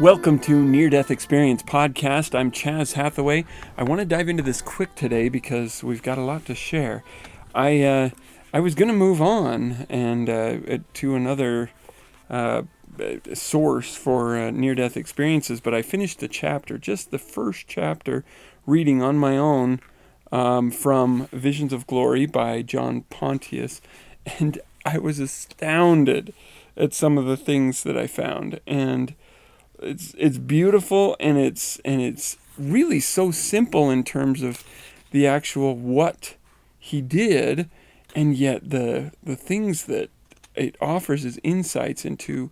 Welcome 0.00 0.38
to 0.40 0.62
Near 0.62 0.90
Death 0.90 1.10
Experience 1.10 1.64
Podcast. 1.64 2.32
I'm 2.32 2.52
Chaz 2.52 2.92
Hathaway. 2.92 3.44
I 3.76 3.82
want 3.82 3.98
to 3.98 4.04
dive 4.04 4.28
into 4.28 4.44
this 4.44 4.62
quick 4.62 4.94
today 4.94 5.28
because 5.28 5.82
we've 5.82 6.04
got 6.04 6.18
a 6.18 6.22
lot 6.22 6.44
to 6.44 6.54
share. 6.54 7.02
I 7.52 7.82
uh, 7.82 8.10
I 8.54 8.60
was 8.60 8.76
going 8.76 8.86
to 8.86 8.94
move 8.94 9.20
on 9.20 9.88
and 9.90 10.30
uh, 10.30 10.78
to 10.94 11.16
another 11.16 11.70
uh, 12.30 12.62
source 13.34 13.96
for 13.96 14.38
uh, 14.38 14.52
near 14.52 14.76
death 14.76 14.96
experiences, 14.96 15.60
but 15.60 15.74
I 15.74 15.82
finished 15.82 16.20
the 16.20 16.28
chapter, 16.28 16.78
just 16.78 17.10
the 17.10 17.18
first 17.18 17.66
chapter, 17.66 18.24
reading 18.66 19.02
on 19.02 19.18
my 19.18 19.36
own 19.36 19.80
um, 20.30 20.70
from 20.70 21.26
Visions 21.32 21.72
of 21.72 21.88
Glory 21.88 22.24
by 22.24 22.62
John 22.62 23.02
Pontius, 23.10 23.80
and 24.38 24.60
I 24.86 24.98
was 24.98 25.18
astounded 25.18 26.32
at 26.76 26.94
some 26.94 27.18
of 27.18 27.24
the 27.24 27.36
things 27.36 27.82
that 27.82 27.98
I 27.98 28.06
found 28.06 28.60
and 28.64 29.16
it's 29.82 30.14
it's 30.18 30.38
beautiful 30.38 31.16
and 31.20 31.38
it's 31.38 31.78
and 31.84 32.00
it's 32.00 32.36
really 32.58 33.00
so 33.00 33.30
simple 33.30 33.90
in 33.90 34.04
terms 34.04 34.42
of 34.42 34.64
the 35.10 35.26
actual 35.26 35.76
what 35.76 36.34
he 36.78 37.00
did. 37.00 37.70
And 38.14 38.36
yet 38.36 38.70
the 38.70 39.12
the 39.22 39.36
things 39.36 39.84
that 39.84 40.10
it 40.54 40.76
offers 40.80 41.24
is 41.24 41.40
insights 41.42 42.04
into 42.04 42.50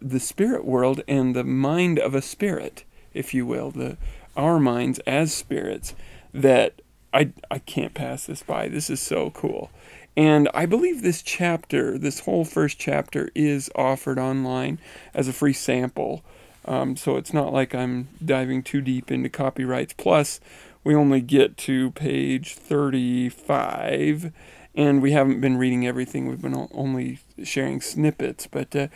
the 0.00 0.20
spirit 0.20 0.64
world 0.64 1.02
and 1.06 1.34
the 1.34 1.44
mind 1.44 1.98
of 1.98 2.14
a 2.14 2.22
spirit 2.22 2.84
if 3.12 3.32
you 3.32 3.46
will 3.46 3.70
the 3.70 3.96
our 4.36 4.58
minds 4.58 4.98
as 5.00 5.32
spirits 5.32 5.94
that 6.32 6.82
I 7.12 7.32
I 7.50 7.58
can't 7.58 7.94
pass 7.94 8.26
this 8.26 8.42
by. 8.42 8.68
This 8.68 8.90
is 8.90 9.00
so 9.00 9.30
cool. 9.30 9.70
And 10.16 10.48
I 10.54 10.66
believe 10.66 11.02
this 11.02 11.22
chapter 11.22 11.98
this 11.98 12.20
whole 12.20 12.44
first 12.44 12.78
chapter 12.78 13.30
is 13.34 13.70
offered 13.74 14.18
online 14.18 14.78
as 15.12 15.28
a 15.28 15.32
free 15.32 15.52
sample 15.52 16.24
um, 16.66 16.96
so 16.96 17.16
it's 17.16 17.32
not 17.32 17.52
like 17.52 17.74
I'm 17.74 18.08
diving 18.24 18.62
too 18.62 18.80
deep 18.80 19.10
into 19.10 19.28
copyrights. 19.28 19.94
Plus, 19.94 20.40
we 20.82 20.94
only 20.94 21.20
get 21.20 21.56
to 21.58 21.90
page 21.92 22.54
35, 22.54 24.32
and 24.74 25.02
we 25.02 25.12
haven't 25.12 25.40
been 25.40 25.56
reading 25.56 25.86
everything. 25.86 26.26
We've 26.26 26.40
been 26.40 26.68
only 26.72 27.20
sharing 27.42 27.80
snippets. 27.80 28.46
But 28.46 28.74
uh, 28.74 28.88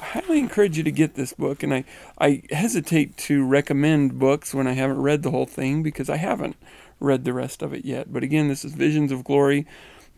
I 0.00 0.04
highly 0.04 0.38
encourage 0.38 0.76
you 0.76 0.84
to 0.84 0.90
get 0.90 1.14
this 1.14 1.32
book. 1.32 1.62
And 1.62 1.74
I, 1.74 1.84
I 2.18 2.42
hesitate 2.50 3.16
to 3.18 3.44
recommend 3.44 4.18
books 4.18 4.54
when 4.54 4.66
I 4.66 4.72
haven't 4.72 5.02
read 5.02 5.22
the 5.22 5.30
whole 5.30 5.46
thing 5.46 5.82
because 5.82 6.08
I 6.08 6.16
haven't 6.16 6.56
read 7.00 7.24
the 7.24 7.32
rest 7.32 7.62
of 7.62 7.72
it 7.72 7.84
yet. 7.84 8.12
But 8.12 8.22
again, 8.22 8.48
this 8.48 8.64
is 8.64 8.72
Visions 8.72 9.12
of 9.12 9.24
Glory 9.24 9.66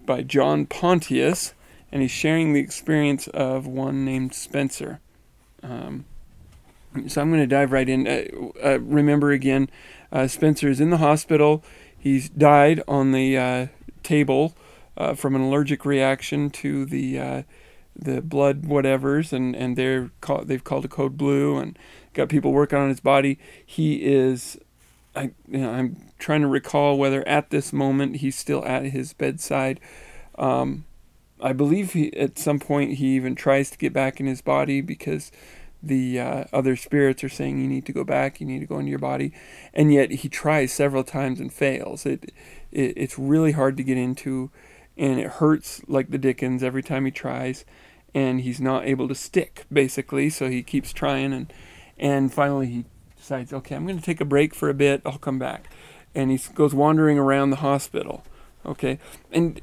by 0.04 0.22
John 0.22 0.66
Pontius, 0.66 1.52
and 1.92 2.02
he's 2.02 2.10
sharing 2.10 2.52
the 2.52 2.60
experience 2.60 3.28
of 3.28 3.66
one 3.66 4.04
named 4.04 4.34
Spencer. 4.34 5.00
Um, 5.62 6.04
so 7.06 7.20
I'm 7.20 7.30
going 7.30 7.40
to 7.40 7.46
dive 7.46 7.72
right 7.72 7.88
in. 7.88 8.06
Uh, 8.06 8.24
uh, 8.64 8.80
remember 8.80 9.30
again, 9.30 9.70
uh, 10.12 10.26
Spencer 10.26 10.68
is 10.68 10.80
in 10.80 10.90
the 10.90 10.98
hospital. 10.98 11.62
He's 11.96 12.28
died 12.28 12.82
on 12.88 13.12
the 13.12 13.36
uh, 13.36 13.66
table 14.02 14.54
uh, 14.96 15.14
from 15.14 15.34
an 15.34 15.42
allergic 15.42 15.84
reaction 15.84 16.50
to 16.50 16.84
the 16.84 17.18
uh, 17.18 17.42
the 17.96 18.20
blood 18.20 18.62
whatevers, 18.62 19.32
and 19.32 19.54
and 19.54 19.76
they're 19.76 20.10
call, 20.20 20.44
they've 20.44 20.64
called 20.64 20.84
a 20.84 20.88
code 20.88 21.16
blue 21.16 21.56
and 21.56 21.78
got 22.14 22.28
people 22.28 22.52
working 22.52 22.78
on 22.78 22.88
his 22.88 23.00
body. 23.00 23.38
He 23.64 24.04
is. 24.04 24.58
I, 25.16 25.32
you 25.48 25.58
know, 25.58 25.70
I'm 25.70 25.96
trying 26.18 26.42
to 26.42 26.46
recall 26.46 26.96
whether 26.96 27.26
at 27.26 27.50
this 27.50 27.72
moment 27.72 28.16
he's 28.16 28.36
still 28.36 28.64
at 28.64 28.86
his 28.86 29.12
bedside. 29.14 29.80
Um, 30.36 30.84
I 31.40 31.52
believe 31.52 31.92
he, 31.92 32.14
at 32.16 32.38
some 32.38 32.60
point 32.60 32.94
he 32.94 33.16
even 33.16 33.34
tries 33.34 33.70
to 33.70 33.78
get 33.78 33.92
back 33.92 34.20
in 34.20 34.26
his 34.26 34.42
body 34.42 34.80
because 34.80 35.32
the 35.82 36.18
uh, 36.18 36.44
other 36.52 36.76
spirits 36.76 37.22
are 37.22 37.28
saying 37.28 37.60
you 37.60 37.68
need 37.68 37.86
to 37.86 37.92
go 37.92 38.04
back, 38.04 38.40
you 38.40 38.46
need 38.46 38.60
to 38.60 38.66
go 38.66 38.78
into 38.78 38.90
your 38.90 38.98
body, 38.98 39.32
and 39.72 39.92
yet 39.92 40.10
he 40.10 40.28
tries 40.28 40.72
several 40.72 41.04
times 41.04 41.40
and 41.40 41.52
fails. 41.52 42.04
It, 42.04 42.32
it 42.72 42.94
it's 42.96 43.18
really 43.18 43.52
hard 43.52 43.76
to 43.76 43.84
get 43.84 43.96
into, 43.96 44.50
and 44.96 45.20
it 45.20 45.26
hurts 45.26 45.82
like 45.86 46.10
the 46.10 46.18
Dickens 46.18 46.62
every 46.62 46.82
time 46.82 47.04
he 47.04 47.10
tries, 47.10 47.64
and 48.14 48.40
he's 48.40 48.60
not 48.60 48.86
able 48.86 49.08
to 49.08 49.14
stick 49.14 49.66
basically. 49.72 50.30
So 50.30 50.50
he 50.50 50.62
keeps 50.62 50.92
trying, 50.92 51.32
and 51.32 51.52
and 51.98 52.32
finally 52.32 52.66
he 52.66 52.84
decides, 53.16 53.52
okay, 53.52 53.74
I'm 53.74 53.86
going 53.86 53.98
to 53.98 54.04
take 54.04 54.20
a 54.20 54.24
break 54.24 54.54
for 54.54 54.68
a 54.68 54.74
bit. 54.74 55.02
I'll 55.06 55.18
come 55.18 55.38
back, 55.38 55.70
and 56.14 56.30
he 56.30 56.40
goes 56.54 56.74
wandering 56.74 57.18
around 57.18 57.50
the 57.50 57.56
hospital. 57.56 58.24
Okay, 58.66 58.98
and 59.30 59.60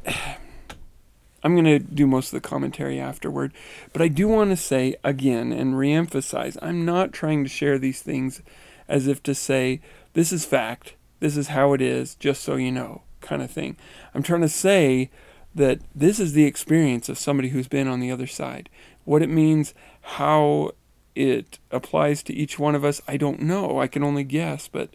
I'm 1.45 1.53
going 1.53 1.65
to 1.65 1.77
do 1.77 2.07
most 2.07 2.33
of 2.33 2.41
the 2.41 2.49
commentary 2.49 2.99
afterward, 2.99 3.53
but 3.93 4.01
I 4.01 4.07
do 4.07 4.27
want 4.27 4.49
to 4.49 4.57
say 4.57 4.95
again 5.03 5.51
and 5.51 5.75
reemphasize 5.75 6.57
I'm 6.59 6.85
not 6.85 7.13
trying 7.13 7.43
to 7.43 7.49
share 7.49 7.77
these 7.77 8.01
things 8.01 8.41
as 8.87 9.05
if 9.05 9.21
to 9.23 9.35
say, 9.35 9.79
this 10.13 10.33
is 10.33 10.43
fact, 10.43 10.95
this 11.19 11.37
is 11.37 11.49
how 11.49 11.73
it 11.73 11.81
is, 11.81 12.15
just 12.15 12.41
so 12.41 12.55
you 12.55 12.71
know, 12.71 13.03
kind 13.21 13.43
of 13.43 13.51
thing. 13.51 13.77
I'm 14.15 14.23
trying 14.23 14.41
to 14.41 14.49
say 14.49 15.11
that 15.53 15.81
this 15.93 16.19
is 16.19 16.33
the 16.33 16.45
experience 16.45 17.09
of 17.09 17.19
somebody 17.19 17.49
who's 17.49 17.67
been 17.67 17.87
on 17.87 17.99
the 17.99 18.09
other 18.09 18.27
side. 18.27 18.67
What 19.03 19.21
it 19.21 19.29
means, 19.29 19.75
how 20.01 20.71
it 21.13 21.59
applies 21.69 22.23
to 22.23 22.33
each 22.33 22.57
one 22.57 22.73
of 22.73 22.83
us, 22.83 23.03
I 23.07 23.17
don't 23.17 23.41
know. 23.41 23.79
I 23.79 23.85
can 23.85 24.03
only 24.03 24.23
guess, 24.23 24.67
but 24.67 24.89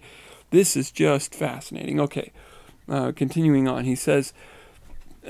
this 0.50 0.77
is 0.77 0.91
just 0.91 1.32
fascinating. 1.32 2.00
Okay, 2.00 2.32
uh, 2.88 3.12
continuing 3.15 3.69
on, 3.69 3.84
he 3.84 3.94
says, 3.94 4.32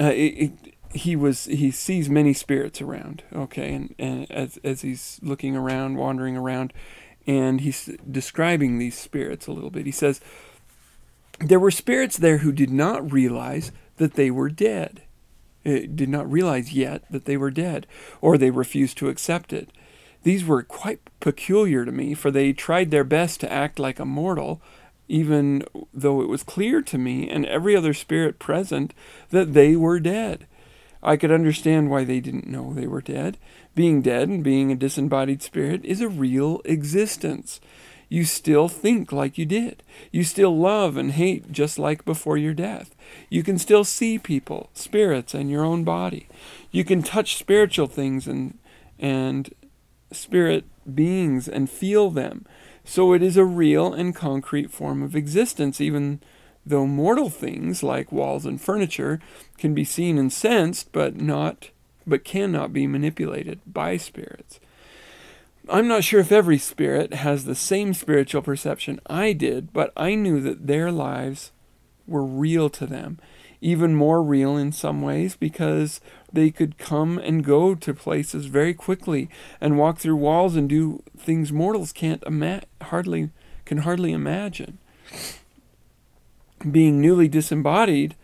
uh, 0.01 0.05
it, 0.05 0.51
it, 0.65 0.75
he 0.93 1.15
was 1.15 1.45
he 1.45 1.71
sees 1.71 2.11
many 2.11 2.33
spirits 2.33 2.81
around 2.81 3.23
okay 3.33 3.73
and, 3.75 3.95
and 3.97 4.31
as, 4.31 4.59
as 4.65 4.83
he's 4.83 5.21
looking 5.23 5.55
around 5.55 5.97
wandering 5.97 6.37
around 6.37 6.73
and 7.27 7.61
he's 7.61 7.91
describing 8.11 8.79
these 8.79 8.99
spirits 8.99 9.47
a 9.47 9.53
little 9.53 9.71
bit. 9.71 9.87
He 9.87 9.93
says 9.93 10.21
there 11.39 11.61
were 11.61 11.71
spirits 11.71 12.17
there 12.17 12.39
who 12.39 12.53
did 12.53 12.71
not 12.71 13.13
realize 13.13 13.73
that 13.97 14.15
they 14.15 14.31
were 14.31 14.51
dead. 14.51 15.03
It 15.63 15.85
uh, 15.85 15.93
did 15.95 16.09
not 16.09 16.31
realize 16.31 16.73
yet 16.73 17.05
that 17.11 17.27
they 17.27 17.37
were 17.37 17.51
dead 17.51 17.87
or 18.21 18.37
they 18.37 18.51
refused 18.51 18.99
to 18.99 19.09
accept 19.09 19.53
it. 19.53 19.71
These 20.23 20.45
were 20.45 20.63
quite 20.63 21.01
peculiar 21.21 21.85
to 21.85 21.93
me 21.93 22.15
for 22.15 22.31
they 22.31 22.53
tried 22.53 22.91
their 22.91 23.05
best 23.05 23.41
to 23.41 23.53
act 23.53 23.79
like 23.79 23.99
a 23.99 24.05
mortal 24.05 24.61
even 25.09 25.65
though 25.93 26.23
it 26.23 26.29
was 26.29 26.45
clear 26.45 26.81
to 26.81 26.97
me 26.97 27.29
and 27.29 27.45
every 27.47 27.75
other 27.75 27.93
spirit 27.93 28.39
present 28.39 28.95
that 29.31 29.55
they 29.55 29.75
were 29.75 29.99
dead 29.99 30.47
I 31.03 31.17
could 31.17 31.31
understand 31.31 31.91
why 31.91 32.05
they 32.05 32.21
didn't 32.21 32.47
know 32.47 32.73
they 32.73 32.87
were 32.87 33.01
dead. 33.01 33.39
Being 33.75 34.03
dead 34.03 34.29
and 34.29 34.45
being 34.45 34.71
a 34.71 34.77
disembodied 34.77 35.43
spirit 35.43 35.85
is 35.85 36.01
a 36.01 36.09
real 36.09 36.61
existence. 36.65 37.61
You 38.09 38.25
still 38.25 38.69
think 38.69 39.13
like 39.13 39.39
you 39.39 39.47
did. 39.47 39.85
You 40.11 40.25
still 40.25 40.57
love 40.59 40.97
and 40.97 41.13
hate 41.13 41.53
just 41.53 41.79
like 41.79 42.05
before 42.05 42.37
your 42.37 42.53
death. 42.53 42.95
You 43.29 43.45
can 43.45 43.57
still 43.57 43.85
see 43.85 44.19
people, 44.19 44.69
spirits, 44.75 45.33
and 45.33 45.49
your 45.49 45.65
own 45.65 45.85
body. 45.85 46.29
You 46.73 46.85
can 46.85 47.03
touch 47.03 47.37
spiritual 47.37 47.87
things 47.87 48.27
and 48.27 48.59
and 48.99 49.55
spirit 50.13 50.65
beings 50.93 51.49
and 51.49 51.71
feel 51.71 52.11
them. 52.11 52.47
So 52.85 53.13
it 53.13 53.23
is 53.23 53.37
a 53.37 53.45
real 53.45 53.95
and 53.95 54.15
concrete 54.15 54.73
form 54.73 55.03
of 55.03 55.15
existence, 55.15 55.81
even 55.81 56.21
though 56.65 56.87
mortal 56.87 57.31
things 57.31 57.83
like 57.83 58.13
walls 58.13 58.47
and 58.47 58.61
furniture 58.61 59.21
can 59.59 59.75
be 59.75 59.85
seen 59.85 60.19
and 60.19 60.33
sensed 60.33 60.93
but 60.93 61.17
not 61.17 61.71
but 62.07 62.25
cannot 62.25 62.73
be 62.73 62.87
manipulated 62.87 63.61
by 63.67 63.97
spirits. 63.97 64.59
I'm 65.69 65.87
not 65.87 66.03
sure 66.03 66.21
if 66.21 66.33
every 66.33 66.59
spirit 66.59 67.15
has 67.15 67.45
the 67.45 67.55
same 67.55 67.95
spiritual 67.95 68.43
perception 68.43 69.01
I 69.07 69.33
did, 69.33 69.73
but 69.73 69.93
I 69.97 70.15
knew 70.15 70.41
that 70.41 70.67
their 70.67 70.91
lives 70.91 71.53
were 72.07 72.25
real 72.25 72.69
to 72.71 72.87
them, 72.87 73.19
even 73.61 73.95
more 73.95 74.23
real 74.23 74.57
in 74.57 74.73
some 74.73 75.03
ways 75.03 75.37
because 75.37 76.01
they 76.33 76.51
could 76.51 76.79
come 76.79 77.19
and 77.19 77.45
go 77.45 77.75
to 77.75 77.95
places 77.95 78.47
very 78.47 78.75
quickly 78.75 79.29
and 79.61 79.79
walk 79.79 79.99
through 79.99 80.17
walls 80.17 80.57
and 80.57 80.69
do 80.69 81.03
things 81.17 81.53
mortals 81.53 81.93
can't 81.93 82.25
ima- 82.27 82.63
hardly 82.83 83.31
can 83.65 83.79
hardly 83.79 84.13
imagine 84.13 84.79
being 86.71 87.01
newly 87.01 87.29
disembodied, 87.29 88.15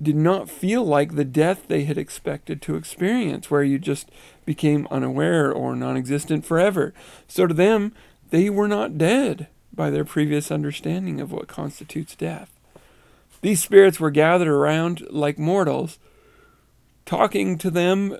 did 0.00 0.16
not 0.16 0.48
feel 0.50 0.84
like 0.84 1.14
the 1.14 1.24
death 1.24 1.68
they 1.68 1.84
had 1.84 1.98
expected 1.98 2.62
to 2.62 2.76
experience, 2.76 3.50
where 3.50 3.62
you 3.62 3.78
just 3.78 4.10
became 4.44 4.88
unaware 4.90 5.52
or 5.52 5.76
non 5.76 5.96
existent 5.96 6.44
forever. 6.44 6.92
So 7.28 7.46
to 7.46 7.54
them, 7.54 7.92
they 8.30 8.50
were 8.50 8.68
not 8.68 8.98
dead 8.98 9.48
by 9.74 9.90
their 9.90 10.04
previous 10.04 10.50
understanding 10.50 11.20
of 11.20 11.32
what 11.32 11.48
constitutes 11.48 12.16
death. 12.16 12.50
These 13.40 13.62
spirits 13.62 13.98
were 13.98 14.10
gathered 14.10 14.48
around 14.48 15.06
like 15.10 15.38
mortals, 15.38 15.98
talking 17.04 17.58
to 17.58 17.70
them 17.70 18.16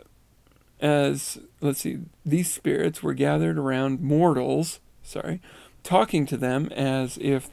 as, 0.81 1.39
let's 1.61 1.81
see, 1.81 2.01
these 2.27 2.53
spirits 2.53 3.03
were 3.03 3.15
gathered 3.15 3.57
around 3.57 4.01
mortals, 4.01 4.81
sorry, 5.03 5.41
talking 5.85 6.27
to 6.27 6.37
them 6.37 6.67
as 6.73 7.19
if 7.21 7.49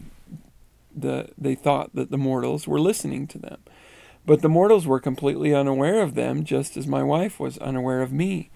the, 0.96 1.30
they 1.38 1.56
thought 1.56 1.94
that 1.96 2.12
the 2.12 2.18
mortals 2.18 2.68
were 2.68 2.80
listening 2.80 3.28
to 3.28 3.38
them. 3.38 3.60
But 4.26 4.42
the 4.42 4.50
mortals 4.50 4.86
were 4.86 5.00
completely 5.00 5.54
unaware 5.54 6.02
of 6.02 6.16
them, 6.16 6.44
just 6.44 6.78
as 6.78 6.86
my 6.86 7.04
wife 7.04 7.40
was 7.40 7.58
unaware 7.60 8.02
of 8.02 8.12
me. 8.12 8.50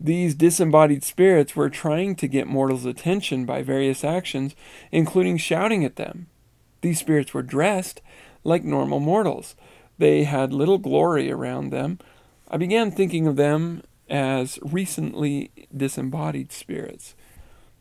These 0.00 0.34
disembodied 0.34 1.04
spirits 1.04 1.54
were 1.54 1.68
trying 1.68 2.16
to 2.16 2.28
get 2.28 2.46
mortals' 2.46 2.86
attention 2.86 3.44
by 3.44 3.62
various 3.62 4.02
actions, 4.02 4.56
including 4.90 5.36
shouting 5.36 5.84
at 5.84 5.96
them. 5.96 6.28
These 6.80 6.98
spirits 6.98 7.34
were 7.34 7.42
dressed 7.42 8.00
like 8.42 8.64
normal 8.64 9.00
mortals. 9.00 9.54
They 9.98 10.24
had 10.24 10.54
little 10.54 10.78
glory 10.78 11.30
around 11.30 11.70
them. 11.70 11.98
I 12.50 12.56
began 12.56 12.90
thinking 12.90 13.26
of 13.26 13.36
them 13.36 13.82
as 14.08 14.58
recently 14.62 15.50
disembodied 15.76 16.50
spirits. 16.50 17.14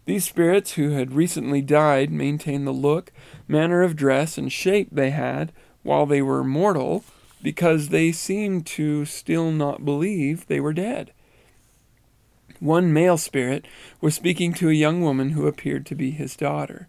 These 0.10 0.26
spirits 0.26 0.72
who 0.72 0.90
had 0.90 1.14
recently 1.14 1.62
died 1.62 2.10
maintained 2.10 2.66
the 2.66 2.72
look, 2.72 3.12
manner 3.48 3.84
of 3.84 3.96
dress, 3.96 4.40
and 4.40 4.52
shape 4.52 4.88
they 4.92 5.12
had 5.12 5.52
while 5.84 6.08
they 6.08 6.20
were 6.20 6.44
mortal 6.44 7.04
because 7.44 7.90
they 7.90 8.12
seemed 8.12 8.66
to 8.66 9.06
still 9.06 9.52
not 9.52 9.86
believe 9.86 10.48
they 10.48 10.60
were 10.60 10.74
dead. 10.74 11.12
One 12.60 12.92
male 12.92 13.20
spirit 13.20 13.66
was 14.02 14.16
speaking 14.16 14.52
to 14.54 14.72
a 14.72 14.74
young 14.74 15.04
woman 15.04 15.30
who 15.30 15.46
appeared 15.46 15.86
to 15.86 15.96
be 15.96 16.10
his 16.10 16.36
daughter. 16.36 16.88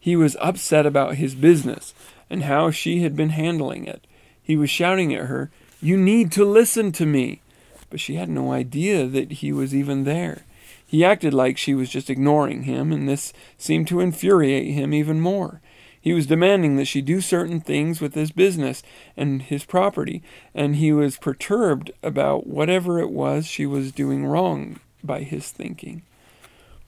He 0.00 0.16
was 0.16 0.36
upset 0.40 0.84
about 0.84 1.14
his 1.14 1.36
business 1.36 1.94
and 2.28 2.42
how 2.42 2.72
she 2.72 3.02
had 3.02 3.14
been 3.14 3.30
handling 3.30 3.86
it. 3.86 4.04
He 4.42 4.56
was 4.56 4.68
shouting 4.68 5.14
at 5.14 5.26
her, 5.26 5.52
You 5.80 5.96
need 5.96 6.32
to 6.32 6.44
listen 6.44 6.90
to 6.90 7.06
me. 7.06 7.40
But 7.88 8.00
she 8.00 8.16
had 8.16 8.28
no 8.28 8.50
idea 8.50 9.06
that 9.06 9.30
he 9.30 9.52
was 9.52 9.76
even 9.76 10.02
there. 10.02 10.42
He 10.88 11.04
acted 11.04 11.34
like 11.34 11.58
she 11.58 11.74
was 11.74 11.90
just 11.90 12.08
ignoring 12.08 12.62
him, 12.62 12.92
and 12.92 13.06
this 13.06 13.34
seemed 13.58 13.88
to 13.88 14.00
infuriate 14.00 14.72
him 14.72 14.94
even 14.94 15.20
more. 15.20 15.60
He 16.00 16.14
was 16.14 16.26
demanding 16.26 16.76
that 16.76 16.86
she 16.86 17.02
do 17.02 17.20
certain 17.20 17.60
things 17.60 18.00
with 18.00 18.14
his 18.14 18.32
business 18.32 18.82
and 19.14 19.42
his 19.42 19.66
property, 19.66 20.22
and 20.54 20.76
he 20.76 20.90
was 20.90 21.18
perturbed 21.18 21.90
about 22.02 22.46
whatever 22.46 22.98
it 23.00 23.10
was 23.10 23.46
she 23.46 23.66
was 23.66 23.92
doing 23.92 24.24
wrong 24.24 24.80
by 25.04 25.24
his 25.24 25.50
thinking. 25.50 26.04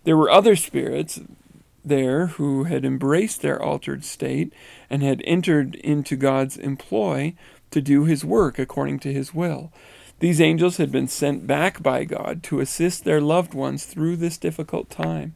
There 0.05 0.17
were 0.17 0.31
other 0.31 0.57
spirits 0.57 1.21
there 1.85 2.29
who 2.29 2.65
had 2.65 2.87
embraced 2.87 3.43
their 3.43 3.63
altered 3.63 4.03
state 4.03 4.51
and 4.89 5.03
had 5.03 5.21
entered 5.27 5.75
into 5.75 6.17
God's 6.17 6.57
employ 6.57 7.35
to 7.71 7.83
do 7.83 8.05
his 8.05 8.25
work 8.25 8.59
according 8.59 9.01
to 9.01 9.13
his 9.13 9.35
will. 9.35 9.71
These 10.21 10.41
angels 10.41 10.77
had 10.77 10.93
been 10.93 11.09
sent 11.09 11.47
back 11.47 11.83
by 11.83 12.05
God 12.05 12.43
to 12.45 12.61
assist 12.61 13.05
their 13.05 13.21
loved 13.21 13.55
ones 13.55 13.85
through 13.87 14.17
this 14.17 14.37
difficult 14.39 14.91
time. 14.91 15.35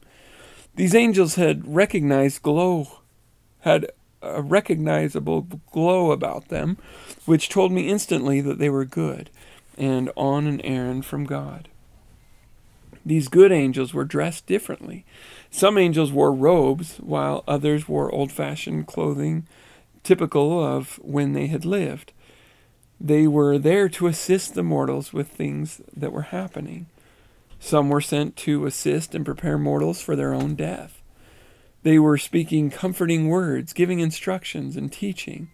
These 0.76 0.94
angels 0.94 1.36
had 1.36 1.74
recognized 1.74 2.42
glow, 2.42 3.00
had 3.60 3.90
a 4.20 4.42
recognizable 4.42 5.42
glow 5.72 6.12
about 6.12 6.48
them, 6.48 6.76
which 7.24 7.48
told 7.48 7.72
me 7.72 7.88
instantly 7.88 8.40
that 8.42 8.58
they 8.58 8.70
were 8.70 8.84
good 8.84 9.30
and 9.76 10.10
on 10.16 10.46
an 10.46 10.60
errand 10.60 11.04
from 11.04 11.24
God. 11.24 11.68
These 13.06 13.28
good 13.28 13.52
angels 13.52 13.92
were 13.92 14.04
dressed 14.04 14.46
differently. 14.46 15.04
Some 15.50 15.76
angels 15.76 16.12
wore 16.12 16.32
robes, 16.32 16.96
while 16.98 17.44
others 17.46 17.88
wore 17.88 18.10
old 18.12 18.32
fashioned 18.32 18.86
clothing 18.86 19.46
typical 20.02 20.62
of 20.62 20.98
when 21.02 21.32
they 21.32 21.46
had 21.46 21.64
lived. 21.64 22.12
They 23.00 23.26
were 23.26 23.58
there 23.58 23.88
to 23.90 24.06
assist 24.06 24.54
the 24.54 24.62
mortals 24.62 25.12
with 25.12 25.28
things 25.28 25.80
that 25.96 26.12
were 26.12 26.22
happening. 26.22 26.86
Some 27.58 27.88
were 27.88 28.00
sent 28.00 28.36
to 28.36 28.66
assist 28.66 29.14
and 29.14 29.24
prepare 29.24 29.58
mortals 29.58 30.00
for 30.00 30.16
their 30.16 30.34
own 30.34 30.54
death. 30.54 31.02
They 31.82 31.98
were 31.98 32.18
speaking 32.18 32.70
comforting 32.70 33.28
words, 33.28 33.72
giving 33.72 34.00
instructions, 34.00 34.76
and 34.76 34.90
teaching. 34.90 35.50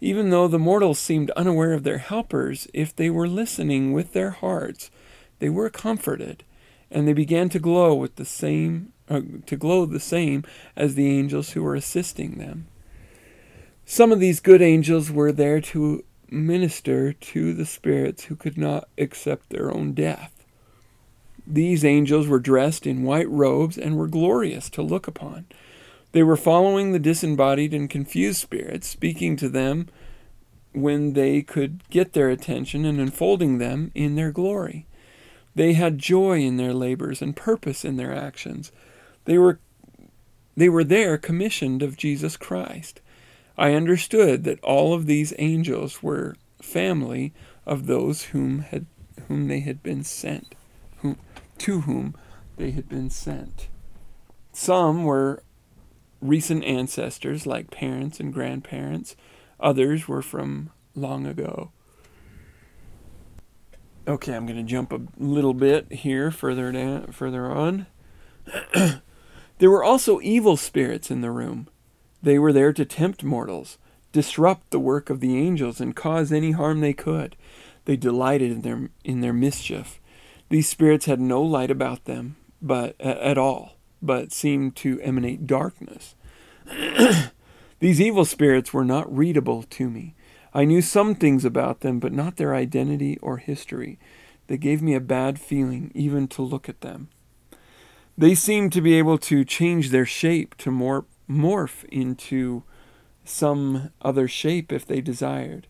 Even 0.00 0.30
though 0.30 0.48
the 0.48 0.58
mortals 0.58 0.98
seemed 0.98 1.30
unaware 1.30 1.72
of 1.72 1.84
their 1.84 1.98
helpers, 1.98 2.68
if 2.74 2.94
they 2.94 3.08
were 3.08 3.28
listening 3.28 3.92
with 3.92 4.12
their 4.12 4.30
hearts, 4.30 4.90
they 5.38 5.48
were 5.48 5.70
comforted 5.70 6.44
and 6.90 7.08
they 7.08 7.12
began 7.12 7.48
to 7.48 7.58
glow 7.58 7.94
with 7.94 8.16
the 8.16 8.24
same 8.24 8.92
uh, 9.08 9.20
to 9.46 9.56
glow 9.56 9.84
the 9.84 10.00
same 10.00 10.44
as 10.76 10.94
the 10.94 11.08
angels 11.08 11.50
who 11.50 11.62
were 11.62 11.74
assisting 11.74 12.38
them. 12.38 12.66
Some 13.84 14.12
of 14.12 14.20
these 14.20 14.40
good 14.40 14.62
angels 14.62 15.10
were 15.10 15.32
there 15.32 15.60
to 15.60 16.04
minister 16.32 17.12
to 17.12 17.52
the 17.52 17.66
spirits 17.66 18.24
who 18.24 18.36
could 18.36 18.56
not 18.56 18.88
accept 18.98 19.50
their 19.50 19.70
own 19.72 19.92
death. 19.92 20.44
These 21.46 21.84
angels 21.84 22.26
were 22.26 22.38
dressed 22.38 22.86
in 22.86 23.02
white 23.02 23.28
robes 23.28 23.76
and 23.76 23.96
were 23.96 24.08
glorious 24.08 24.70
to 24.70 24.82
look 24.82 25.06
upon. 25.06 25.46
They 26.12 26.22
were 26.22 26.36
following 26.36 26.92
the 26.92 26.98
disembodied 26.98 27.74
and 27.74 27.88
confused 27.88 28.40
spirits, 28.40 28.86
speaking 28.86 29.36
to 29.36 29.48
them 29.48 29.88
when 30.72 31.14
they 31.14 31.42
could 31.42 31.82
get 31.90 32.12
their 32.12 32.30
attention 32.30 32.84
and 32.84 33.00
enfolding 33.00 33.58
them 33.58 33.90
in 33.94 34.14
their 34.14 34.30
glory. 34.30 34.86
They 35.54 35.74
had 35.74 35.98
joy 35.98 36.40
in 36.40 36.56
their 36.56 36.72
labors 36.72 37.20
and 37.20 37.36
purpose 37.36 37.84
in 37.84 37.96
their 37.96 38.14
actions. 38.14 38.72
They 39.24 39.36
were, 39.38 39.58
they 40.56 40.68
were 40.68 40.84
there 40.84 41.18
commissioned 41.18 41.82
of 41.82 41.96
Jesus 41.96 42.36
Christ. 42.36 43.00
I 43.56 43.74
understood 43.74 44.44
that 44.44 44.62
all 44.62 44.94
of 44.94 45.06
these 45.06 45.34
angels 45.38 46.02
were 46.02 46.36
family 46.60 47.32
of 47.66 47.86
those 47.86 48.24
whom 48.26 48.60
had 48.60 48.86
whom 49.28 49.48
they 49.48 49.60
had 49.60 49.82
been 49.82 50.04
sent, 50.04 50.54
whom, 50.98 51.18
to 51.58 51.82
whom 51.82 52.14
they 52.56 52.70
had 52.70 52.88
been 52.88 53.10
sent. 53.10 53.68
Some 54.52 55.04
were 55.04 55.42
recent 56.20 56.64
ancestors 56.64 57.46
like 57.46 57.70
parents 57.70 58.20
and 58.20 58.32
grandparents. 58.32 59.16
Others 59.60 60.08
were 60.08 60.22
from 60.22 60.70
long 60.94 61.26
ago. 61.26 61.70
Okay, 64.06 64.34
I'm 64.34 64.46
going 64.46 64.58
to 64.58 64.64
jump 64.64 64.92
a 64.92 65.00
little 65.16 65.54
bit 65.54 65.92
here 65.92 66.30
further 66.30 66.72
down, 66.72 67.12
further 67.12 67.46
on. 67.46 67.86
there 69.58 69.70
were 69.70 69.84
also 69.84 70.20
evil 70.20 70.56
spirits 70.56 71.10
in 71.10 71.20
the 71.20 71.30
room. 71.30 71.68
They 72.22 72.38
were 72.38 72.52
there 72.52 72.72
to 72.72 72.84
tempt 72.84 73.24
mortals, 73.24 73.78
disrupt 74.12 74.70
the 74.70 74.78
work 74.78 75.10
of 75.10 75.20
the 75.20 75.36
angels, 75.36 75.80
and 75.80 75.96
cause 75.96 76.32
any 76.32 76.52
harm 76.52 76.80
they 76.80 76.92
could. 76.92 77.36
They 77.84 77.96
delighted 77.96 78.52
in 78.52 78.60
their 78.62 78.90
in 79.04 79.20
their 79.20 79.32
mischief. 79.32 80.00
These 80.48 80.68
spirits 80.68 81.06
had 81.06 81.20
no 81.20 81.42
light 81.42 81.70
about 81.70 82.04
them, 82.04 82.36
but 82.60 83.00
at 83.00 83.38
all, 83.38 83.76
but 84.00 84.32
seemed 84.32 84.76
to 84.76 85.00
emanate 85.00 85.46
darkness. 85.46 86.14
These 87.80 88.00
evil 88.00 88.24
spirits 88.24 88.72
were 88.72 88.84
not 88.84 89.14
readable 89.14 89.64
to 89.64 89.90
me. 89.90 90.14
I 90.54 90.64
knew 90.64 90.82
some 90.82 91.14
things 91.14 91.44
about 91.44 91.80
them, 91.80 91.98
but 91.98 92.12
not 92.12 92.36
their 92.36 92.54
identity 92.54 93.18
or 93.18 93.38
history. 93.38 93.98
They 94.46 94.58
gave 94.58 94.82
me 94.82 94.94
a 94.94 95.00
bad 95.00 95.40
feeling 95.40 95.90
even 95.94 96.28
to 96.28 96.42
look 96.42 96.68
at 96.68 96.82
them. 96.82 97.08
They 98.16 98.34
seemed 98.34 98.72
to 98.72 98.82
be 98.82 98.94
able 98.94 99.18
to 99.18 99.44
change 99.44 99.88
their 99.88 100.04
shape 100.04 100.54
to 100.58 100.70
mor- 100.70 101.06
morph 101.32 101.84
into 101.84 102.62
some 103.24 103.90
other 104.02 104.28
shape 104.28 104.72
if 104.72 104.86
they 104.86 105.00
desired. 105.00 105.66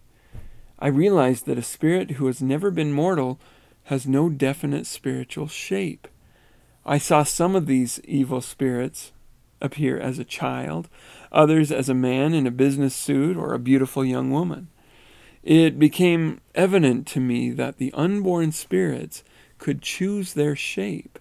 I 0.79 0.89
realized 0.89 1.47
that 1.47 1.59
a 1.59 1.63
spirit 1.63 2.13
who 2.13 2.27
has 2.27 2.43
never 2.43 2.71
been 2.71 2.93
mortal 2.93 3.39
has 3.85 4.07
no 4.07 4.29
definite 4.29 4.87
spiritual 4.87 5.49
shape. 5.49 6.09
I 6.85 6.99
saw 6.99 7.23
some 7.23 7.55
of 7.55 7.67
these 7.67 8.01
evil 8.05 8.41
spirits 8.41 9.13
appear 9.61 9.99
as 9.99 10.19
a 10.19 10.25
child, 10.25 10.89
others 11.31 11.71
as 11.71 11.89
a 11.89 11.95
man 11.95 12.35
in 12.35 12.47
a 12.47 12.51
business 12.51 12.95
suit 12.95 13.37
or 13.37 13.55
a 13.55 13.59
beautiful 13.59 14.05
young 14.05 14.31
woman 14.31 14.69
it 15.43 15.79
became 15.79 16.41
evident 16.55 17.07
to 17.09 17.21
me 17.21 17.51
that 17.51 17.79
the 17.79 17.93
unborn 17.95 18.53
spirits 18.53 19.25
could 19.59 19.83
choose 19.83 20.35
their 20.35 20.55
shape, 20.55 21.19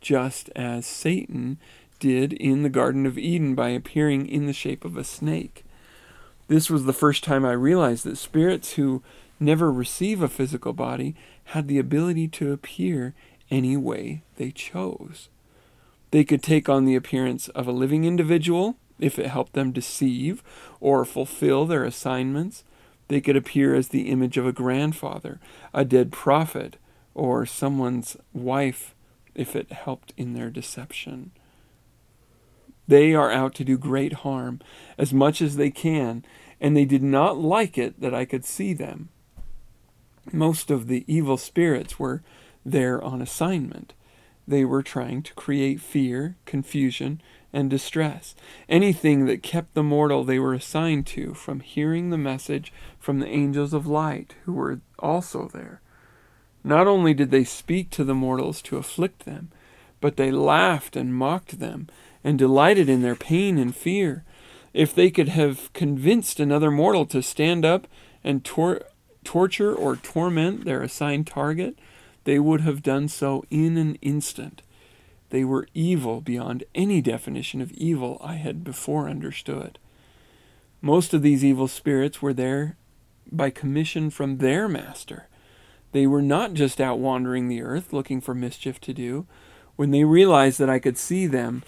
just 0.00 0.50
as 0.56 0.84
Satan 0.84 1.58
did 2.02 2.32
in 2.32 2.64
the 2.64 2.68
Garden 2.68 3.06
of 3.06 3.16
Eden 3.16 3.54
by 3.54 3.68
appearing 3.68 4.26
in 4.26 4.46
the 4.46 4.52
shape 4.52 4.84
of 4.84 4.96
a 4.96 5.04
snake. 5.04 5.64
This 6.48 6.68
was 6.68 6.84
the 6.84 6.92
first 6.92 7.22
time 7.22 7.44
I 7.44 7.52
realized 7.52 8.04
that 8.04 8.18
spirits 8.18 8.72
who 8.72 9.04
never 9.38 9.72
receive 9.72 10.20
a 10.20 10.28
physical 10.28 10.72
body 10.72 11.14
had 11.44 11.68
the 11.68 11.78
ability 11.78 12.26
to 12.26 12.52
appear 12.52 13.14
any 13.52 13.76
way 13.76 14.24
they 14.36 14.50
chose. 14.50 15.28
They 16.10 16.24
could 16.24 16.42
take 16.42 16.68
on 16.68 16.86
the 16.86 16.96
appearance 16.96 17.46
of 17.50 17.68
a 17.68 17.72
living 17.72 18.04
individual 18.04 18.76
if 18.98 19.16
it 19.16 19.28
helped 19.28 19.52
them 19.52 19.70
deceive 19.70 20.42
or 20.80 21.04
fulfill 21.04 21.66
their 21.66 21.84
assignments. 21.84 22.64
They 23.06 23.20
could 23.20 23.36
appear 23.36 23.76
as 23.76 23.88
the 23.88 24.10
image 24.10 24.36
of 24.36 24.46
a 24.46 24.52
grandfather, 24.52 25.38
a 25.72 25.84
dead 25.84 26.10
prophet, 26.10 26.78
or 27.14 27.46
someone's 27.46 28.16
wife 28.32 28.92
if 29.36 29.54
it 29.54 29.70
helped 29.70 30.12
in 30.16 30.34
their 30.34 30.50
deception. 30.50 31.30
They 32.88 33.14
are 33.14 33.30
out 33.30 33.54
to 33.56 33.64
do 33.64 33.78
great 33.78 34.12
harm 34.12 34.60
as 34.98 35.12
much 35.12 35.40
as 35.40 35.56
they 35.56 35.70
can, 35.70 36.24
and 36.60 36.76
they 36.76 36.84
did 36.84 37.02
not 37.02 37.38
like 37.38 37.78
it 37.78 38.00
that 38.00 38.14
I 38.14 38.24
could 38.24 38.44
see 38.44 38.74
them. 38.74 39.08
Most 40.32 40.70
of 40.70 40.86
the 40.86 41.04
evil 41.06 41.36
spirits 41.36 41.98
were 41.98 42.22
there 42.64 43.02
on 43.02 43.20
assignment. 43.20 43.94
They 44.46 44.64
were 44.64 44.82
trying 44.82 45.22
to 45.22 45.34
create 45.34 45.80
fear, 45.80 46.36
confusion, 46.44 47.20
and 47.52 47.68
distress, 47.68 48.34
anything 48.68 49.26
that 49.26 49.42
kept 49.42 49.74
the 49.74 49.82
mortal 49.82 50.24
they 50.24 50.38
were 50.38 50.54
assigned 50.54 51.06
to 51.06 51.34
from 51.34 51.60
hearing 51.60 52.10
the 52.10 52.18
message 52.18 52.72
from 52.98 53.18
the 53.18 53.28
angels 53.28 53.72
of 53.72 53.86
light 53.86 54.34
who 54.44 54.52
were 54.52 54.80
also 54.98 55.48
there. 55.48 55.80
Not 56.64 56.86
only 56.86 57.12
did 57.12 57.30
they 57.30 57.44
speak 57.44 57.90
to 57.90 58.04
the 58.04 58.14
mortals 58.14 58.62
to 58.62 58.78
afflict 58.78 59.24
them, 59.24 59.50
but 60.00 60.16
they 60.16 60.30
laughed 60.30 60.96
and 60.96 61.14
mocked 61.14 61.58
them, 61.58 61.88
and 62.24 62.38
delighted 62.38 62.88
in 62.88 63.02
their 63.02 63.16
pain 63.16 63.58
and 63.58 63.74
fear. 63.74 64.24
If 64.72 64.94
they 64.94 65.10
could 65.10 65.28
have 65.28 65.72
convinced 65.72 66.40
another 66.40 66.70
mortal 66.70 67.04
to 67.06 67.22
stand 67.22 67.64
up 67.64 67.86
and 68.24 68.44
tor- 68.44 68.84
torture 69.24 69.74
or 69.74 69.96
torment 69.96 70.64
their 70.64 70.82
assigned 70.82 71.26
target, 71.26 71.78
they 72.24 72.38
would 72.38 72.60
have 72.62 72.82
done 72.82 73.08
so 73.08 73.44
in 73.50 73.76
an 73.76 73.96
instant. 73.96 74.62
They 75.30 75.44
were 75.44 75.68
evil 75.74 76.20
beyond 76.20 76.64
any 76.74 77.00
definition 77.00 77.60
of 77.60 77.72
evil 77.72 78.20
I 78.22 78.34
had 78.34 78.64
before 78.64 79.08
understood. 79.08 79.78
Most 80.80 81.14
of 81.14 81.22
these 81.22 81.44
evil 81.44 81.68
spirits 81.68 82.20
were 82.20 82.34
there 82.34 82.76
by 83.30 83.50
commission 83.50 84.10
from 84.10 84.38
their 84.38 84.68
master. 84.68 85.28
They 85.92 86.06
were 86.06 86.22
not 86.22 86.54
just 86.54 86.80
out 86.80 86.98
wandering 86.98 87.48
the 87.48 87.62
earth 87.62 87.92
looking 87.92 88.20
for 88.20 88.34
mischief 88.34 88.80
to 88.82 88.92
do. 88.92 89.26
When 89.76 89.90
they 89.90 90.04
realized 90.04 90.58
that 90.58 90.70
I 90.70 90.78
could 90.78 90.98
see 90.98 91.26
them, 91.26 91.62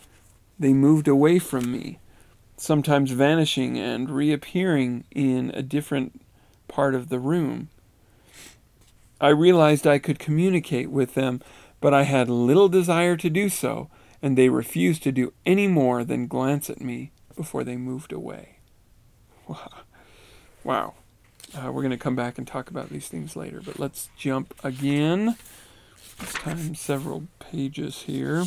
they 0.58 0.72
moved 0.72 1.08
away 1.08 1.38
from 1.38 1.70
me, 1.70 1.98
sometimes 2.56 3.10
vanishing 3.10 3.78
and 3.78 4.10
reappearing 4.10 5.04
in 5.10 5.50
a 5.54 5.62
different 5.62 6.20
part 6.68 6.94
of 6.94 7.08
the 7.08 7.18
room. 7.18 7.68
I 9.20 9.28
realized 9.28 9.86
I 9.86 9.98
could 9.98 10.18
communicate 10.18 10.90
with 10.90 11.14
them, 11.14 11.40
but 11.80 11.94
I 11.94 12.02
had 12.02 12.28
little 12.28 12.68
desire 12.68 13.16
to 13.16 13.30
do 13.30 13.48
so, 13.48 13.88
and 14.20 14.36
they 14.36 14.48
refused 14.48 15.02
to 15.04 15.12
do 15.12 15.32
any 15.46 15.66
more 15.66 16.04
than 16.04 16.26
glance 16.26 16.68
at 16.68 16.80
me 16.80 17.12
before 17.36 17.64
they 17.64 17.76
moved 17.76 18.12
away. 18.12 18.58
Wow. 19.46 19.70
wow. 20.62 20.94
Uh, 21.54 21.70
we're 21.70 21.82
going 21.82 21.90
to 21.90 21.96
come 21.96 22.16
back 22.16 22.38
and 22.38 22.46
talk 22.46 22.70
about 22.70 22.88
these 22.88 23.08
things 23.08 23.36
later, 23.36 23.60
but 23.64 23.78
let's 23.78 24.08
jump 24.16 24.54
again. 24.64 25.36
This 26.18 26.32
time, 26.32 26.74
several 26.74 27.24
pages 27.38 28.02
here. 28.02 28.44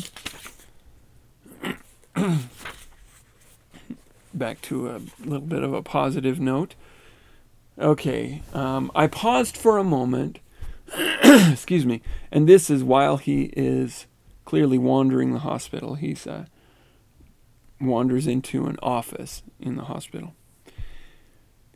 back 4.34 4.60
to 4.62 4.88
a 4.88 5.00
little 5.24 5.46
bit 5.46 5.62
of 5.62 5.72
a 5.72 5.82
positive 5.82 6.40
note. 6.40 6.74
Okay, 7.78 8.42
um, 8.52 8.90
I 8.94 9.06
paused 9.06 9.56
for 9.56 9.78
a 9.78 9.84
moment. 9.84 10.40
excuse 11.22 11.86
me. 11.86 12.02
And 12.32 12.48
this 12.48 12.70
is 12.70 12.82
while 12.82 13.18
he 13.18 13.52
is 13.56 14.06
clearly 14.44 14.78
wandering 14.78 15.32
the 15.32 15.40
hospital. 15.40 15.94
He's 15.94 16.26
uh, 16.26 16.46
wanders 17.80 18.26
into 18.26 18.66
an 18.66 18.78
office 18.82 19.42
in 19.60 19.76
the 19.76 19.84
hospital. 19.84 20.34
He 20.66 20.72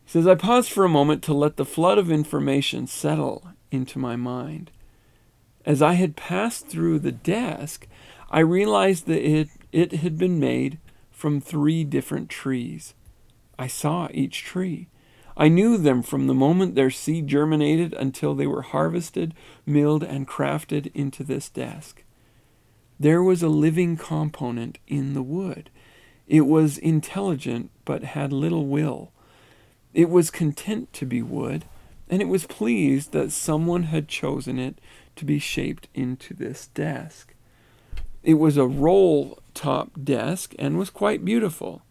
says, 0.07 0.27
I 0.27 0.35
paused 0.35 0.71
for 0.71 0.85
a 0.85 0.89
moment 0.89 1.23
to 1.25 1.35
let 1.35 1.57
the 1.57 1.65
flood 1.65 1.99
of 1.99 2.11
information 2.11 2.87
settle 2.87 3.49
into 3.71 3.99
my 3.99 4.17
mind. 4.17 4.71
As 5.65 5.81
I 5.81 5.93
had 5.93 6.17
passed 6.17 6.67
through 6.67 6.99
the 6.99 7.13
desk, 7.13 7.87
I 8.31 8.41
realized 8.41 9.07
that 9.07 9.23
it, 9.23 9.49
it 9.73 9.93
had 9.95 10.19
been 10.19 10.39
made 10.39 10.79
from 11.11 11.41
three 11.41 11.83
different 11.83 12.29
trees. 12.29 12.95
I 13.59 13.67
saw 13.67 14.09
each 14.13 14.45
tree. 14.45 14.89
I 15.37 15.49
knew 15.49 15.79
them 15.79 16.03
from 16.03 16.27
the 16.27 16.35
moment 16.35 16.75
their 16.75 16.91
seed 16.91 17.27
germinated 17.27 17.95
until 17.95 18.35
they 18.35 18.47
were 18.47 18.63
harvested, 18.63 19.35
milled, 19.65 20.03
and 20.03 20.29
crafted 20.29 20.91
into 20.95 21.25
this 21.25 21.49
desk. 21.49 22.05
There 23.01 23.23
was 23.23 23.43
a 23.43 23.49
living 23.49 23.97
component 23.97 24.79
in 24.87 25.15
the 25.15 25.23
wood. 25.23 25.71
It 26.29 26.43
was 26.43 26.79
intelligent 26.79 27.71
but 27.85 28.05
had 28.05 28.33
little 28.33 28.67
will. 28.67 29.13
It 29.95 30.11
was 30.11 30.31
content 30.31 30.93
to 30.95 31.07
be 31.07 31.23
wood, 31.23 31.65
and 32.09 32.21
it 32.21 32.29
was 32.29 32.47
pleased 32.47 33.13
that 33.13 33.33
someone 33.33 33.85
had 33.85 34.09
chosen 34.09 34.59
it 34.59 34.81
to 35.17 35.25
be 35.25 35.39
shaped 35.39 35.89
into 35.95 36.35
this 36.35 36.69
desk. 36.69 37.32
It 38.23 38.35
was 38.35 38.57
a 38.57 38.67
roll 38.67 39.39
top 39.55 39.91
desk 40.03 40.55
and 40.59 40.79
was 40.79 40.91
quite 40.91 41.25
beautiful. 41.25 41.83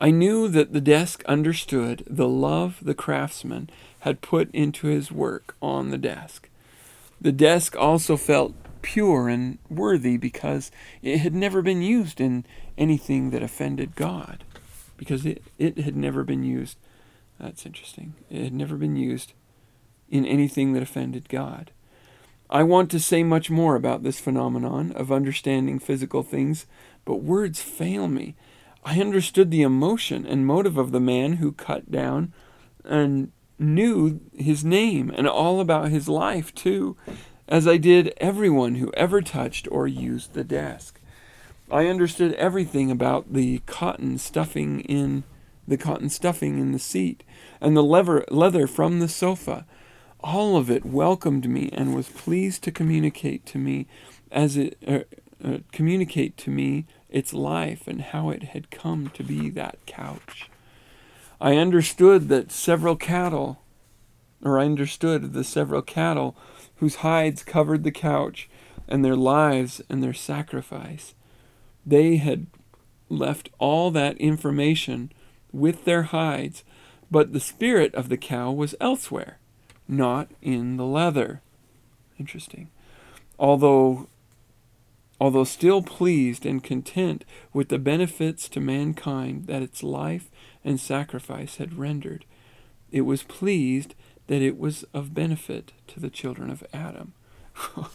I 0.00 0.10
knew 0.10 0.48
that 0.48 0.72
the 0.72 0.80
desk 0.80 1.22
understood 1.26 2.02
the 2.08 2.28
love 2.28 2.78
the 2.82 2.94
craftsman 2.94 3.70
had 4.00 4.20
put 4.20 4.52
into 4.52 4.88
his 4.88 5.12
work 5.12 5.54
on 5.62 5.90
the 5.90 5.98
desk. 5.98 6.48
The 7.20 7.30
desk 7.30 7.76
also 7.76 8.16
felt 8.16 8.54
pure 8.82 9.28
and 9.28 9.58
worthy 9.70 10.16
because 10.16 10.72
it 11.02 11.18
had 11.18 11.34
never 11.34 11.62
been 11.62 11.82
used 11.82 12.20
in 12.20 12.44
anything 12.76 13.30
that 13.30 13.44
offended 13.44 13.94
God. 13.94 14.42
Because 14.96 15.24
it, 15.24 15.42
it 15.56 15.78
had 15.78 15.94
never 15.94 16.24
been 16.24 16.42
used. 16.42 16.76
That's 17.38 17.64
interesting. 17.64 18.14
It 18.28 18.42
had 18.42 18.52
never 18.52 18.74
been 18.74 18.96
used 18.96 19.34
in 20.10 20.26
anything 20.26 20.72
that 20.72 20.82
offended 20.82 21.28
God. 21.28 21.70
I 22.52 22.64
want 22.64 22.90
to 22.90 23.00
say 23.00 23.22
much 23.22 23.48
more 23.48 23.76
about 23.76 24.02
this 24.02 24.20
phenomenon 24.20 24.92
of 24.92 25.10
understanding 25.10 25.78
physical 25.78 26.22
things, 26.22 26.66
but 27.06 27.22
words 27.22 27.62
fail 27.62 28.08
me. 28.08 28.36
I 28.84 29.00
understood 29.00 29.50
the 29.50 29.62
emotion 29.62 30.26
and 30.26 30.46
motive 30.46 30.76
of 30.76 30.92
the 30.92 31.00
man 31.00 31.34
who 31.34 31.52
cut 31.52 31.90
down 31.90 32.34
and 32.84 33.32
knew 33.58 34.20
his 34.36 34.66
name 34.66 35.10
and 35.16 35.26
all 35.26 35.60
about 35.60 35.88
his 35.88 36.10
life, 36.10 36.54
too, 36.54 36.94
as 37.48 37.66
I 37.66 37.78
did 37.78 38.12
everyone 38.18 38.74
who 38.74 38.92
ever 38.92 39.22
touched 39.22 39.66
or 39.70 39.86
used 39.86 40.34
the 40.34 40.44
desk. 40.44 41.00
I 41.70 41.86
understood 41.86 42.34
everything 42.34 42.90
about 42.90 43.32
the 43.32 43.60
cotton 43.60 44.18
stuffing 44.18 44.80
in 44.80 45.24
the 45.66 45.78
cotton 45.78 46.10
stuffing 46.10 46.58
in 46.58 46.72
the 46.72 46.78
seat 46.78 47.24
and 47.62 47.74
the 47.74 47.82
leather 47.82 48.26
leather 48.30 48.66
from 48.66 48.98
the 48.98 49.08
sofa. 49.08 49.64
All 50.22 50.56
of 50.56 50.70
it 50.70 50.84
welcomed 50.84 51.48
me 51.48 51.68
and 51.72 51.94
was 51.94 52.08
pleased 52.08 52.62
to 52.64 52.70
communicate 52.70 53.44
to 53.46 53.58
me 53.58 53.86
as 54.30 54.56
it 54.56 54.78
uh, 54.86 55.58
communicate 55.72 56.36
to 56.38 56.50
me 56.50 56.86
its 57.08 57.32
life 57.32 57.88
and 57.88 58.00
how 58.00 58.30
it 58.30 58.44
had 58.44 58.70
come 58.70 59.08
to 59.10 59.22
be 59.22 59.50
that 59.50 59.78
couch. 59.86 60.48
I 61.40 61.56
understood 61.56 62.28
that 62.28 62.52
several 62.52 62.94
cattle, 62.94 63.62
or 64.44 64.60
I 64.60 64.64
understood 64.64 65.32
the 65.32 65.42
several 65.42 65.82
cattle 65.82 66.36
whose 66.76 66.96
hides 66.96 67.42
covered 67.42 67.82
the 67.82 67.90
couch 67.90 68.48
and 68.86 69.04
their 69.04 69.16
lives 69.16 69.82
and 69.88 70.02
their 70.02 70.14
sacrifice. 70.14 71.14
They 71.84 72.16
had 72.16 72.46
left 73.08 73.50
all 73.58 73.90
that 73.90 74.16
information 74.18 75.12
with 75.52 75.84
their 75.84 76.04
hides, 76.04 76.62
but 77.10 77.32
the 77.32 77.40
spirit 77.40 77.94
of 77.94 78.08
the 78.08 78.16
cow 78.16 78.52
was 78.52 78.74
elsewhere, 78.80 79.38
not 79.88 80.28
in 80.40 80.76
the 80.76 80.84
leather. 80.84 81.40
Interesting. 82.18 82.70
Although 83.38 84.08
although 85.20 85.44
still 85.44 85.82
pleased 85.82 86.44
and 86.44 86.64
content 86.64 87.24
with 87.52 87.68
the 87.68 87.78
benefits 87.78 88.48
to 88.48 88.58
mankind 88.58 89.46
that 89.46 89.62
its 89.62 89.82
life 89.84 90.30
and 90.64 90.80
sacrifice 90.80 91.56
had 91.56 91.78
rendered, 91.78 92.24
it 92.90 93.02
was 93.02 93.22
pleased 93.22 93.94
that 94.26 94.42
it 94.42 94.58
was 94.58 94.84
of 94.92 95.14
benefit 95.14 95.72
to 95.86 96.00
the 96.00 96.10
children 96.10 96.50
of 96.50 96.64
Adam. 96.72 97.12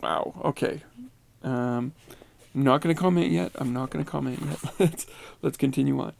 wow. 0.00 0.34
Okay. 0.44 0.82
Um, 1.42 1.92
I'm 2.54 2.64
not 2.64 2.80
going 2.80 2.94
to 2.94 3.00
comment 3.00 3.30
yet. 3.30 3.52
I'm 3.56 3.72
not 3.72 3.90
going 3.90 4.04
to 4.04 4.10
comment 4.10 4.40
yet. 4.44 4.58
let's 4.78 5.06
let's 5.42 5.56
continue 5.56 6.00
on. 6.00 6.12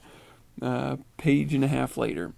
Uh, 0.61 0.97
page 1.17 1.55
and 1.55 1.65
a 1.65 1.69
half 1.69 1.97
later. 1.97 2.33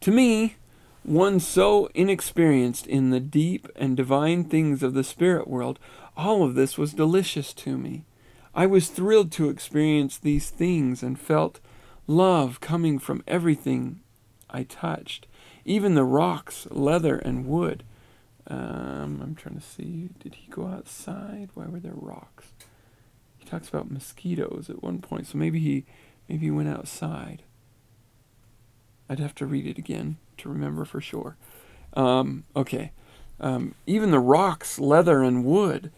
To 0.00 0.10
me, 0.10 0.56
one 1.02 1.40
so 1.40 1.90
inexperienced 1.94 2.86
in 2.86 3.10
the 3.10 3.20
deep 3.20 3.68
and 3.76 3.96
divine 3.96 4.44
things 4.44 4.82
of 4.82 4.94
the 4.94 5.04
spirit 5.04 5.46
world, 5.46 5.78
all 6.16 6.42
of 6.42 6.54
this 6.54 6.78
was 6.78 6.94
delicious 6.94 7.52
to 7.54 7.76
me. 7.76 8.04
I 8.54 8.66
was 8.66 8.88
thrilled 8.88 9.30
to 9.32 9.50
experience 9.50 10.16
these 10.16 10.48
things 10.48 11.02
and 11.02 11.20
felt 11.20 11.60
love 12.06 12.60
coming 12.60 12.98
from 12.98 13.22
everything 13.28 14.00
I 14.48 14.62
touched, 14.62 15.26
even 15.64 15.94
the 15.94 16.04
rocks, 16.04 16.66
leather, 16.70 17.16
and 17.16 17.46
wood. 17.46 17.84
Um, 18.46 19.20
I'm 19.22 19.34
trying 19.34 19.56
to 19.56 19.60
see. 19.60 20.08
Did 20.18 20.34
he 20.34 20.50
go 20.50 20.66
outside? 20.66 21.50
Why 21.54 21.66
were 21.66 21.78
there 21.78 21.92
rocks? 21.94 22.52
He 23.38 23.44
talks 23.44 23.68
about 23.68 23.90
mosquitoes 23.90 24.68
at 24.70 24.82
one 24.82 25.00
point, 25.00 25.26
so 25.26 25.38
maybe 25.38 25.60
he 25.60 25.84
maybe 26.28 26.46
he 26.46 26.50
went 26.50 26.68
outside. 26.68 27.42
I'd 29.10 29.18
have 29.18 29.34
to 29.34 29.46
read 29.46 29.66
it 29.66 29.76
again 29.76 30.18
to 30.38 30.48
remember 30.48 30.84
for 30.84 31.00
sure. 31.00 31.36
Um, 31.94 32.44
okay. 32.54 32.92
Um, 33.40 33.74
even 33.84 34.12
the 34.12 34.20
rocks, 34.20 34.78
leather, 34.78 35.24
and 35.24 35.44
wood. 35.44 35.90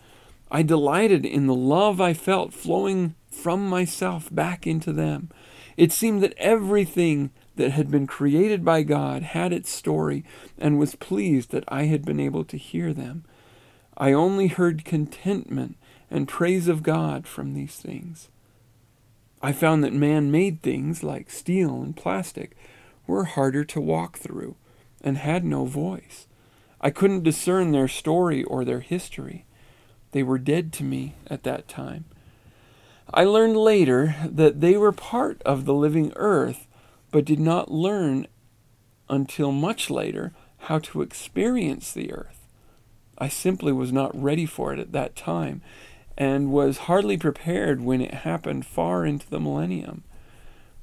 I 0.50 0.62
delighted 0.62 1.26
in 1.26 1.46
the 1.46 1.54
love 1.54 2.00
I 2.00 2.14
felt 2.14 2.54
flowing 2.54 3.14
from 3.30 3.68
myself 3.68 4.34
back 4.34 4.66
into 4.66 4.94
them. 4.94 5.28
It 5.76 5.92
seemed 5.92 6.22
that 6.22 6.34
everything 6.38 7.30
that 7.56 7.72
had 7.72 7.90
been 7.90 8.06
created 8.06 8.64
by 8.64 8.82
God 8.82 9.22
had 9.22 9.52
its 9.52 9.70
story 9.70 10.24
and 10.58 10.78
was 10.78 10.94
pleased 10.94 11.50
that 11.50 11.64
I 11.68 11.84
had 11.84 12.06
been 12.06 12.20
able 12.20 12.44
to 12.46 12.56
hear 12.56 12.94
them. 12.94 13.24
I 13.94 14.12
only 14.12 14.46
heard 14.46 14.86
contentment 14.86 15.76
and 16.10 16.26
praise 16.26 16.66
of 16.66 16.82
God 16.82 17.26
from 17.26 17.52
these 17.52 17.76
things. 17.76 18.28
I 19.42 19.52
found 19.52 19.84
that 19.84 19.92
man 19.92 20.30
made 20.30 20.62
things 20.62 21.02
like 21.02 21.30
steel 21.30 21.82
and 21.82 21.94
plastic 21.94 22.56
were 23.12 23.24
harder 23.24 23.62
to 23.62 23.80
walk 23.80 24.18
through. 24.18 24.56
and 25.04 25.18
had 25.18 25.44
no 25.44 25.64
voice. 25.64 26.28
I 26.80 26.90
couldn't 26.90 27.24
discern 27.24 27.72
their 27.72 27.88
story 27.88 28.44
or 28.44 28.64
their 28.64 28.78
history. 28.80 29.44
They 30.12 30.22
were 30.22 30.38
dead 30.38 30.72
to 30.74 30.84
me 30.84 31.16
at 31.26 31.42
that 31.42 31.66
time. 31.66 32.04
I 33.12 33.24
learned 33.24 33.56
later 33.56 34.14
that 34.24 34.60
they 34.60 34.76
were 34.76 34.92
part 34.92 35.42
of 35.42 35.64
the 35.64 35.74
living 35.74 36.12
earth, 36.14 36.68
but 37.10 37.24
did 37.24 37.40
not 37.40 37.72
learn 37.72 38.28
until 39.08 39.50
much 39.50 39.90
later 39.90 40.32
how 40.68 40.78
to 40.78 41.02
experience 41.02 41.90
the 41.92 42.12
earth. 42.12 42.46
I 43.18 43.28
simply 43.28 43.72
was 43.72 43.92
not 43.92 44.20
ready 44.20 44.46
for 44.46 44.72
it 44.72 44.78
at 44.78 44.92
that 44.92 45.16
time 45.16 45.62
and 46.16 46.52
was 46.52 46.86
hardly 46.86 47.16
prepared 47.16 47.80
when 47.80 48.00
it 48.00 48.14
happened 48.14 48.66
far 48.66 49.04
into 49.04 49.28
the 49.28 49.40
millennium. 49.40 50.04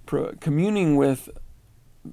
Pro- 0.05 0.33
communing 0.41 0.97
with 0.97 1.29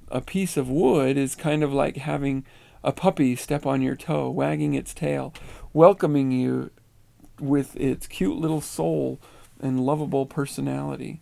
a 0.09 0.21
piece 0.21 0.57
of 0.57 0.69
wood 0.69 1.17
is 1.17 1.35
kind 1.35 1.63
of 1.63 1.73
like 1.73 1.97
having 1.97 2.45
a 2.83 2.91
puppy 2.91 3.35
step 3.35 3.65
on 3.65 3.81
your 3.81 3.95
toe, 3.95 4.29
wagging 4.29 4.73
its 4.73 4.93
tail, 4.93 5.33
welcoming 5.73 6.31
you 6.31 6.71
with 7.39 7.75
its 7.75 8.07
cute 8.07 8.37
little 8.37 8.61
soul 8.61 9.19
and 9.59 9.85
lovable 9.85 10.25
personality. 10.25 11.21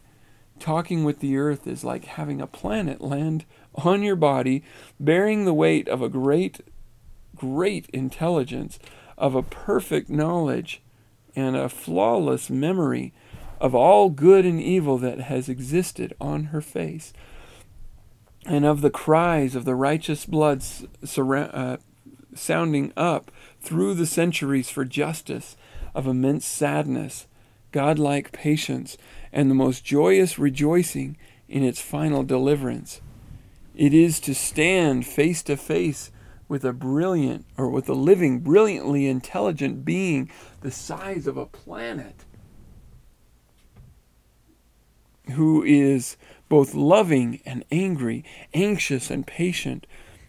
Talking 0.59 1.03
with 1.03 1.19
the 1.19 1.37
earth 1.37 1.67
is 1.67 1.83
like 1.83 2.05
having 2.05 2.39
a 2.39 2.47
planet 2.47 3.01
land 3.01 3.45
on 3.75 4.03
your 4.03 4.15
body, 4.15 4.63
bearing 4.99 5.45
the 5.45 5.53
weight 5.53 5.87
of 5.87 6.01
a 6.01 6.09
great, 6.09 6.61
great 7.35 7.89
intelligence, 7.91 8.79
of 9.17 9.35
a 9.35 9.43
perfect 9.43 10.09
knowledge, 10.09 10.81
and 11.35 11.55
a 11.55 11.67
flawless 11.67 12.49
memory 12.49 13.13
of 13.59 13.75
all 13.75 14.09
good 14.09 14.45
and 14.45 14.61
evil 14.61 14.97
that 14.97 15.19
has 15.21 15.49
existed 15.49 16.13
on 16.19 16.45
her 16.45 16.61
face, 16.61 17.13
and 18.45 18.65
of 18.65 18.81
the 18.81 18.89
cries 18.89 19.55
of 19.55 19.65
the 19.65 19.75
righteous 19.75 20.25
blood 20.25 20.59
surra- 20.59 21.49
uh, 21.53 21.77
sounding 22.35 22.93
up 22.95 23.31
through 23.59 23.93
the 23.95 24.05
centuries 24.05 24.69
for 24.69 24.85
justice, 24.85 25.57
of 25.93 26.05
immense 26.05 26.45
sadness, 26.45 27.27
godlike 27.71 28.31
patience, 28.31 28.97
and 29.31 29.49
the 29.49 29.55
most 29.55 29.83
joyous 29.83 30.37
rejoicing 30.37 31.17
in 31.47 31.63
its 31.63 31.81
final 31.81 32.23
deliverance. 32.23 33.01
It 33.75 33.93
is 33.93 34.19
to 34.21 34.35
stand 34.35 35.05
face 35.05 35.41
to 35.43 35.57
face 35.57 36.11
with 36.47 36.63
a 36.63 36.73
brilliant 36.73 37.45
or 37.57 37.69
with 37.69 37.89
a 37.89 37.93
living, 37.93 38.39
brilliantly 38.39 39.07
intelligent 39.07 39.83
being 39.83 40.29
the 40.61 40.71
size 40.71 41.27
of 41.27 41.37
a 41.37 41.45
planet 41.45 42.23
who 45.31 45.63
is 45.63 46.17
both 46.49 46.73
loving 46.73 47.41
and 47.45 47.63
angry, 47.71 48.23
anxious 48.53 49.09
and 49.09 49.25
patient, 49.25 49.87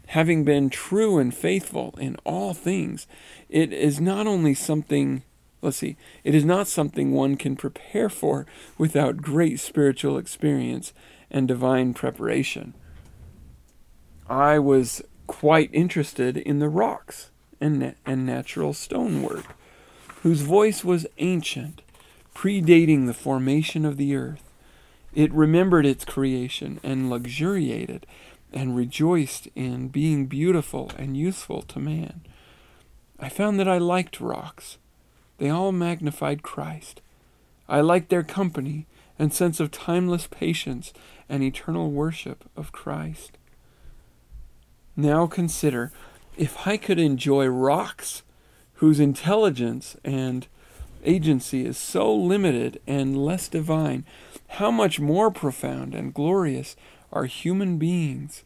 having 0.09 0.45
been 0.45 0.71
true 0.71 1.19
and 1.19 1.35
faithful 1.35 1.95
in 1.99 2.17
all 2.25 2.55
things. 2.55 3.07
It 3.49 3.73
is 3.73 4.01
not 4.01 4.27
only 4.27 4.55
something 4.55 5.23
Let's 5.63 5.79
see. 5.79 5.97
It 6.23 6.35
is 6.35 6.45
not 6.45 6.69
something 6.69 7.13
one 7.13 7.37
can 7.37 7.57
prepare 7.57 8.09
for 8.09 8.47
without 8.79 9.17
great 9.17 9.59
spiritual 9.59 10.19
experience 10.19 10.93
and 11.29 11.49
divine 11.49 11.95
preparation. 11.95 12.75
I 14.29 14.59
was 14.59 15.03
quite 15.27 15.71
interested 15.73 16.37
in 16.37 16.59
the 16.59 16.69
rocks 16.69 17.31
and, 17.61 17.95
and 18.05 18.27
natural 18.27 18.75
stonework, 18.75 19.57
whose 20.23 20.43
voice 20.43 20.85
was 20.85 21.07
ancient, 21.19 21.83
predating 22.35 23.07
the 23.07 23.15
formation 23.15 23.85
of 23.85 23.97
the 23.97 24.15
earth. 24.15 24.46
It 25.17 25.33
remembered 25.33 25.87
its 25.87 26.05
creation 26.05 26.79
and 26.85 27.09
luxuriated 27.09 28.07
and 28.53 28.77
rejoiced 28.77 29.49
in 29.55 29.89
being 29.89 30.27
beautiful 30.27 30.93
and 30.99 31.17
useful 31.17 31.63
to 31.63 31.81
man. 31.81 32.21
I 33.19 33.31
found 33.31 33.59
that 33.59 33.67
I 33.67 33.79
liked 33.79 34.21
rocks 34.21 34.77
they 35.39 35.51
all 35.51 35.73
magnified 35.73 36.43
Christ. 36.43 37.01
I 37.69 37.81
liked 37.81 38.09
their 38.09 38.23
company 38.23 38.87
and 39.19 39.33
sense 39.33 39.59
of 39.61 39.71
timeless 39.71 40.27
patience 40.27 40.93
and 41.29 41.43
eternal 41.43 41.91
worship 41.91 42.45
of 42.57 42.73
Christ. 42.73 43.39
Now 44.97 45.27
consider 45.27 45.93
if 46.37 46.67
I 46.67 46.77
could 46.77 46.99
enjoy 46.99 47.47
rocks 47.47 48.23
whose 48.75 49.01
intelligence 49.01 49.97
and 50.05 50.47
agency 51.05 51.65
is 51.65 51.79
so 51.79 52.15
limited 52.15 52.81
and 52.87 53.17
less 53.25 53.49
divine, 53.49 54.05
how 54.49 54.71
much 54.71 55.01
more 55.01 55.31
profound 55.31 55.95
and 55.95 56.15
glorious 56.15 56.77
are 57.13 57.27
human 57.27 57.79
beings 57.79 58.45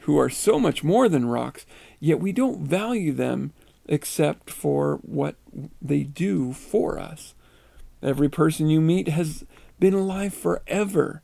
who 0.00 0.18
are 0.18 0.30
so 0.30 0.58
much 0.58 0.82
more 0.82 1.08
than 1.08 1.26
rocks, 1.26 1.66
yet 1.98 2.20
we 2.20 2.32
don't 2.32 2.66
value 2.66 3.12
them 3.12 3.52
except 3.86 4.50
for 4.50 4.96
what 5.02 5.36
they 5.82 6.02
do 6.02 6.52
for 6.52 6.98
us. 6.98 7.34
Every 8.02 8.28
person 8.28 8.68
you 8.68 8.80
meet 8.80 9.08
has 9.08 9.44
been 9.78 9.94
alive 9.94 10.32
forever. 10.32 11.22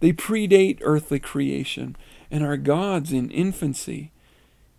They 0.00 0.12
predate 0.12 0.80
earthly 0.82 1.18
creation 1.18 1.96
and 2.30 2.44
are 2.44 2.56
gods 2.56 3.12
in 3.12 3.30
infancy. 3.30 4.12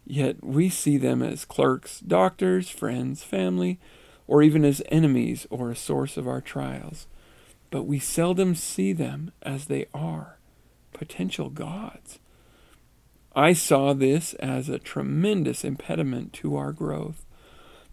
Yet 0.06 0.44
we 0.44 0.70
see 0.70 0.98
them 0.98 1.22
as 1.22 1.46
clerks, 1.46 2.00
doctors, 2.00 2.70
friends, 2.70 3.24
family, 3.24 3.80
or 4.28 4.44
even 4.44 4.64
as 4.64 4.82
enemies 4.90 5.48
or 5.50 5.72
a 5.72 5.76
source 5.76 6.18
of 6.18 6.28
our 6.28 6.42
trials. 6.42 7.08
But 7.72 7.84
we 7.84 8.00
seldom 8.00 8.56
see 8.56 8.94
them 8.94 9.32
as 9.42 9.66
they 9.66 9.88
are 9.94 10.38
potential 10.94 11.50
gods. 11.50 12.20
I 13.36 13.54
saw 13.54 13.94
this 13.94 14.34
as 14.36 14.70
a 14.70 14.80
tremendous 14.80 15.64
impediment 15.64 16.34
to 16.34 16.56
our 16.56 16.72
growth. 16.72 17.26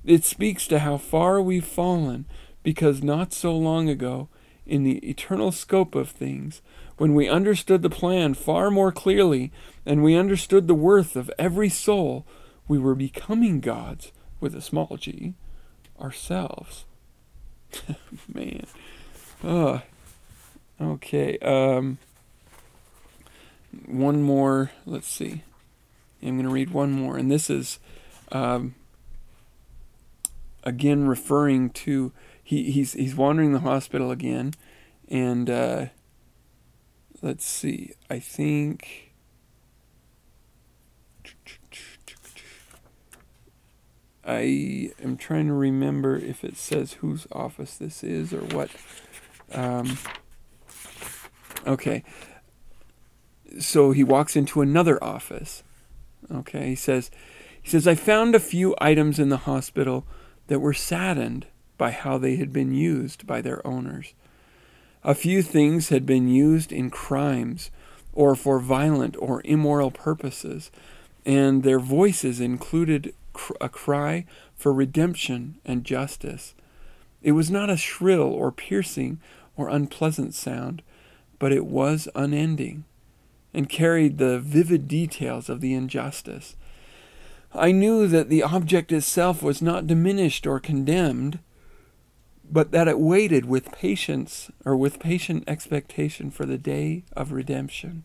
It 0.04 0.24
speaks 0.24 0.66
to 0.68 0.80
how 0.80 0.96
far 0.96 1.40
we've 1.40 1.64
fallen 1.64 2.26
because 2.62 3.02
not 3.02 3.32
so 3.32 3.56
long 3.56 3.88
ago, 3.88 4.28
in 4.66 4.82
the 4.82 4.98
eternal 5.08 5.52
scope 5.52 5.94
of 5.94 6.10
things, 6.10 6.62
when 6.96 7.14
we 7.14 7.28
understood 7.28 7.82
the 7.82 7.90
plan 7.90 8.34
far 8.34 8.70
more 8.70 8.90
clearly 8.90 9.52
and 9.84 10.02
we 10.02 10.16
understood 10.16 10.66
the 10.66 10.74
worth 10.74 11.14
of 11.14 11.30
every 11.38 11.68
soul, 11.68 12.26
we 12.66 12.78
were 12.78 12.94
becoming 12.96 13.60
gods 13.60 14.10
with 14.40 14.54
a 14.54 14.60
small 14.60 14.96
g 14.96 15.34
ourselves. 16.00 16.84
Man. 18.32 18.66
Oh. 19.44 19.83
Okay. 20.81 21.38
Um 21.38 21.99
one 23.87 24.22
more, 24.22 24.70
let's 24.87 25.09
see. 25.09 25.42
I'm 26.22 26.37
going 26.37 26.44
to 26.44 26.53
read 26.53 26.70
one 26.70 26.92
more 26.92 27.16
and 27.18 27.31
this 27.31 27.51
is 27.51 27.79
um 28.33 28.75
again 30.64 31.07
referring 31.07 31.70
to 31.70 32.12
he, 32.46 32.70
he's 32.70 32.92
he's 32.92 33.16
wandering 33.16 33.53
the 33.53 33.59
hospital 33.59 34.12
again, 34.12 34.55
and 35.09 35.51
uh, 35.51 35.87
let's 37.20 37.44
see. 37.44 37.94
I 38.09 38.20
think. 38.20 39.12
I 44.25 44.92
am 45.03 45.16
trying 45.16 45.49
to 45.49 45.53
remember 45.53 46.16
if 46.16 46.44
it 46.44 46.57
says 46.57 46.94
whose 46.94 47.27
office 47.33 47.77
this 47.77 48.05
is 48.05 48.33
or 48.33 48.42
what. 48.42 48.70
Um, 49.56 49.98
okay. 51.66 52.04
So 53.58 53.92
he 53.92 54.04
walks 54.04 54.36
into 54.36 54.60
another 54.60 55.02
office. 55.02 55.62
Okay, 56.30 56.70
he 56.70 56.74
says, 56.74 57.10
he 57.62 57.70
says, 57.70 57.88
I 57.88 57.94
found 57.94 58.34
a 58.34 58.40
few 58.40 58.74
items 58.78 59.18
in 59.18 59.28
the 59.28 59.38
hospital 59.38 60.06
that 60.48 60.60
were 60.60 60.74
saddened 60.74 61.46
by 61.78 61.90
how 61.90 62.18
they 62.18 62.36
had 62.36 62.52
been 62.52 62.72
used 62.72 63.26
by 63.26 63.40
their 63.40 63.66
owners. 63.66 64.14
A 65.04 65.14
few 65.14 65.42
things 65.42 65.88
had 65.88 66.04
been 66.04 66.28
used 66.28 66.72
in 66.72 66.90
crimes 66.90 67.70
or 68.12 68.34
for 68.34 68.58
violent 68.58 69.16
or 69.18 69.42
immoral 69.44 69.90
purposes, 69.90 70.70
and 71.24 71.62
their 71.62 71.78
voices 71.78 72.40
included 72.40 73.14
a 73.60 73.68
cry 73.68 74.24
for 74.54 74.72
redemption 74.72 75.56
and 75.64 75.84
justice. 75.84 76.54
It 77.22 77.32
was 77.32 77.50
not 77.50 77.70
a 77.70 77.76
shrill 77.76 78.32
or 78.32 78.50
piercing 78.50 79.20
or 79.56 79.68
unpleasant 79.68 80.34
sound, 80.34 80.82
but 81.38 81.52
it 81.52 81.66
was 81.66 82.08
unending 82.14 82.84
and 83.54 83.68
carried 83.68 84.18
the 84.18 84.38
vivid 84.38 84.86
details 84.86 85.48
of 85.48 85.60
the 85.60 85.74
injustice 85.74 86.56
I 87.58 87.72
knew 87.72 88.06
that 88.08 88.28
the 88.28 88.42
object 88.42 88.92
itself 88.92 89.42
was 89.42 89.62
not 89.62 89.86
diminished 89.86 90.46
or 90.46 90.60
condemned, 90.60 91.38
but 92.50 92.70
that 92.72 92.88
it 92.88 93.00
waited 93.00 93.46
with 93.46 93.72
patience 93.72 94.50
or 94.64 94.76
with 94.76 95.00
patient 95.00 95.44
expectation 95.46 96.30
for 96.30 96.44
the 96.44 96.58
day 96.58 97.04
of 97.14 97.32
redemption. 97.32 98.04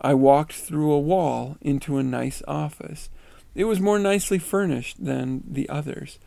I 0.00 0.14
walked 0.14 0.54
through 0.54 0.92
a 0.92 0.98
wall 0.98 1.58
into 1.60 1.96
a 1.96 2.02
nice 2.02 2.42
office. 2.48 3.08
It 3.54 3.64
was 3.64 3.80
more 3.80 3.98
nicely 3.98 4.38
furnished 4.38 5.04
than 5.04 5.42
the 5.46 5.68
others, 5.68 6.18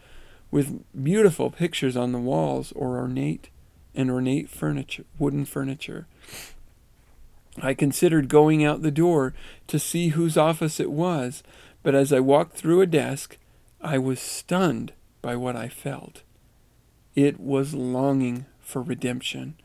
with 0.49 0.83
beautiful 1.03 1.51
pictures 1.51 1.97
on 1.97 2.11
the 2.11 2.19
walls 2.19 2.71
or 2.73 2.97
ornate 2.97 3.49
and 3.95 4.09
ornate 4.09 4.49
furniture, 4.49 5.05
wooden 5.19 5.45
furniture. 5.45 6.07
I 7.61 7.73
considered 7.73 8.29
going 8.29 8.63
out 8.63 8.81
the 8.81 8.91
door 8.91 9.33
to 9.67 9.77
see 9.77 10.09
whose 10.09 10.37
office 10.37 10.79
it 10.79 10.91
was, 10.91 11.43
but 11.83 11.93
as 11.93 12.11
I 12.11 12.19
walked 12.19 12.57
through 12.57 12.81
a 12.81 12.87
desk, 12.87 13.37
I 13.81 13.97
was 13.97 14.19
stunned 14.19 14.93
by 15.21 15.35
what 15.35 15.55
I 15.55 15.67
felt. 15.67 16.23
It 17.15 17.39
was 17.39 17.73
longing 17.73 18.45
for 18.59 18.81
redemption. 18.81 19.55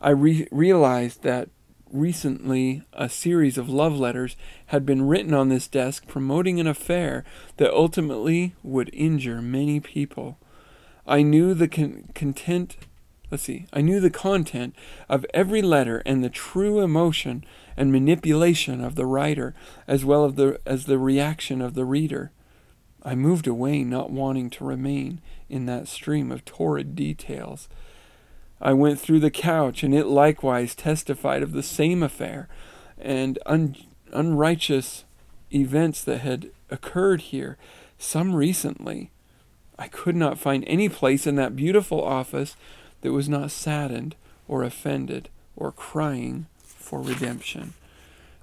I 0.00 0.10
re- 0.10 0.48
realized 0.50 1.22
that 1.22 1.48
recently 1.90 2.82
a 2.92 3.08
series 3.08 3.56
of 3.56 3.68
love 3.68 3.96
letters 3.96 4.36
had 4.66 4.84
been 4.84 5.06
written 5.06 5.32
on 5.32 5.48
this 5.48 5.68
desk 5.68 6.06
promoting 6.08 6.58
an 6.58 6.66
affair 6.66 7.24
that 7.56 7.72
ultimately 7.72 8.54
would 8.62 8.90
injure 8.92 9.40
many 9.40 9.80
people. 9.80 10.38
I 11.06 11.22
knew 11.22 11.54
the 11.54 11.68
con- 11.68 12.08
content 12.14 12.76
let's 13.34 13.42
see, 13.42 13.66
I 13.72 13.80
knew 13.80 13.98
the 13.98 14.10
content 14.10 14.76
of 15.08 15.26
every 15.34 15.60
letter 15.60 16.04
and 16.06 16.22
the 16.22 16.30
true 16.30 16.78
emotion 16.78 17.44
and 17.76 17.90
manipulation 17.90 18.80
of 18.80 18.94
the 18.94 19.06
writer, 19.06 19.56
as 19.88 20.04
well 20.04 20.24
as 20.24 20.34
the, 20.34 20.60
as 20.64 20.84
the 20.84 21.00
reaction 21.00 21.60
of 21.60 21.74
the 21.74 21.84
reader. 21.84 22.30
I 23.02 23.16
moved 23.16 23.48
away, 23.48 23.82
not 23.82 24.12
wanting 24.12 24.50
to 24.50 24.64
remain 24.64 25.20
in 25.48 25.66
that 25.66 25.88
stream 25.88 26.30
of 26.30 26.44
torrid 26.44 26.94
details. 26.94 27.68
I 28.60 28.72
went 28.72 29.00
through 29.00 29.18
the 29.18 29.32
couch, 29.32 29.82
and 29.82 29.92
it 29.92 30.06
likewise 30.06 30.76
testified 30.76 31.42
of 31.42 31.50
the 31.50 31.62
same 31.64 32.04
affair 32.04 32.46
and 33.00 33.36
un- 33.46 33.74
unrighteous 34.12 35.06
events 35.52 36.04
that 36.04 36.18
had 36.18 36.50
occurred 36.70 37.20
here, 37.20 37.58
some 37.98 38.32
recently. 38.32 39.10
I 39.76 39.88
could 39.88 40.14
not 40.14 40.38
find 40.38 40.62
any 40.68 40.88
place 40.88 41.26
in 41.26 41.34
that 41.34 41.56
beautiful 41.56 42.00
office 42.00 42.54
that 43.04 43.12
was 43.12 43.28
not 43.28 43.50
saddened 43.50 44.16
or 44.48 44.64
offended 44.64 45.28
or 45.56 45.70
crying 45.70 46.46
for 46.56 47.02
redemption. 47.02 47.74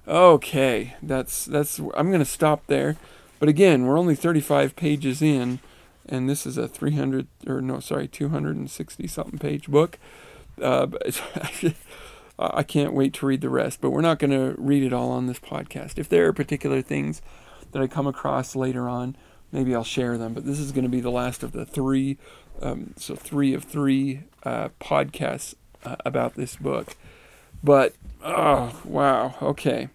Okay, 0.06 0.94
that's 1.02 1.44
that's 1.44 1.78
I'm 1.78 2.08
going 2.08 2.20
to 2.20 2.24
stop 2.24 2.68
there. 2.68 2.96
But 3.40 3.48
again, 3.48 3.84
we're 3.84 3.98
only 3.98 4.14
35 4.14 4.76
pages 4.76 5.20
in 5.20 5.58
and 6.08 6.30
this 6.30 6.46
is 6.46 6.56
a 6.56 6.68
300 6.68 7.26
or 7.48 7.60
no, 7.60 7.80
sorry, 7.80 8.06
260 8.06 9.06
something 9.08 9.38
page 9.38 9.66
book. 9.66 9.98
Uh, 10.60 10.86
I 12.38 12.62
can't 12.62 12.94
wait 12.94 13.14
to 13.14 13.26
read 13.26 13.40
the 13.40 13.50
rest, 13.50 13.80
but 13.80 13.90
we're 13.90 14.00
not 14.00 14.20
going 14.20 14.30
to 14.30 14.54
read 14.58 14.84
it 14.84 14.92
all 14.92 15.10
on 15.10 15.26
this 15.26 15.40
podcast. 15.40 15.98
If 15.98 16.08
there 16.08 16.26
are 16.28 16.32
particular 16.32 16.82
things 16.82 17.20
that 17.72 17.82
I 17.82 17.88
come 17.88 18.06
across 18.06 18.54
later 18.54 18.88
on, 18.88 19.16
maybe 19.50 19.74
I'll 19.74 19.82
share 19.82 20.16
them. 20.16 20.34
But 20.34 20.46
this 20.46 20.60
is 20.60 20.70
going 20.70 20.84
to 20.84 20.90
be 20.90 21.00
the 21.00 21.10
last 21.10 21.42
of 21.42 21.50
the 21.50 21.66
three 21.66 22.16
um, 22.60 22.94
so 22.96 23.16
three 23.16 23.54
of 23.54 23.64
three 23.64 24.22
uh, 24.44 24.68
podcasts 24.80 25.54
uh, 25.84 25.96
about 26.04 26.34
this 26.34 26.56
book. 26.56 26.96
But 27.62 27.94
oh 28.22 28.80
wow, 28.84 29.34
okay. 29.40 29.88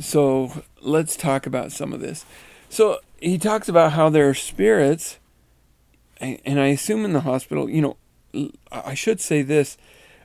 So 0.00 0.64
let's 0.80 1.16
talk 1.16 1.46
about 1.46 1.72
some 1.72 1.92
of 1.92 2.00
this. 2.00 2.24
So 2.68 2.98
he 3.20 3.38
talks 3.38 3.68
about 3.68 3.92
how 3.92 4.08
there 4.08 4.28
are 4.28 4.34
spirits, 4.34 5.18
and 6.20 6.60
I 6.60 6.66
assume 6.68 7.04
in 7.04 7.12
the 7.12 7.20
hospital, 7.20 7.70
you 7.70 7.80
know, 7.80 8.50
I 8.72 8.94
should 8.94 9.20
say 9.20 9.42
this, 9.42 9.76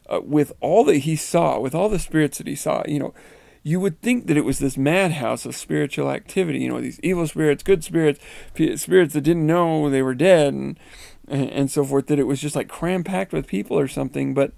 uh, 0.07 0.21
with 0.23 0.51
all 0.59 0.83
that 0.85 0.97
he 0.97 1.15
saw, 1.15 1.59
with 1.59 1.75
all 1.75 1.89
the 1.89 1.99
spirits 1.99 2.39
that 2.39 2.47
he 2.47 2.55
saw, 2.55 2.83
you 2.87 2.97
know, 2.97 3.13
you 3.61 3.79
would 3.79 4.01
think 4.01 4.27
that 4.27 4.37
it 4.37 4.45
was 4.45 4.59
this 4.59 4.77
madhouse 4.77 5.45
of 5.45 5.55
spiritual 5.55 6.09
activity. 6.09 6.59
You 6.59 6.69
know, 6.69 6.81
these 6.81 6.99
evil 7.01 7.27
spirits, 7.27 7.61
good 7.61 7.83
spirits, 7.83 8.19
spirits 8.75 9.13
that 9.13 9.21
didn't 9.21 9.45
know 9.45 9.89
they 9.89 10.01
were 10.01 10.15
dead, 10.15 10.53
and 10.53 10.79
and, 11.29 11.71
so 11.71 11.83
forth. 11.83 12.07
That 12.07 12.19
it 12.19 12.27
was 12.27 12.41
just 12.41 12.55
like 12.55 12.67
cram 12.67 13.03
packed 13.03 13.33
with 13.33 13.47
people 13.47 13.79
or 13.79 13.87
something. 13.87 14.33
But 14.33 14.51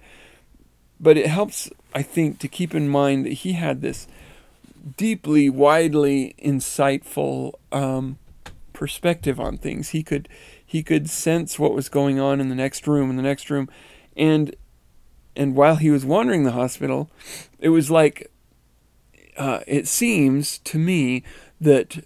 but 1.00 1.18
it 1.18 1.28
helps, 1.28 1.70
I 1.94 2.04
think, 2.04 2.40
to 2.40 2.48
keep 2.48 2.76
in 2.76 2.88
mind 2.88 3.26
that 3.26 3.34
he 3.34 3.54
had 3.54 3.82
this 3.82 4.08
deeply, 4.98 5.50
widely 5.50 6.36
insightful 6.44 7.54
um, 7.72 8.18
perspective 8.74 9.40
on 9.40 9.58
things. 9.58 9.90
He 9.90 10.04
could 10.04 10.30
he 10.66 10.84
could 10.84 11.10
sense 11.10 11.60
what 11.60 11.74
was 11.74 11.90
going 11.90 12.20
on 12.20 12.40
in 12.40 12.50
the 12.50 12.56
next 12.56 12.88
room, 12.88 13.10
in 13.10 13.18
the 13.18 13.24
next 13.24 13.50
room, 13.50 13.70
and 14.16 14.56
and 15.36 15.56
while 15.56 15.78
he 15.78 15.90
was 15.90 16.06
wandering 16.06 16.44
the 16.44 16.52
hospital, 16.52 17.10
it 17.60 17.70
was 17.70 17.90
like 17.90 18.32
uh, 19.38 19.62
it 19.68 19.88
seems 19.88 20.60
to 20.60 20.78
me 20.78 21.24
that 21.60 22.04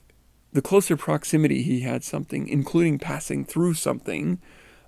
the 0.53 0.61
closer 0.61 0.95
proximity 0.95 1.63
he 1.63 1.81
had 1.81 2.03
something, 2.03 2.47
including 2.47 2.97
passing 2.97 3.43
through 3.43 3.73
something, 3.73 4.39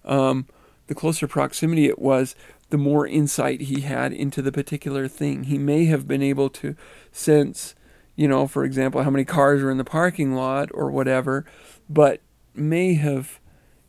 um, 0.08 0.48
the 0.88 0.96
closer 0.96 1.28
proximity 1.28 1.86
it 1.86 2.00
was, 2.00 2.36
the 2.70 2.78
more 2.78 3.06
insight 3.08 3.62
he 3.62 3.82
had 3.82 4.12
into 4.12 4.42
the 4.42 4.52
particular 4.52 5.08
thing. 5.08 5.44
He 5.44 5.58
may 5.58 5.86
have 5.86 6.08
been 6.08 6.24
able 6.24 6.50
to 6.50 6.76
sense, 7.12 7.76
you 8.16 8.28
know, 8.28 8.48
for 8.48 8.64
example, 8.64 9.04
how 9.04 9.10
many 9.10 9.26
cars 9.26 9.62
are 9.62 9.70
in 9.70 9.78
the 9.78 9.84
parking 9.84 10.34
lot 10.34 10.70
or 10.74 10.90
whatever, 10.90 11.46
but 11.90 12.22
may 12.56 12.96
have 12.96 13.40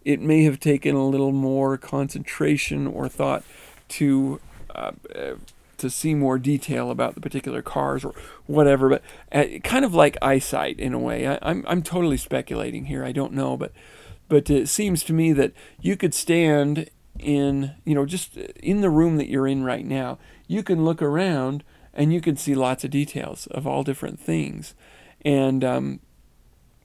it 0.05 0.21
may 0.21 0.45
have 0.45 0.61
taken 0.61 0.95
a 0.95 1.07
little 1.07 1.33
more 1.33 1.77
concentration 1.77 2.87
or 2.87 3.09
thought 3.09 3.43
to 3.89 4.41
uh, 4.75 4.93
to 5.79 5.91
see 5.91 6.15
more 6.15 6.39
detail 6.39 6.91
about 6.91 7.15
the 7.15 7.21
particular 7.21 7.63
cars 7.63 8.05
or 8.05 8.15
whatever, 8.47 8.89
but 8.89 9.03
uh, 9.33 9.59
kind 9.63 9.85
of 9.85 9.95
like 9.95 10.17
eyesight 10.21 10.79
in 10.79 10.93
a 10.93 10.99
way. 10.99 11.27
I, 11.27 11.39
I'm, 11.41 11.65
I'm 11.69 11.83
totally 11.83 12.17
speculating 12.17 12.87
here. 12.87 13.05
I 13.05 13.13
don't 13.13 13.33
know, 13.33 13.57
but 13.57 13.73
but 14.29 14.51
it 14.51 14.69
seems 14.69 15.03
to 15.05 15.13
me 15.13 15.33
that 15.33 15.53
you 15.81 15.97
could 15.97 16.15
stand 16.15 16.89
in 17.19 17.73
you 17.85 17.95
know 17.95 18.07
just 18.07 18.37
in 18.37 18.81
the 18.81 18.91
room 18.91 19.17
that 19.17 19.29
you're 19.29 19.47
in 19.47 19.65
right 19.65 19.85
now. 19.85 20.19
You 20.47 20.63
can 20.63 20.85
look 20.85 21.03
around 21.03 21.65
and 21.93 22.13
you 22.13 22.21
can 22.21 22.37
see 22.37 22.55
lots 22.55 22.85
of 22.85 22.91
details 22.91 23.47
of 23.49 23.67
all 23.67 23.83
different 23.83 24.21
things, 24.21 24.75
and 25.25 25.65
um, 25.65 26.01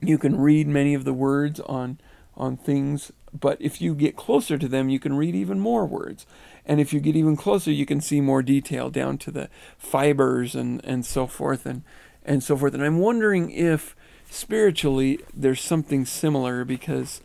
you 0.00 0.18
can 0.18 0.38
read 0.38 0.66
many 0.66 0.94
of 0.94 1.04
the 1.04 1.14
words 1.14 1.60
on 1.60 1.98
on 2.36 2.56
things. 2.56 3.12
But 3.32 3.60
if 3.60 3.80
you 3.80 3.94
get 3.94 4.16
closer 4.16 4.56
to 4.58 4.68
them, 4.68 4.88
you 4.88 5.00
can 5.00 5.16
read 5.16 5.34
even 5.34 5.58
more 5.58 5.86
words. 5.86 6.26
And 6.66 6.80
if 6.80 6.92
you 6.92 7.00
get 7.00 7.16
even 7.16 7.36
closer, 7.36 7.70
you 7.70 7.84
can 7.84 8.00
see 8.00 8.20
more 8.20 8.42
detail 8.42 8.90
down 8.90 9.18
to 9.18 9.30
the 9.30 9.50
fibers 9.76 10.54
and, 10.54 10.82
and 10.84 11.04
so 11.04 11.26
forth 11.26 11.66
and, 11.66 11.82
and 12.24 12.42
so 12.42 12.56
forth. 12.56 12.74
And 12.74 12.82
I'm 12.82 12.98
wondering 12.98 13.50
if 13.50 13.96
spiritually 14.30 15.20
there's 15.34 15.60
something 15.60 16.06
similar 16.06 16.64
because 16.64 17.20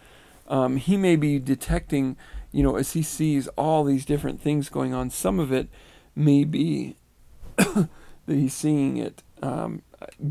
um, 0.50 0.78
he 0.78 0.98
may 0.98 1.16
be 1.16 1.40
detecting, 1.40 2.18
you 2.52 2.64
know, 2.64 2.76
as 2.76 2.94
he 2.94 3.04
sees 3.04 3.48
all 3.50 3.84
these 3.84 4.06
different 4.06 4.42
things 4.42 4.70
going 4.70 4.94
on, 4.94 5.10
some 5.10 5.40
of 5.40 5.52
it 5.52 5.70
may 6.16 6.44
be 6.44 6.98
that 7.58 7.90
he's 8.28 8.54
seeing 8.54 8.98
it 8.98 9.24
um, 9.42 9.82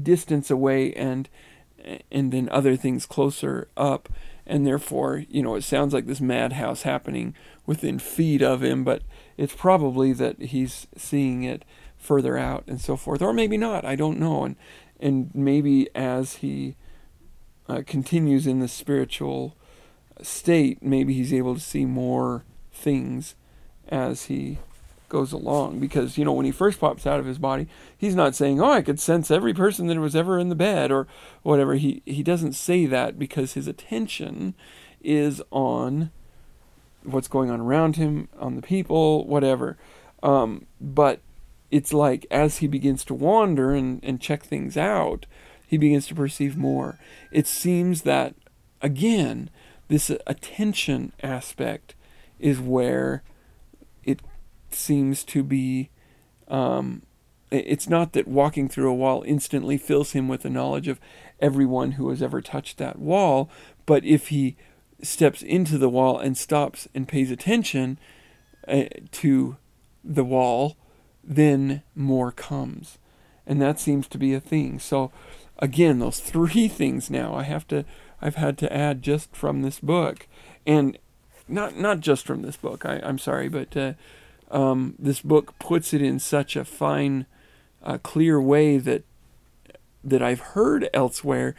distance 0.03 0.51
away 0.51 0.93
and 0.93 1.29
and 2.11 2.33
then 2.33 2.49
other 2.51 2.77
things 2.77 3.07
closer 3.07 3.69
up. 3.77 4.09
And 4.45 4.67
therefore, 4.67 5.25
you 5.29 5.43
know, 5.43 5.55
it 5.55 5.63
sounds 5.63 5.95
like 5.95 6.07
this 6.07 6.21
madhouse 6.21 6.83
happening 6.83 7.35
within 7.67 7.99
feet 7.99 8.43
of 8.43 8.63
him, 8.63 8.83
but 8.83 9.03
it's 9.37 9.55
probably 9.55 10.13
that 10.15 10.41
he's 10.41 10.87
seeing 10.97 11.45
it 11.45 11.65
further 11.99 12.39
out 12.39 12.65
and 12.67 12.81
so 12.81 12.97
forth, 12.97 13.21
or 13.21 13.33
maybe 13.33 13.57
not. 13.57 13.85
I 13.85 13.95
don't 13.95 14.19
know, 14.19 14.45
and 14.45 14.57
and 14.99 15.31
maybe 15.35 15.89
as 15.95 16.37
he 16.37 16.77
uh, 17.69 17.83
continues 17.87 18.47
in 18.47 18.59
the 18.59 18.69
spiritual 18.69 19.55
state, 20.23 20.83
maybe 20.83 21.15
he's 21.15 21.33
able 21.33 21.55
to 21.55 21.61
see 21.61 21.85
more 21.85 22.45
things 22.73 23.35
as 23.89 24.27
he 24.27 24.59
goes 25.09 25.33
along. 25.33 25.81
Because 25.81 26.19
you 26.19 26.25
know 26.25 26.33
when 26.33 26.47
he 26.47 26.53
first 26.53 26.81
pops 26.81 27.07
out 27.07 27.21
of 27.21 27.27
his 27.27 27.39
body 27.39 27.67
he's 27.97 28.15
not 28.15 28.35
saying 28.35 28.61
oh 28.61 28.71
i 28.71 28.83
could 28.83 29.01
sense 29.01 29.31
every 29.31 29.55
person 29.55 29.87
that 29.87 29.99
was 29.99 30.15
ever 30.15 30.39
in 30.39 30.49
the 30.49 30.55
bed 30.55 30.91
or 30.91 31.07
whatever. 31.43 31.75
He 31.75 32.03
he 32.05 32.23
doesn't 32.23 32.53
say 32.53 32.87
that 32.87 33.19
because 33.19 33.55
his 33.55 33.67
attention 33.67 34.55
is 35.01 35.43
on 35.51 36.11
what's 37.05 37.29
going 37.29 37.51
on 37.51 37.61
around 37.61 37.97
him 37.97 38.29
on 38.39 38.57
the 38.57 38.63
people 38.63 39.27
whatever. 39.27 39.79
Um, 40.23 40.67
but 40.81 41.21
it's 41.71 41.93
like 41.93 42.27
as 42.31 42.59
he 42.59 42.67
begins 42.67 43.05
to 43.05 43.15
wander 43.15 43.73
and, 43.73 44.01
and 44.03 44.21
check 44.21 44.43
things 44.43 44.77
out 44.77 45.27
he 45.69 45.77
begins 45.77 46.07
to 46.07 46.15
perceive 46.15 46.57
more. 46.57 46.99
It 47.31 47.47
seems 47.47 48.03
that 48.03 48.35
again 48.81 49.51
this 49.89 50.11
attention 50.27 51.13
aspect 51.23 51.95
is 52.39 52.61
where 52.61 53.23
it 54.05 54.21
seems 54.71 55.25
to 55.25 55.43
be 55.43 55.91
um, 56.49 57.03
it's 57.51 57.89
not 57.89 58.13
that 58.13 58.29
walking 58.29 58.69
through 58.69 58.91
a 58.91 58.95
wall 58.95 59.23
instantly 59.27 59.79
fills 59.79 60.13
him 60.13 60.29
with 60.29 60.43
the 60.43 60.51
knowledge 60.51 60.89
of 60.89 61.01
everyone 61.41 61.93
who 61.93 62.11
has 62.11 62.23
ever 62.23 62.41
touched 62.41 62.79
that 62.79 62.99
wall, 62.99 63.51
but 63.87 64.05
if 64.05 64.29
he 64.29 64.57
steps 65.03 65.43
into 65.43 65.79
the 65.79 65.89
wall 65.89 66.19
and 66.19 66.37
stops 66.37 66.89
and 66.95 67.09
pays 67.09 67.31
attention 67.31 67.99
uh, 68.67 68.85
to 69.13 69.57
the 70.05 70.25
wall, 70.25 70.77
then 71.25 71.83
more 71.95 72.33
comes. 72.33 72.99
And 73.47 73.63
that 73.63 73.81
seems 73.81 74.09
to 74.09 74.19
be 74.19 74.35
a 74.35 74.41
thing. 74.41 74.79
So 74.79 75.11
again, 75.59 75.99
those 75.99 76.21
three 76.21 76.69
things 76.69 77.11
now 77.11 77.35
I 77.35 77.45
have 77.45 77.67
to 77.69 77.85
I've 78.21 78.37
had 78.37 78.59
to 78.59 78.73
add 78.73 79.03
just 79.03 79.35
from 79.35 79.63
this 79.63 79.81
book. 79.81 80.27
And 80.67 80.99
not 81.49 81.77
not 81.77 82.01
just 82.01 82.27
from 82.27 82.43
this 82.43 82.57
book. 82.57 82.85
I, 82.85 83.01
I'm 83.03 83.19
sorry, 83.19 83.49
but 83.49 83.77
uh, 83.77 83.93
um, 84.51 84.95
this 84.99 85.21
book 85.21 85.59
puts 85.59 85.95
it 85.95 86.03
in 86.03 86.19
such 86.19 86.57
a 86.57 86.65
fine, 86.65 87.27
uh, 87.83 87.99
clear 87.99 88.41
way 88.41 88.79
that 88.79 89.05
that 90.05 90.23
I've 90.23 90.41
heard 90.41 90.89
elsewhere, 90.95 91.55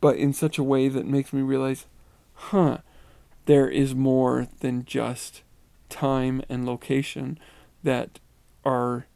but 0.00 0.16
in 0.16 0.32
such 0.32 0.58
a 0.58 0.62
way 0.62 0.88
that 0.88 1.06
makes 1.06 1.32
me 1.32 1.42
realize, 1.42 1.86
huh, 2.34 2.78
there 3.46 3.68
is 3.68 3.94
more 3.94 4.48
than 4.60 4.84
just 4.84 5.42
time 5.88 6.42
and 6.48 6.66
location 6.66 7.38
that 7.82 8.18
are 8.64 9.06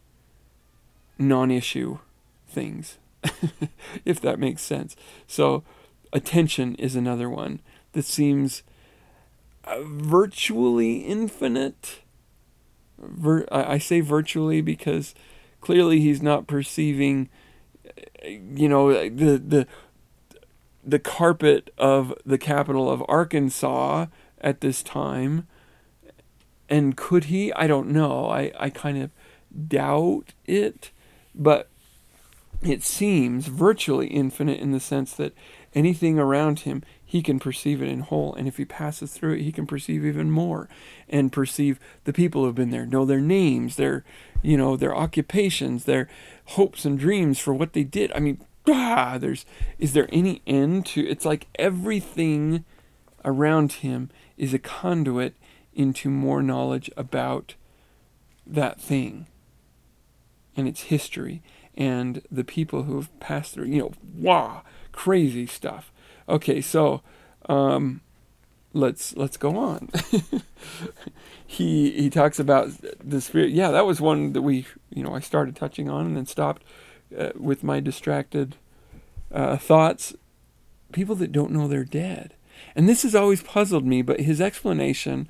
non-issue 1.18 1.98
things, 2.48 2.98
if 4.04 4.20
that 4.20 4.38
makes 4.38 4.62
sense. 4.62 4.96
So, 5.26 5.64
attention 6.12 6.74
is 6.76 6.96
another 6.96 7.28
one 7.28 7.60
that 7.92 8.04
seems 8.04 8.62
uh, 9.64 9.82
virtually 9.84 10.98
infinite. 10.98 12.00
Vir- 12.98 13.48
I 13.50 13.78
say 13.78 14.00
virtually 14.00 14.60
because 14.60 15.14
clearly 15.60 16.00
he's 16.00 16.22
not 16.22 16.46
perceiving, 16.46 17.28
you 18.24 18.68
know, 18.68 18.92
the 19.08 19.38
the 19.38 19.66
the 20.84 20.98
carpet 20.98 21.72
of 21.78 22.14
the 22.26 22.38
capital 22.38 22.90
of 22.90 23.04
Arkansas 23.08 24.06
at 24.40 24.60
this 24.60 24.82
time. 24.82 25.46
And 26.68 26.96
could 26.96 27.24
he? 27.24 27.52
I 27.52 27.66
don't 27.66 27.88
know. 27.88 28.26
I, 28.26 28.52
I 28.58 28.70
kind 28.70 29.02
of 29.02 29.10
doubt 29.68 30.32
it. 30.46 30.90
But 31.34 31.68
it 32.62 32.82
seems 32.82 33.46
virtually 33.46 34.06
infinite 34.06 34.60
in 34.60 34.72
the 34.72 34.80
sense 34.80 35.12
that 35.14 35.34
anything 35.74 36.18
around 36.18 36.60
him, 36.60 36.82
he 37.04 37.22
can 37.22 37.38
perceive 37.38 37.82
it 37.82 37.88
in 37.88 38.00
whole. 38.00 38.34
And 38.34 38.46
if 38.48 38.56
he 38.56 38.64
passes 38.64 39.12
through 39.12 39.34
it, 39.34 39.42
he 39.42 39.52
can 39.52 39.66
perceive 39.66 40.04
even 40.04 40.30
more 40.30 40.68
and 41.08 41.32
perceive 41.32 41.78
the 42.04 42.12
people 42.12 42.42
who 42.42 42.46
have 42.46 42.54
been 42.54 42.70
there, 42.70 42.86
know 42.86 43.04
their 43.04 43.20
names, 43.20 43.76
their, 43.76 44.04
you 44.42 44.56
know, 44.56 44.76
their 44.76 44.94
occupations, 44.94 45.84
their 45.84 46.08
hopes 46.46 46.84
and 46.84 46.98
dreams 46.98 47.38
for 47.38 47.54
what 47.54 47.72
they 47.72 47.84
did. 47.84 48.12
I 48.12 48.18
mean, 48.18 48.44
ah, 48.68 49.18
there's, 49.18 49.44
is 49.78 49.92
there 49.92 50.08
any 50.12 50.42
end 50.46 50.86
to, 50.86 51.06
it's 51.06 51.24
like 51.24 51.48
everything 51.58 52.64
around 53.24 53.72
him 53.72 54.10
is 54.36 54.52
a 54.54 54.58
conduit 54.58 55.34
into 55.74 56.10
more 56.10 56.42
knowledge 56.42 56.90
about 56.96 57.54
that 58.46 58.80
thing 58.80 59.26
and 60.56 60.68
its 60.68 60.82
history 60.82 61.42
and 61.74 62.22
the 62.30 62.44
people 62.44 62.82
who 62.82 62.96
have 62.96 63.20
passed 63.20 63.54
through. 63.54 63.66
You 63.66 63.78
know, 63.78 63.92
wow, 64.16 64.62
crazy 64.92 65.46
stuff. 65.46 65.92
Okay, 66.28 66.60
so 66.60 67.02
um, 67.48 68.00
let's 68.72 69.16
let's 69.16 69.36
go 69.36 69.56
on. 69.56 69.90
he 71.46 71.90
he 71.90 72.10
talks 72.10 72.38
about 72.38 72.70
the 73.02 73.20
spirit. 73.20 73.50
Yeah, 73.50 73.70
that 73.70 73.86
was 73.86 74.00
one 74.00 74.32
that 74.32 74.42
we 74.42 74.66
you 74.90 75.02
know 75.02 75.14
I 75.14 75.20
started 75.20 75.56
touching 75.56 75.88
on 75.88 76.06
and 76.06 76.16
then 76.16 76.26
stopped 76.26 76.62
uh, 77.16 77.30
with 77.34 77.62
my 77.62 77.80
distracted 77.80 78.56
uh, 79.32 79.56
thoughts. 79.56 80.14
People 80.92 81.14
that 81.16 81.32
don't 81.32 81.52
know 81.52 81.68
they're 81.68 81.84
dead, 81.84 82.34
and 82.76 82.88
this 82.88 83.02
has 83.02 83.14
always 83.14 83.42
puzzled 83.42 83.86
me. 83.86 84.02
But 84.02 84.20
his 84.20 84.40
explanation 84.40 85.28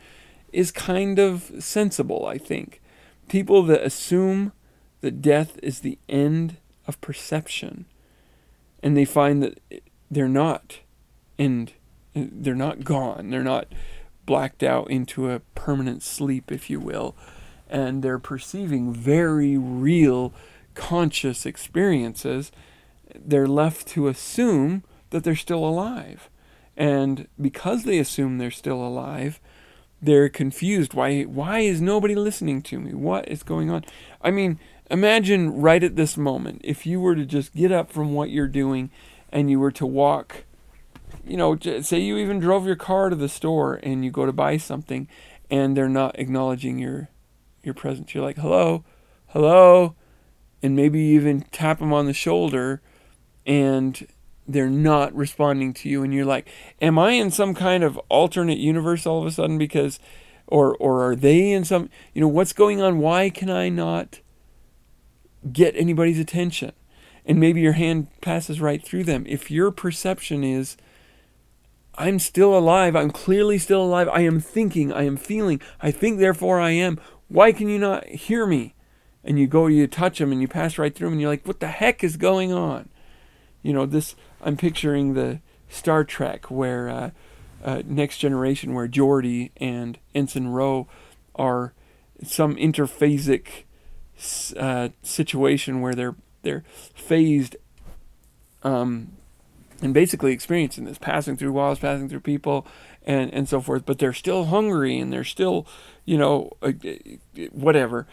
is 0.53 0.71
kind 0.71 1.19
of 1.19 1.51
sensible, 1.59 2.27
I 2.27 2.39
think. 2.39 2.81
People 3.29 3.63
that 3.65 3.83
assume 3.83 4.53
that 5.01 5.23
death 5.23 5.59
is 5.63 5.81
the 5.81 5.99
end 6.09 6.57
of 6.87 7.01
perception. 7.01 7.87
And 8.83 8.97
they 8.97 9.05
find 9.05 9.43
that 9.43 9.61
they're 10.11 10.29
not 10.29 10.81
and 11.39 11.73
they're 12.15 12.55
not 12.55 12.85
gone. 12.85 13.31
They're 13.31 13.43
not 13.43 13.67
blacked 14.27 14.63
out 14.63 14.91
into 14.91 15.31
a 15.31 15.41
permanent 15.55 16.03
sleep, 16.03 16.53
if 16.53 16.69
you 16.69 16.79
will. 16.79 17.17
And 17.69 18.03
they're 18.03 18.19
perceiving 18.19 18.93
very 18.93 19.57
real 19.57 20.33
conscious 20.75 21.47
experiences. 21.47 22.53
They're 23.15 23.49
left 23.49 23.89
to 23.89 24.09
assume 24.09 24.85
that 25.11 25.25
they're 25.25 25.35
still 25.35 25.65
alive. 25.65 26.29
And 26.77 27.29
because 27.41 27.85
they 27.85 27.99
assume 27.99 28.39
they're 28.39 28.51
still 28.51 28.81
alive, 28.87 29.41
they're 30.01 30.29
confused. 30.29 30.95
Why 30.95 31.23
why 31.23 31.61
is 31.61 31.81
nobody 31.81 32.15
listening 32.15 32.63
to 32.63 32.81
me? 32.81 32.93
What 32.93 33.29
is 33.29 33.43
going 33.43 33.71
on? 33.71 33.85
I 34.21 34.31
mean, 34.31 34.59
Imagine 34.93 35.63
right 35.63 35.83
at 35.83 35.97
this 35.97 36.19
moment 36.19 36.61
if 36.63 36.85
you 36.85 37.01
were 37.01 37.15
to 37.17 37.25
just 37.25 37.55
get 37.55 37.73
up 37.73 37.91
from 37.91 38.13
what 38.13 38.29
you're 38.29 38.47
doing 38.47 38.91
and 39.31 39.51
you 39.51 39.59
were 39.59 39.73
to 39.73 39.87
walk, 39.87 40.45
you 41.27 41.39
know, 41.39 41.59
say 41.81 41.99
you 41.99 42.19
even 42.19 42.39
drove 42.39 42.67
your 42.67 42.77
car 42.77 43.09
to 43.09 43.17
the 43.17 43.29
store 43.29 43.81
and 43.83 44.05
you 44.05 44.11
go 44.11 44.27
to 44.27 44.35
buy 44.35 44.59
something 44.59 45.09
and 45.51 45.75
they're 45.75 45.89
not 45.89 46.19
acknowledging 46.19 46.79
your 46.79 47.09
your 47.63 47.73
presence. 47.73 48.13
You're 48.13 48.23
like, 48.23 48.37
"Hello? 48.37 48.85
Hello?" 49.29 49.95
And 50.63 50.77
maybe 50.77 51.01
you 51.01 51.19
even 51.19 51.41
tap 51.53 51.79
them 51.79 51.95
on 51.95 52.05
the 52.05 52.13
shoulder 52.13 52.83
and 53.47 54.07
they're 54.47 54.69
not 54.69 55.15
responding 55.15 55.73
to 55.73 55.89
you 55.89 56.03
and 56.03 56.13
you're 56.13 56.27
like, 56.27 56.51
"Am 56.83 56.99
I 56.99 57.13
in 57.13 57.31
some 57.31 57.55
kind 57.55 57.83
of 57.83 57.97
alternate 58.11 58.59
universe 58.59 59.07
all 59.07 59.23
of 59.23 59.27
a 59.27 59.31
sudden 59.31 59.57
because 59.57 59.99
or 60.47 60.77
or 60.77 61.03
are 61.03 61.17
they 61.17 61.51
in 61.51 61.65
some, 61.65 61.89
you 62.13 62.21
know, 62.21 62.29
what's 62.29 62.53
going 62.53 62.83
on? 62.83 62.99
Why 62.99 63.31
can 63.31 63.49
I 63.49 63.71
not 63.71 64.21
get 65.51 65.75
anybody's 65.77 66.19
attention. 66.19 66.73
And 67.25 67.39
maybe 67.39 67.61
your 67.61 67.73
hand 67.73 68.09
passes 68.21 68.61
right 68.61 68.85
through 68.85 69.05
them. 69.05 69.25
If 69.29 69.51
your 69.51 69.71
perception 69.71 70.43
is, 70.43 70.77
I'm 71.95 72.19
still 72.19 72.57
alive, 72.57 72.97
I'm 72.97 73.11
clearly 73.11 73.59
still 73.59 73.83
alive, 73.83 74.09
I 74.09 74.21
am 74.21 74.41
thinking, 74.41 74.93
I 74.93 75.05
am 75.05 75.17
feeling, 75.17 75.61
I 75.81 75.91
think, 75.91 76.19
therefore 76.19 76.59
I 76.59 76.71
am, 76.71 76.99
why 77.29 77.53
can 77.53 77.69
you 77.69 77.79
not 77.79 78.07
hear 78.07 78.47
me? 78.47 78.75
And 79.23 79.39
you 79.39 79.47
go, 79.47 79.67
you 79.67 79.87
touch 79.87 80.19
them, 80.19 80.33
and 80.33 80.41
you 80.41 80.49
pass 80.49 80.79
right 80.79 80.95
through 80.95 81.09
them, 81.09 81.13
and 81.15 81.21
you're 81.21 81.31
like, 81.31 81.47
what 81.47 81.61
the 81.61 81.69
heck 81.69 82.03
is 82.03 82.17
going 82.17 82.53
on? 82.53 82.89
You 83.63 83.73
know, 83.73 83.87
this, 83.87 84.17
I'm 84.41 84.57
picturing 84.57 85.15
the 85.15 85.41
Star 85.69 86.03
Trek 86.03 86.51
where, 86.51 86.89
uh, 86.89 87.11
uh, 87.63 87.83
Next 87.85 88.19
Generation, 88.19 88.75
where 88.75 88.89
Geordi 88.89 89.51
and 89.59 89.99
Ensign 90.15 90.49
Ro 90.49 90.89
are 91.35 91.73
some 92.25 92.57
interphasic 92.57 93.65
uh, 94.57 94.91
situation 95.03 95.81
where 95.81 95.95
they're 95.95 96.17
they're 96.43 96.65
phased 96.95 97.57
um, 98.63 99.13
and 99.81 99.93
basically 99.93 100.33
experiencing 100.33 100.85
this, 100.85 100.99
passing 100.99 101.37
through 101.37 101.53
walls, 101.53 101.79
passing 101.79 102.09
through 102.09 102.21
people, 102.21 102.67
and 103.05 103.33
and 103.33 103.49
so 103.49 103.61
forth. 103.61 103.85
But 103.85 103.99
they're 103.99 104.13
still 104.13 104.47
hungry 104.47 104.99
and 104.99 105.13
they're 105.13 105.25
still, 105.25 105.67
you 106.05 106.19
know, 106.19 106.53
uh, 106.63 106.73
whatever. 107.51 108.07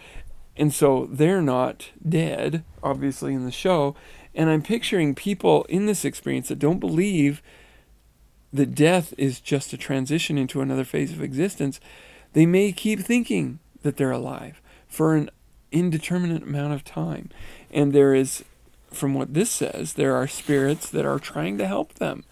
And 0.58 0.74
so 0.74 1.08
they're 1.10 1.42
not 1.42 1.92
dead, 2.08 2.66
obviously, 2.84 3.34
in 3.34 3.46
the 3.46 3.52
show. 3.52 3.96
And 4.36 4.50
I'm 4.50 4.62
picturing 4.62 5.16
people 5.16 5.64
in 5.70 5.86
this 5.86 6.04
experience 6.04 6.50
that 6.50 6.60
don't 6.60 6.80
believe 6.80 7.42
that 8.52 8.76
death 8.76 9.14
is 9.18 9.40
just 9.40 9.74
a 9.74 9.78
transition 9.78 10.38
into 10.38 10.62
another 10.62 10.84
phase 10.84 11.14
of 11.14 11.24
existence. 11.24 11.80
They 12.34 12.46
may 12.46 12.72
keep 12.72 13.00
thinking 13.00 13.60
that 13.84 13.98
they're 13.98 14.12
alive 14.12 14.62
for 14.88 15.16
an 15.16 15.30
indeterminate 15.72 16.44
amount 16.44 16.74
of 16.74 16.84
time. 16.84 17.30
And 17.72 17.94
there 17.94 18.14
is, 18.14 18.44
from 18.92 19.14
what 19.14 19.34
this 19.34 19.52
says, 19.52 19.94
there 19.94 20.16
are 20.16 20.28
spirits 20.28 20.90
that 20.90 21.06
are 21.06 21.20
trying 21.20 21.58
to 21.58 21.68
help 21.68 21.96
them. 21.96 22.24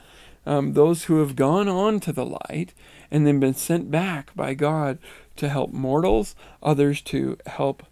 Um, 0.46 0.74
those 0.74 1.06
who 1.06 1.20
have 1.20 1.36
gone 1.36 1.68
on 1.68 2.00
to 2.02 2.14
the 2.14 2.26
light 2.26 2.74
and 3.12 3.28
then 3.28 3.40
been 3.40 3.54
sent 3.54 3.92
back 3.92 4.34
by 4.36 4.54
God 4.54 4.98
to 5.36 5.50
help 5.50 5.72
mortals, 5.72 6.36
others 6.64 7.02
to 7.02 7.38
help 7.46 7.84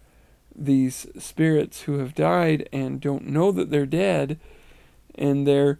these 0.54 1.06
spirits 1.18 1.82
who 1.82 1.98
have 1.98 2.14
died 2.14 2.68
and 2.72 3.00
don't 3.00 3.26
know 3.26 3.52
that 3.52 3.70
they're 3.70 3.86
dead, 3.86 4.38
and 5.14 5.46
they're 5.46 5.78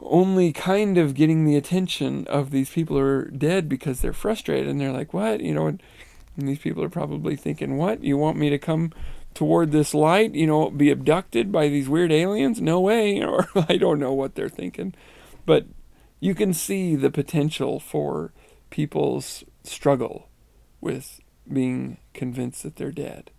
only 0.00 0.52
kind 0.52 0.98
of 0.98 1.14
getting 1.14 1.44
the 1.44 1.56
attention 1.56 2.26
of 2.26 2.50
these 2.50 2.70
people 2.70 2.96
who 2.96 3.02
are 3.02 3.24
dead 3.26 3.68
because 3.68 4.00
they're 4.00 4.12
frustrated 4.12 4.68
and 4.68 4.80
they're 4.80 4.92
like, 4.92 5.12
what? 5.12 5.40
You 5.40 5.54
know, 5.54 5.66
and 5.66 5.82
these 6.36 6.58
people 6.58 6.82
are 6.82 6.88
probably 6.88 7.36
thinking, 7.36 7.76
what? 7.76 8.02
You 8.02 8.16
want 8.16 8.38
me 8.38 8.50
to 8.50 8.58
come 8.58 8.92
toward 9.34 9.72
this 9.72 9.94
light, 9.94 10.34
you 10.34 10.46
know, 10.46 10.70
be 10.70 10.90
abducted 10.90 11.52
by 11.52 11.68
these 11.68 11.88
weird 11.88 12.12
aliens? 12.12 12.60
No 12.60 12.80
way. 12.80 13.20
Or 13.22 13.48
I 13.68 13.76
don't 13.76 13.98
know 13.98 14.12
what 14.12 14.34
they're 14.34 14.48
thinking. 14.48 14.94
But 15.44 15.66
you 16.20 16.34
can 16.34 16.52
see 16.52 16.94
the 16.94 17.10
potential 17.10 17.80
for 17.80 18.32
people's 18.70 19.44
struggle 19.64 20.28
with 20.80 21.20
being 21.50 21.98
convinced 22.14 22.62
that 22.62 22.76
they're 22.76 22.92
dead. 22.92 23.30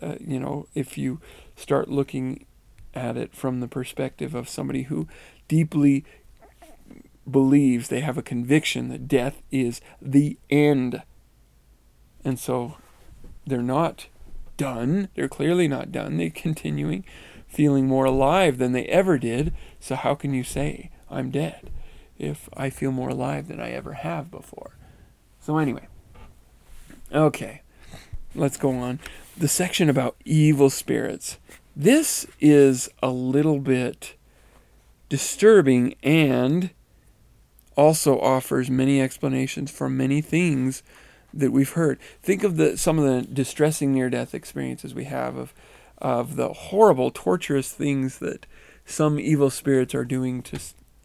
Uh, 0.00 0.16
you 0.20 0.38
know, 0.38 0.66
if 0.74 0.96
you 0.96 1.20
start 1.56 1.88
looking 1.88 2.46
at 2.94 3.16
it 3.16 3.34
from 3.34 3.60
the 3.60 3.68
perspective 3.68 4.34
of 4.34 4.48
somebody 4.48 4.84
who 4.84 5.08
deeply 5.48 6.04
believes 7.30 7.88
they 7.88 8.00
have 8.00 8.16
a 8.16 8.22
conviction 8.22 8.88
that 8.88 9.08
death 9.08 9.42
is 9.50 9.80
the 10.00 10.38
end 10.48 11.02
and 12.24 12.38
so 12.38 12.76
they're 13.46 13.62
not 13.62 14.06
done. 14.56 15.08
They're 15.14 15.28
clearly 15.28 15.68
not 15.68 15.90
done. 15.92 16.16
They're 16.16 16.30
continuing 16.30 17.04
feeling 17.46 17.86
more 17.86 18.04
alive 18.04 18.58
than 18.58 18.72
they 18.72 18.84
ever 18.84 19.18
did. 19.18 19.54
So 19.80 19.94
how 19.94 20.14
can 20.14 20.34
you 20.34 20.44
say 20.44 20.90
I'm 21.10 21.30
dead 21.30 21.70
if 22.18 22.48
I 22.54 22.68
feel 22.68 22.92
more 22.92 23.08
alive 23.08 23.48
than 23.48 23.60
I 23.60 23.70
ever 23.70 23.94
have 23.94 24.30
before? 24.30 24.76
So 25.40 25.56
anyway, 25.56 25.88
okay. 27.12 27.62
let's 28.34 28.56
go 28.58 28.72
on. 28.72 29.00
The 29.36 29.48
section 29.48 29.88
about 29.88 30.16
evil 30.24 30.68
spirits. 30.68 31.38
This 31.74 32.26
is 32.40 32.90
a 33.02 33.10
little 33.10 33.60
bit 33.60 34.16
disturbing 35.08 35.94
and 36.02 36.70
also 37.76 38.18
offers 38.18 38.68
many 38.68 39.00
explanations 39.00 39.70
for 39.70 39.88
many 39.88 40.20
things 40.20 40.82
that 41.32 41.52
we've 41.52 41.72
heard. 41.72 41.98
Think 42.22 42.44
of 42.44 42.56
the 42.56 42.76
some 42.76 42.98
of 42.98 43.04
the 43.04 43.32
distressing 43.32 43.92
near 43.92 44.10
death 44.10 44.34
experiences 44.34 44.94
we 44.94 45.04
have 45.04 45.36
of 45.36 45.54
of 45.98 46.36
the 46.36 46.52
horrible 46.52 47.10
torturous 47.10 47.72
things 47.72 48.18
that 48.18 48.46
some 48.84 49.18
evil 49.18 49.50
spirits 49.50 49.94
are 49.94 50.04
doing 50.04 50.42
to 50.42 50.58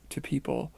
to 0.09 0.21
people. 0.21 0.71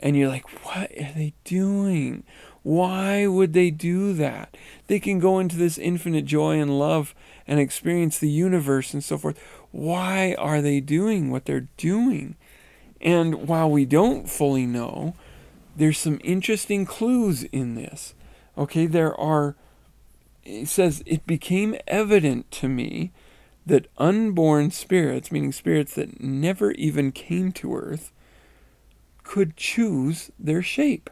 And 0.00 0.16
you're 0.16 0.28
like, 0.28 0.48
what 0.64 0.92
are 0.92 1.12
they 1.12 1.34
doing? 1.42 2.22
Why 2.62 3.26
would 3.26 3.52
they 3.52 3.70
do 3.70 4.12
that? 4.12 4.56
They 4.86 5.00
can 5.00 5.18
go 5.18 5.38
into 5.38 5.56
this 5.56 5.76
infinite 5.78 6.24
joy 6.24 6.60
and 6.60 6.78
love 6.78 7.14
and 7.46 7.58
experience 7.58 8.18
the 8.18 8.28
universe 8.28 8.94
and 8.94 9.02
so 9.02 9.18
forth. 9.18 9.38
Why 9.70 10.36
are 10.38 10.60
they 10.60 10.80
doing 10.80 11.30
what 11.30 11.46
they're 11.46 11.68
doing? 11.76 12.36
And 13.00 13.48
while 13.48 13.70
we 13.70 13.84
don't 13.84 14.28
fully 14.28 14.66
know, 14.66 15.14
there's 15.76 15.98
some 15.98 16.20
interesting 16.22 16.84
clues 16.84 17.44
in 17.44 17.74
this. 17.74 18.14
Okay, 18.58 18.86
there 18.86 19.18
are, 19.18 19.54
it 20.42 20.66
says, 20.66 21.04
it 21.06 21.26
became 21.26 21.76
evident 21.86 22.50
to 22.50 22.68
me 22.68 23.12
that 23.64 23.86
unborn 23.98 24.72
spirits, 24.72 25.30
meaning 25.30 25.52
spirits 25.52 25.94
that 25.94 26.20
never 26.20 26.72
even 26.72 27.12
came 27.12 27.52
to 27.52 27.76
earth, 27.76 28.12
could 29.22 29.56
choose 29.56 30.32
their 30.38 30.60
shape. 30.60 31.08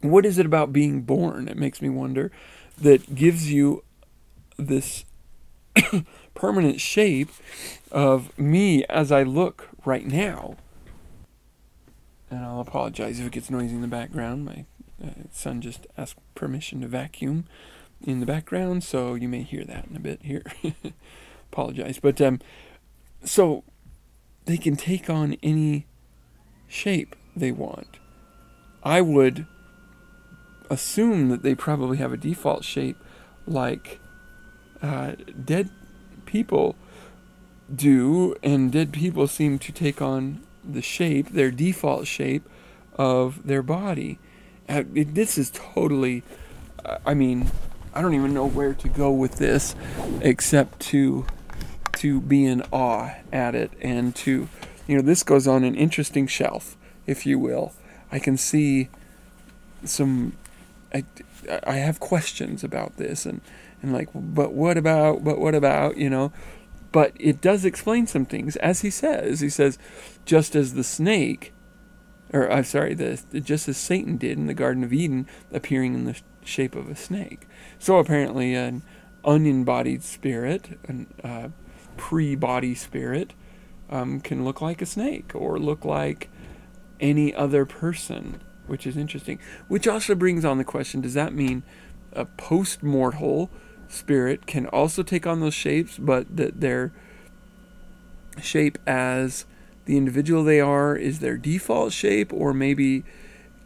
What 0.00 0.26
is 0.26 0.38
it 0.38 0.46
about 0.46 0.72
being 0.72 1.02
born, 1.02 1.46
it 1.46 1.56
makes 1.56 1.80
me 1.80 1.88
wonder, 1.88 2.32
that 2.78 3.14
gives 3.14 3.52
you 3.52 3.84
this 4.56 5.04
permanent 6.34 6.80
shape 6.80 7.30
of 7.92 8.36
me 8.36 8.84
as 8.86 9.12
I 9.12 9.22
look 9.22 9.68
right 9.84 10.06
now? 10.06 10.56
And 12.30 12.44
I'll 12.44 12.60
apologize 12.60 13.20
if 13.20 13.26
it 13.26 13.32
gets 13.32 13.50
noisy 13.50 13.74
in 13.74 13.82
the 13.82 13.88
background. 13.88 14.44
My 14.44 14.64
uh, 15.04 15.10
son 15.30 15.60
just 15.60 15.86
asked 15.96 16.18
permission 16.34 16.80
to 16.80 16.88
vacuum 16.88 17.44
in 18.00 18.20
the 18.20 18.26
background, 18.26 18.84
so 18.84 19.14
you 19.14 19.28
may 19.28 19.42
hear 19.42 19.64
that 19.64 19.86
in 19.86 19.96
a 19.96 20.00
bit 20.00 20.20
here. 20.22 20.44
apologize. 21.52 21.98
But 21.98 22.20
um, 22.20 22.40
so 23.24 23.64
they 24.44 24.56
can 24.56 24.76
take 24.76 25.10
on 25.10 25.36
any 25.42 25.86
shape 26.66 27.16
they 27.36 27.52
want. 27.52 27.98
I 28.82 29.00
would 29.00 29.46
assume 30.70 31.28
that 31.30 31.42
they 31.42 31.54
probably 31.54 31.96
have 31.98 32.12
a 32.12 32.16
default 32.16 32.64
shape 32.64 32.96
like 33.46 34.00
uh, 34.82 35.12
dead 35.44 35.70
people 36.26 36.76
do, 37.74 38.34
and 38.42 38.72
dead 38.72 38.92
people 38.92 39.26
seem 39.26 39.58
to 39.58 39.72
take 39.72 40.00
on 40.00 40.42
the 40.64 40.82
shape, 40.82 41.30
their 41.30 41.50
default 41.50 42.06
shape 42.06 42.48
of 42.94 43.46
their 43.46 43.62
body. 43.62 44.18
This 44.68 45.38
is 45.38 45.50
totally, 45.50 46.22
I 47.04 47.14
mean, 47.14 47.50
I 47.94 48.02
don't 48.02 48.14
even 48.14 48.34
know 48.34 48.46
where 48.46 48.74
to 48.74 48.88
go 48.88 49.10
with 49.10 49.36
this 49.36 49.74
except 50.20 50.80
to 50.80 51.26
to 51.96 52.20
be 52.20 52.44
in 52.44 52.62
awe 52.70 53.12
at 53.32 53.56
it 53.56 53.72
and 53.80 54.14
to 54.14 54.48
you 54.88 54.96
know, 54.96 55.02
this 55.02 55.22
goes 55.22 55.46
on 55.46 55.62
an 55.64 55.74
interesting 55.74 56.26
shelf, 56.26 56.76
if 57.06 57.26
you 57.26 57.38
will. 57.38 57.74
I 58.10 58.18
can 58.18 58.36
see 58.38 58.88
some. 59.84 60.32
I, 60.92 61.04
I 61.62 61.74
have 61.74 62.00
questions 62.00 62.64
about 62.64 62.96
this, 62.96 63.26
and 63.26 63.42
and 63.82 63.92
like, 63.92 64.08
but 64.14 64.54
what 64.54 64.78
about? 64.78 65.22
But 65.22 65.38
what 65.38 65.54
about? 65.54 65.98
You 65.98 66.08
know, 66.08 66.32
but 66.90 67.12
it 67.20 67.42
does 67.42 67.66
explain 67.66 68.06
some 68.06 68.24
things, 68.24 68.56
as 68.56 68.80
he 68.80 68.88
says. 68.88 69.40
He 69.40 69.50
says, 69.50 69.78
just 70.24 70.56
as 70.56 70.72
the 70.72 70.82
snake, 70.82 71.52
or 72.32 72.50
I'm 72.50 72.64
sorry, 72.64 72.94
the 72.94 73.18
just 73.40 73.68
as 73.68 73.76
Satan 73.76 74.16
did 74.16 74.38
in 74.38 74.46
the 74.46 74.54
Garden 74.54 74.84
of 74.84 74.92
Eden, 74.92 75.26
appearing 75.52 75.94
in 75.94 76.04
the 76.04 76.16
shape 76.44 76.74
of 76.74 76.88
a 76.88 76.96
snake. 76.96 77.46
So 77.78 77.98
apparently, 77.98 78.54
an 78.54 78.82
unembodied 79.24 80.02
spirit, 80.02 80.78
a 80.88 81.26
uh, 81.26 81.48
pre-body 81.96 82.74
spirit, 82.74 83.32
um, 83.90 84.20
can 84.20 84.44
look 84.44 84.60
like 84.60 84.82
a 84.82 84.86
snake 84.86 85.32
or 85.34 85.58
look 85.58 85.84
like 85.84 86.28
any 87.00 87.34
other 87.34 87.64
person, 87.64 88.40
which 88.66 88.86
is 88.86 88.96
interesting. 88.96 89.38
Which 89.68 89.86
also 89.86 90.14
brings 90.14 90.44
on 90.44 90.58
the 90.58 90.64
question 90.64 91.00
does 91.00 91.14
that 91.14 91.32
mean 91.32 91.62
a 92.12 92.24
post 92.24 92.82
mortal 92.82 93.50
spirit 93.88 94.46
can 94.46 94.66
also 94.66 95.02
take 95.02 95.26
on 95.26 95.40
those 95.40 95.54
shapes, 95.54 95.98
but 95.98 96.36
that 96.36 96.60
their 96.60 96.92
shape 98.40 98.78
as 98.86 99.46
the 99.88 99.96
individual 99.96 100.44
they 100.44 100.60
are 100.60 100.94
is 100.94 101.20
their 101.20 101.38
default 101.38 101.94
shape, 101.94 102.30
or 102.30 102.52
maybe 102.52 103.04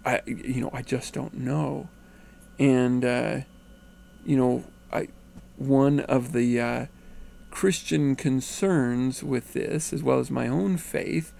I, 0.04 0.20
you 0.24 0.60
know, 0.60 0.70
I 0.72 0.82
just 0.82 1.12
don't 1.12 1.34
know. 1.34 1.88
And, 2.60 3.04
uh, 3.04 3.40
you 4.24 4.36
know, 4.36 4.64
I, 4.92 5.08
one 5.56 5.98
of 5.98 6.32
the, 6.32 6.60
uh, 6.60 6.86
Christian 7.50 8.14
concerns 8.14 9.24
with 9.24 9.52
this, 9.52 9.92
as 9.92 10.04
well 10.04 10.20
as 10.20 10.30
my 10.30 10.46
own 10.46 10.76
faith, 10.76 11.32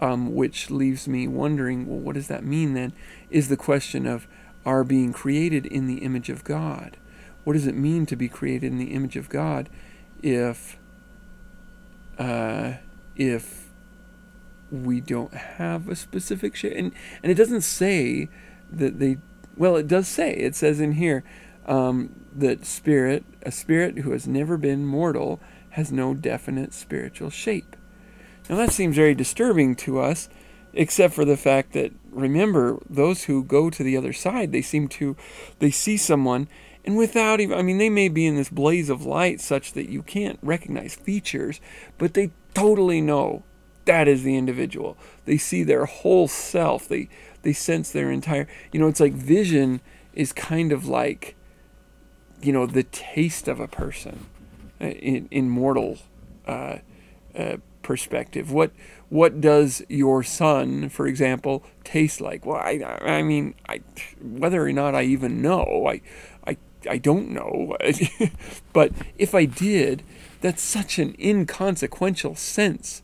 um, 0.00 0.34
which 0.34 0.68
leaves 0.68 1.06
me 1.06 1.28
wondering, 1.28 1.86
well, 1.86 2.00
what 2.00 2.16
does 2.16 2.26
that 2.26 2.44
mean 2.44 2.74
then? 2.74 2.92
Is 3.30 3.48
the 3.48 3.56
question 3.56 4.04
of 4.04 4.26
are 4.66 4.82
being 4.82 5.12
created 5.12 5.64
in 5.64 5.86
the 5.86 5.98
image 5.98 6.28
of 6.28 6.42
God. 6.42 6.96
What 7.44 7.52
does 7.52 7.68
it 7.68 7.76
mean 7.76 8.04
to 8.06 8.16
be 8.16 8.28
created 8.28 8.72
in 8.72 8.78
the 8.78 8.94
image 8.94 9.14
of 9.14 9.28
God 9.28 9.68
if 10.22 10.76
uh, 12.18 12.74
if 13.14 13.63
we 14.82 15.00
don't 15.00 15.34
have 15.34 15.88
a 15.88 15.96
specific 15.96 16.54
shape? 16.56 16.76
And, 16.76 16.92
and 17.22 17.30
it 17.30 17.36
doesn't 17.36 17.62
say 17.62 18.28
that 18.70 18.98
they, 18.98 19.18
well, 19.56 19.76
it 19.76 19.88
does 19.88 20.08
say, 20.08 20.32
it 20.34 20.54
says 20.54 20.80
in 20.80 20.92
here 20.92 21.24
um, 21.66 22.26
that 22.34 22.66
spirit, 22.66 23.24
a 23.42 23.52
spirit 23.52 23.98
who 23.98 24.12
has 24.12 24.26
never 24.26 24.56
been 24.56 24.84
mortal, 24.84 25.40
has 25.70 25.90
no 25.90 26.14
definite 26.14 26.72
spiritual 26.72 27.30
shape. 27.30 27.76
Now 28.48 28.56
that 28.56 28.72
seems 28.72 28.96
very 28.96 29.14
disturbing 29.14 29.74
to 29.76 30.00
us, 30.00 30.28
except 30.72 31.14
for 31.14 31.24
the 31.24 31.36
fact 31.36 31.72
that 31.72 31.92
remember 32.10 32.78
those 32.88 33.24
who 33.24 33.42
go 33.42 33.70
to 33.70 33.82
the 33.82 33.96
other 33.96 34.12
side, 34.12 34.52
they 34.52 34.62
seem 34.62 34.88
to 34.88 35.16
they 35.58 35.70
see 35.70 35.96
someone 35.96 36.48
and 36.84 36.96
without 36.96 37.40
even 37.40 37.58
I 37.58 37.62
mean 37.62 37.78
they 37.78 37.90
may 37.90 38.08
be 38.08 38.26
in 38.26 38.36
this 38.36 38.50
blaze 38.50 38.90
of 38.90 39.06
light 39.06 39.40
such 39.40 39.72
that 39.72 39.88
you 39.88 40.02
can't 40.02 40.38
recognize 40.42 40.94
features, 40.94 41.60
but 41.98 42.14
they 42.14 42.30
totally 42.52 43.00
know 43.00 43.44
that 43.84 44.08
is 44.08 44.22
the 44.22 44.36
individual. 44.36 44.96
They 45.24 45.38
see 45.38 45.62
their 45.62 45.84
whole 45.84 46.28
self. 46.28 46.88
They 46.88 47.08
they 47.42 47.52
sense 47.52 47.90
their 47.90 48.10
entire 48.10 48.48
you 48.72 48.80
know 48.80 48.88
it's 48.88 49.00
like 49.00 49.12
vision 49.12 49.80
is 50.14 50.32
kind 50.32 50.72
of 50.72 50.86
like 50.86 51.34
you 52.42 52.52
know 52.52 52.66
the 52.66 52.82
taste 52.84 53.48
of 53.48 53.60
a 53.60 53.68
person 53.68 54.26
uh, 54.80 54.86
in, 54.86 55.28
in 55.30 55.48
mortal 55.48 55.98
uh, 56.46 56.78
uh, 57.36 57.56
perspective. 57.82 58.50
What 58.50 58.72
what 59.08 59.40
does 59.40 59.82
your 59.88 60.22
son, 60.22 60.88
for 60.88 61.06
example, 61.06 61.62
taste 61.84 62.20
like? 62.20 62.44
Well, 62.44 62.56
I 62.56 62.82
I 63.02 63.22
mean, 63.22 63.54
I 63.68 63.80
whether 64.20 64.66
or 64.66 64.72
not 64.72 64.94
I 64.94 65.02
even 65.02 65.40
know, 65.40 65.86
I 65.88 66.00
I 66.46 66.56
I 66.88 66.98
don't 66.98 67.30
know. 67.30 67.76
but 68.72 68.92
if 69.18 69.34
I 69.34 69.44
did, 69.44 70.02
that's 70.40 70.62
such 70.62 70.98
an 70.98 71.14
inconsequential 71.18 72.34
sense 72.34 73.02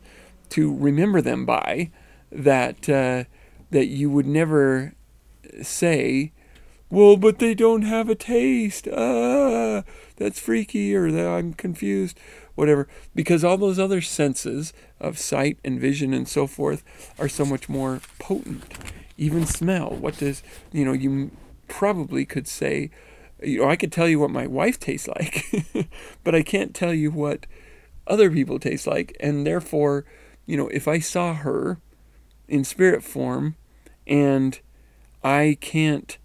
to 0.51 0.73
remember 0.73 1.21
them 1.21 1.45
by 1.45 1.91
that 2.31 2.87
uh, 2.87 3.25
that 3.71 3.87
you 3.87 4.09
would 4.09 4.25
never 4.25 4.93
say 5.61 6.31
well, 6.91 7.15
but 7.15 7.39
they 7.39 7.53
don't 7.53 7.83
have 7.83 8.09
a 8.09 8.15
taste. 8.15 8.85
Ah, 8.89 9.83
that's 10.17 10.41
freaky, 10.41 10.93
or 10.93 11.09
that 11.09 11.25
I'm 11.25 11.53
confused, 11.53 12.19
whatever. 12.55 12.89
Because 13.15 13.45
all 13.45 13.57
those 13.57 13.79
other 13.79 14.01
senses 14.01 14.73
of 14.99 15.17
sight 15.17 15.57
and 15.63 15.79
vision 15.79 16.13
and 16.13 16.27
so 16.27 16.47
forth 16.47 16.83
are 17.17 17.29
so 17.29 17.45
much 17.45 17.69
more 17.69 18.01
potent. 18.19 18.73
Even 19.17 19.45
smell. 19.45 19.91
What 19.91 20.17
does, 20.17 20.43
you 20.73 20.83
know, 20.83 20.91
you 20.91 21.31
probably 21.69 22.25
could 22.25 22.47
say, 22.47 22.91
you 23.41 23.59
know, 23.59 23.69
I 23.69 23.77
could 23.77 23.93
tell 23.93 24.09
you 24.09 24.19
what 24.19 24.29
my 24.29 24.45
wife 24.45 24.77
tastes 24.77 25.07
like, 25.07 25.45
but 26.25 26.35
I 26.35 26.43
can't 26.43 26.75
tell 26.75 26.93
you 26.93 27.09
what 27.09 27.45
other 28.05 28.29
people 28.29 28.59
taste 28.59 28.85
like. 28.85 29.15
And 29.21 29.47
therefore, 29.47 30.03
you 30.51 30.57
know, 30.57 30.67
if 30.67 30.85
I 30.85 30.99
saw 30.99 31.33
her 31.33 31.77
in 32.49 32.65
spirit 32.65 33.05
form 33.05 33.55
and 34.05 34.59
I 35.23 35.57
can't 35.61 36.17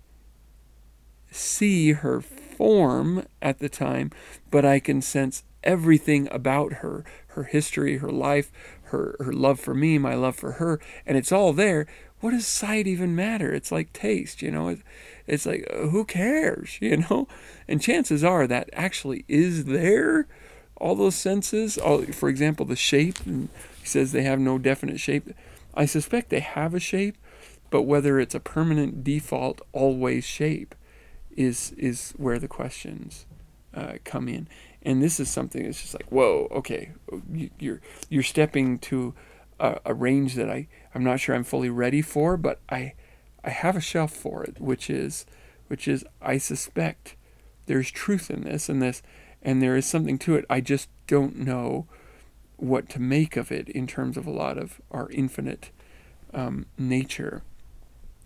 see 1.30 1.92
her 1.92 2.20
form 2.20 3.24
at 3.40 3.60
the 3.60 3.68
time, 3.68 4.10
but 4.50 4.64
I 4.64 4.80
can 4.80 5.00
sense 5.00 5.44
everything 5.62 6.26
about 6.32 6.74
her 6.74 7.04
her 7.36 7.44
history, 7.44 7.98
her 7.98 8.10
life, 8.10 8.50
her, 8.84 9.14
her 9.20 9.32
love 9.32 9.60
for 9.60 9.74
me, 9.74 9.98
my 9.98 10.14
love 10.14 10.34
for 10.34 10.52
her, 10.52 10.80
and 11.04 11.16
it's 11.16 11.30
all 11.30 11.52
there. 11.52 11.86
What 12.20 12.30
does 12.30 12.46
sight 12.46 12.86
even 12.86 13.14
matter? 13.14 13.52
It's 13.52 13.70
like 13.70 13.92
taste, 13.92 14.40
you 14.42 14.50
know. 14.50 14.76
It's 15.26 15.44
like 15.46 15.68
uh, 15.70 15.88
who 15.88 16.04
cares, 16.04 16.78
you 16.80 16.96
know? 16.96 17.28
And 17.68 17.80
chances 17.80 18.24
are 18.24 18.46
that 18.48 18.70
actually 18.72 19.24
is 19.28 19.66
there. 19.66 20.26
All 20.78 20.94
those 20.96 21.14
senses, 21.14 21.78
all, 21.78 22.02
for 22.04 22.28
example, 22.28 22.66
the 22.66 22.74
shape. 22.74 23.18
He 23.86 23.90
says 23.90 24.10
they 24.10 24.22
have 24.22 24.40
no 24.40 24.58
definite 24.58 24.98
shape. 24.98 25.30
I 25.72 25.86
suspect 25.86 26.30
they 26.30 26.40
have 26.40 26.74
a 26.74 26.80
shape, 26.80 27.16
but 27.70 27.82
whether 27.82 28.18
it's 28.18 28.34
a 28.34 28.40
permanent 28.40 29.04
default 29.04 29.60
always 29.72 30.24
shape 30.24 30.74
is 31.30 31.70
is 31.78 32.12
where 32.16 32.40
the 32.40 32.48
questions 32.48 33.26
uh, 33.72 33.94
come 34.02 34.26
in. 34.28 34.48
And 34.82 35.00
this 35.00 35.20
is 35.20 35.30
something 35.30 35.62
that's 35.62 35.82
just 35.82 35.94
like, 35.94 36.10
whoa, 36.10 36.48
okay, 36.50 36.94
you're 37.60 37.80
you're 38.08 38.24
stepping 38.24 38.80
to 38.80 39.14
a, 39.60 39.78
a 39.84 39.94
range 39.94 40.34
that 40.34 40.50
I 40.50 40.66
I'm 40.92 41.04
not 41.04 41.20
sure 41.20 41.36
I'm 41.36 41.44
fully 41.44 41.70
ready 41.70 42.02
for, 42.02 42.36
but 42.36 42.58
I 42.68 42.94
I 43.44 43.50
have 43.50 43.76
a 43.76 43.80
shelf 43.80 44.12
for 44.12 44.42
it, 44.42 44.60
which 44.60 44.90
is 44.90 45.26
which 45.68 45.86
is 45.86 46.04
I 46.20 46.38
suspect 46.38 47.14
there's 47.66 47.92
truth 47.92 48.32
in 48.32 48.42
this 48.42 48.68
and 48.68 48.82
this 48.82 49.00
and 49.42 49.62
there 49.62 49.76
is 49.76 49.86
something 49.86 50.18
to 50.18 50.34
it. 50.34 50.44
I 50.50 50.60
just 50.60 50.88
don't 51.06 51.36
know 51.36 51.86
what 52.56 52.88
to 52.90 53.00
make 53.00 53.36
of 53.36 53.52
it 53.52 53.68
in 53.68 53.86
terms 53.86 54.16
of 54.16 54.26
a 54.26 54.30
lot 54.30 54.58
of 54.58 54.80
our 54.90 55.10
infinite 55.10 55.70
um, 56.32 56.66
nature. 56.78 57.42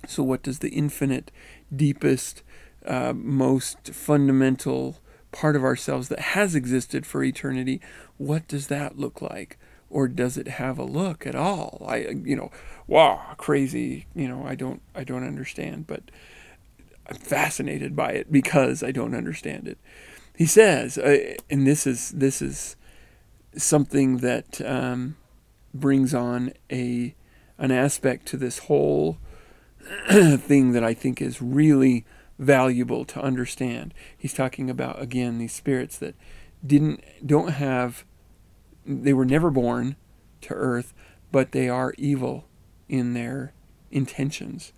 So, 0.07 0.23
what 0.23 0.43
does 0.43 0.61
the 0.61 0.71
infinite, 0.71 1.31
deepest, 1.75 2.43
uh, 2.87 3.13
most 3.15 3.93
fundamental 3.93 4.99
part 5.33 5.57
of 5.57 5.65
ourselves 5.65 6.09
that 6.09 6.21
has 6.21 6.55
existed 6.55 7.07
for 7.07 7.23
eternity, 7.23 7.81
what 8.17 8.49
does 8.49 8.67
that 8.69 8.99
look 8.99 9.21
like? 9.23 9.59
Or 9.89 10.09
does 10.09 10.37
it 10.37 10.49
have 10.49 10.79
a 10.79 10.85
look 10.85 11.27
at 11.27 11.35
all? 11.35 11.85
I, 11.87 11.97
you 12.25 12.37
know, 12.37 12.51
wow, 12.87 13.35
crazy. 13.37 14.07
You 14.15 14.29
know, 14.29 14.45
I 14.47 14.55
don't, 14.55 14.81
I 14.95 15.05
don't 15.05 15.27
understand, 15.27 15.87
but 15.87 16.03
I'm 17.09 17.17
fascinated 17.17 17.97
by 17.97 18.13
it 18.13 18.31
because 18.31 18.83
I 18.83 18.93
don't 18.93 19.15
understand 19.15 19.67
it. 19.67 19.79
He 20.37 20.47
says, 20.47 20.97
uh, 20.97 21.35
and 21.51 21.67
this 21.67 21.87
is 21.87 22.11
this 22.13 22.41
is 22.41 22.77
something 23.57 24.19
that 24.19 24.61
um, 24.61 25.17
brings 25.75 26.15
on 26.15 26.53
a 26.71 27.15
an 27.59 27.71
aspect 27.71 28.27
to 28.27 28.37
this 28.37 28.59
whole 28.61 29.19
thing 30.11 30.73
that 30.73 30.85
I 30.85 30.95
think 30.95 31.21
is 31.21 31.43
really 31.43 32.07
valuable 32.39 33.05
to 33.05 33.21
understand. 33.21 33.93
He's 34.17 34.33
talking 34.33 34.71
about 34.71 35.01
again 35.01 35.39
these 35.39 35.53
spirits 35.53 35.99
that 35.99 36.15
didn't 36.67 37.03
don't 37.25 37.53
have 37.53 38.05
they 38.87 39.13
were 39.13 39.27
never 39.27 39.51
born 39.51 39.97
to 40.43 40.55
earth, 40.55 40.95
but 41.31 41.53
they 41.53 41.69
are 41.69 41.95
evil 41.99 42.47
in 42.89 43.15
their 43.15 43.53
intentions. 43.91 44.73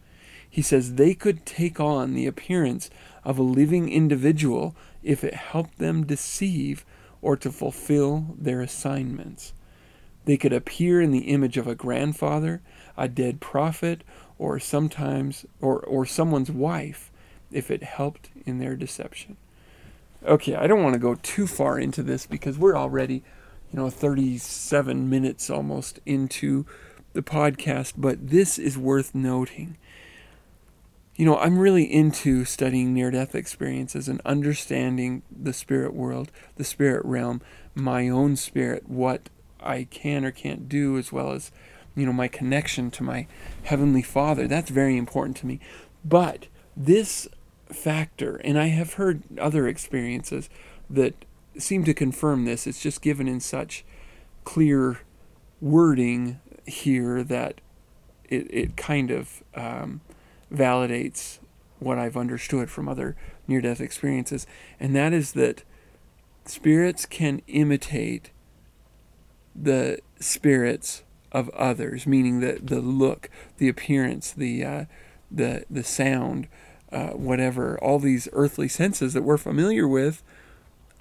He 0.49 0.61
says 0.61 0.95
they 0.95 1.15
could 1.15 1.47
take 1.47 1.81
on 1.81 2.15
the 2.15 2.27
appearance 2.27 2.91
of 3.25 3.39
a 3.39 3.43
living 3.43 3.89
individual 3.89 4.77
if 5.03 5.25
it 5.25 5.35
helped 5.35 5.79
them 5.79 6.05
deceive 6.05 6.85
or 7.23 7.37
to 7.37 7.51
fulfill 7.51 8.35
their 8.37 8.61
assignments. 8.61 9.53
They 10.25 10.37
could 10.37 10.53
appear 10.53 11.01
in 11.01 11.11
the 11.11 11.31
image 11.31 11.57
of 11.57 11.67
a 11.67 11.75
grandfather, 11.75 12.61
a 12.97 13.09
dead 13.09 13.41
prophet, 13.41 14.05
or 14.39 14.59
sometimes 14.59 15.47
or, 15.61 15.79
or 15.81 16.05
someone's 16.05 16.51
wife 16.51 17.11
if 17.51 17.71
it 17.71 17.83
helped 17.83 18.31
in 18.45 18.59
their 18.59 18.77
deception. 18.77 19.37
Okay, 20.25 20.55
I 20.55 20.67
don't 20.67 20.83
want 20.83 20.95
to 20.95 21.01
go 21.01 21.17
too 21.17 21.47
far 21.47 21.79
into 21.79 22.03
this 22.03 22.27
because 22.27 22.59
we're 22.59 22.77
already, 22.77 23.23
you 23.73 23.79
know, 23.79 23.91
37 23.91 25.09
minutes 25.09 25.51
almost 25.51 26.01
into 26.07 26.65
the 27.13 27.23
podcast, 27.23 27.95
but 27.97 28.29
this 28.29 28.59
is 28.59 28.79
worth 28.79 29.15
noting. 29.15 29.77
You 31.23 31.27
know, 31.27 31.39
I'm 31.39 31.61
really 31.61 31.85
into 31.85 32.45
studying 32.45 32.93
near 32.93 33.13
death 33.13 33.37
experiences 33.37 34.09
and 34.09 34.21
understanding 34.25 35.23
the 35.31 35.53
spirit 35.53 35.95
world, 35.95 36.33
the 36.57 36.65
spirit 36.65 37.05
realm, 37.05 37.41
my 37.77 38.09
own 38.09 38.35
spirit, 38.35 38.89
what 38.89 39.31
I 39.61 39.85
can 39.85 40.25
or 40.25 40.33
can't 40.33 40.69
do, 40.69 40.99
as 40.99 41.13
well 41.13 41.31
as, 41.31 41.53
you 41.95 42.07
know, 42.07 42.13
my 42.13 42.27
connection 42.27 42.91
to 42.91 43.05
my 43.05 43.29
Heavenly 43.63 44.03
Father. 44.03 44.49
That's 44.49 44.71
very 44.71 44.97
important 44.97 45.37
to 45.37 45.47
me. 45.47 45.61
But 46.05 46.49
this 46.77 47.29
factor, 47.67 48.39
and 48.39 48.59
I 48.59 48.71
have 48.71 48.95
heard 48.95 49.23
other 49.39 49.69
experiences 49.69 50.51
that 50.91 51.25
seem 51.57 51.85
to 51.85 51.95
confirm 51.95 52.47
this, 52.47 52.67
it's 52.67 52.83
just 52.83 53.01
given 53.01 53.29
in 53.29 53.39
such 53.39 53.85
clear 54.43 55.03
wording 55.61 56.41
here 56.67 57.23
that 57.23 57.61
it, 58.29 58.49
it 58.51 58.77
kind 58.77 59.13
of 59.13 59.45
um, 59.55 60.01
validates 60.53 61.39
what 61.79 61.99
I've 61.99 62.17
understood 62.17 62.71
from 62.71 62.89
other 62.89 63.17
near 63.49 63.61
death 63.61 63.81
experiences, 63.81 64.47
and 64.79 64.95
that 64.95 65.13
is 65.13 65.33
that 65.33 65.65
spirits 66.45 67.07
can 67.07 67.43
imitate 67.47 68.31
the 69.55 69.99
spirits 70.19 71.03
of 71.33 71.49
others, 71.51 72.07
meaning 72.07 72.41
the, 72.41 72.59
the 72.63 72.81
look, 72.81 73.29
the 73.59 73.69
appearance, 73.69 74.33
the, 74.33 74.65
uh, 74.65 74.85
the, 75.31 75.65
the 75.71 75.85
sound, 75.85 76.47
uh, 76.91 77.11
whatever, 77.11 77.79
all 77.83 77.99
these 77.99 78.29
earthly 78.33 78.69
senses 78.69 79.15
that 79.15 79.23
we're 79.23 79.39
familiar 79.39 79.89
with 79.89 80.23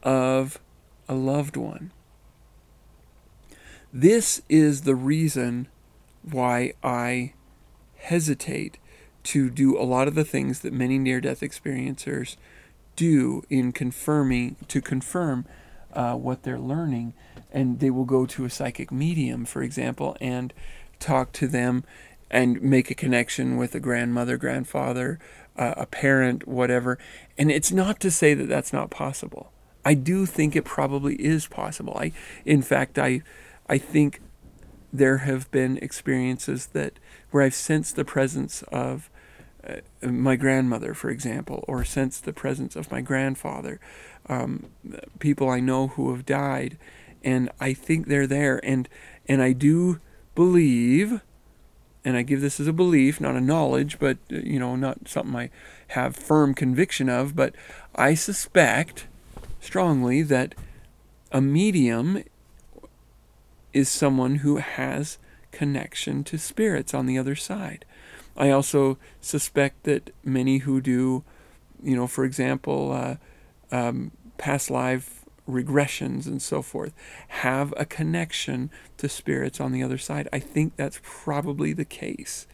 of 0.04 0.60
a 1.08 1.14
loved 1.14 1.58
one. 1.58 1.92
This 3.94 4.42
is 4.48 4.82
the 4.82 4.96
reason 4.96 5.68
why 6.24 6.74
I 6.82 7.34
hesitate 7.98 8.78
to 9.24 9.50
do 9.50 9.78
a 9.78 9.84
lot 9.84 10.08
of 10.08 10.16
the 10.16 10.24
things 10.24 10.62
that 10.62 10.74
many 10.74 10.98
near 10.98 11.22
death 11.22 11.42
experiencers 11.42 12.36
do 12.96 13.44
in 13.50 13.72
confirming 13.72 14.56
to 14.68 14.82
confirm 14.82 15.46
uh, 15.94 16.16
what 16.16 16.44
they're 16.44 16.60
learning. 16.60 17.14
And 17.52 17.80
they 17.80 17.90
will 17.90 18.06
go 18.06 18.26
to 18.26 18.46
a 18.46 18.50
psychic 18.50 18.92
medium 18.92 19.46
for 19.46 19.62
example 19.62 20.18
and 20.22 20.54
talk 21.00 21.32
to 21.34 21.48
them 21.48 21.84
and 22.30 22.62
make 22.62 22.90
a 22.90 22.96
connection 22.96 23.58
with 23.58 23.76
a 23.76 23.80
grandmother 23.80 24.38
grandfather 24.38 25.20
uh, 25.58 25.74
a 25.78 25.86
parent 25.86 26.48
whatever. 26.48 26.98
And 27.38 27.52
it's 27.52 27.72
not 27.72 28.00
to 28.02 28.12
say 28.12 28.34
that 28.34 28.48
that's 28.48 28.72
not 28.72 28.90
possible. 28.90 29.52
I 29.84 29.96
do 29.96 30.26
think 30.26 30.56
it 30.56 30.64
probably 30.64 31.16
is 31.16 31.48
possible. 31.48 31.98
I 31.98 32.12
in 32.46 32.62
fact 32.62 32.98
i 32.98 33.22
i 33.68 33.78
think 33.78 34.22
there 34.94 35.20
have 35.20 35.50
been 35.52 35.78
experiences 35.78 36.68
that 36.68 37.00
where 37.32 37.44
I've 37.44 37.56
sensed 37.56 37.96
the 37.96 38.06
presence 38.06 38.62
of 38.64 39.10
uh, 39.68 40.08
my 40.08 40.36
grandmother, 40.36 40.94
for 40.94 41.10
example, 41.10 41.64
or 41.68 41.84
sensed 41.84 42.26
the 42.26 42.34
presence 42.34 42.76
of 42.76 42.92
my 42.92 43.02
grandfather, 43.02 43.80
um, 44.28 44.68
people 45.20 45.50
I 45.50 45.60
know 45.60 45.88
who 45.88 46.12
have 46.12 46.26
died, 46.26 46.78
and 47.24 47.50
I 47.60 47.74
think 47.74 48.08
they're 48.08 48.28
there, 48.28 48.60
and 48.64 48.90
and 49.28 49.42
I 49.42 49.54
do 49.54 50.00
believe, 50.36 51.22
and 52.04 52.18
I 52.18 52.24
give 52.24 52.42
this 52.42 52.60
as 52.60 52.68
a 52.68 52.74
belief, 52.74 53.22
not 53.22 53.36
a 53.36 53.42
knowledge, 53.42 54.00
but 54.00 54.18
uh, 54.32 54.38
you 54.38 54.60
know, 54.60 54.76
not 54.76 55.08
something 55.08 55.36
I 55.36 55.50
have 55.90 56.16
firm 56.16 56.54
conviction 56.54 57.10
of, 57.10 57.36
but 57.36 57.54
I 57.96 58.16
suspect 58.16 59.08
strongly 59.60 60.24
that 60.24 60.56
a 61.32 61.42
medium 61.42 62.24
is 63.74 63.90
someone 63.90 64.38
who 64.38 64.58
has 64.58 65.18
connection 65.52 66.24
to 66.26 66.38
spirits 66.38 66.94
on 66.94 67.06
the 67.06 67.18
other 67.18 67.36
side. 67.36 67.86
I 68.36 68.50
also 68.50 68.98
suspect 69.20 69.84
that 69.84 70.14
many 70.24 70.60
who 70.60 70.82
do, 70.82 71.24
you 71.84 71.96
know, 71.96 72.08
for 72.08 72.24
example, 72.24 72.92
uh, 72.92 73.16
um, 73.72 74.12
past 74.38 74.70
life 74.70 75.26
regressions 75.50 76.28
and 76.28 76.42
so 76.42 76.62
forth, 76.62 76.94
have 77.28 77.74
a 77.78 77.86
connection 77.86 78.70
to 78.98 79.10
spirits 79.10 79.60
on 79.60 79.72
the 79.72 79.84
other 79.84 79.98
side. 79.98 80.28
I 80.32 80.40
think 80.40 80.76
that's 80.76 81.00
probably 81.04 81.74
the 81.74 81.86
case. 81.86 82.48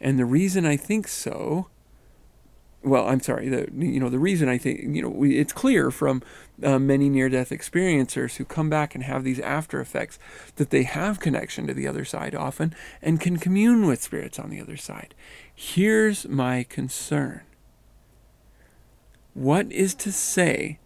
And 0.00 0.18
the 0.18 0.24
reason 0.24 0.64
I 0.66 0.76
think 0.76 1.08
so 1.08 1.68
well, 2.82 3.08
I'm 3.08 3.20
sorry. 3.20 3.48
The 3.48 3.68
you 3.76 3.98
know 3.98 4.08
the 4.08 4.18
reason 4.18 4.48
I 4.48 4.56
think 4.58 4.94
you 4.94 5.02
know 5.02 5.08
we, 5.08 5.38
it's 5.38 5.52
clear 5.52 5.90
from 5.90 6.22
uh, 6.62 6.78
many 6.78 7.08
near-death 7.08 7.50
experiencers 7.50 8.36
who 8.36 8.44
come 8.44 8.70
back 8.70 8.94
and 8.94 9.04
have 9.04 9.24
these 9.24 9.40
after 9.40 9.80
effects 9.80 10.18
that 10.56 10.70
they 10.70 10.84
have 10.84 11.20
connection 11.20 11.66
to 11.66 11.74
the 11.74 11.88
other 11.88 12.04
side 12.04 12.34
often 12.34 12.74
and 13.02 13.20
can 13.20 13.36
commune 13.36 13.86
with 13.86 14.02
spirits 14.02 14.38
on 14.38 14.50
the 14.50 14.60
other 14.60 14.76
side. 14.76 15.14
Here's 15.52 16.28
my 16.28 16.64
concern. 16.68 17.42
What 19.34 19.70
is 19.72 19.94
to 19.96 20.12
say 20.12 20.78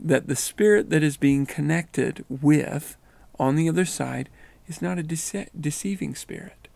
that 0.00 0.28
the 0.28 0.36
spirit 0.36 0.90
that 0.90 1.02
is 1.02 1.16
being 1.16 1.46
connected 1.46 2.24
with 2.28 2.96
on 3.38 3.56
the 3.56 3.68
other 3.68 3.84
side 3.84 4.28
is 4.68 4.80
not 4.80 4.98
a 4.98 5.02
dece- 5.02 5.48
deceiving 5.58 6.14
spirit? 6.14 6.68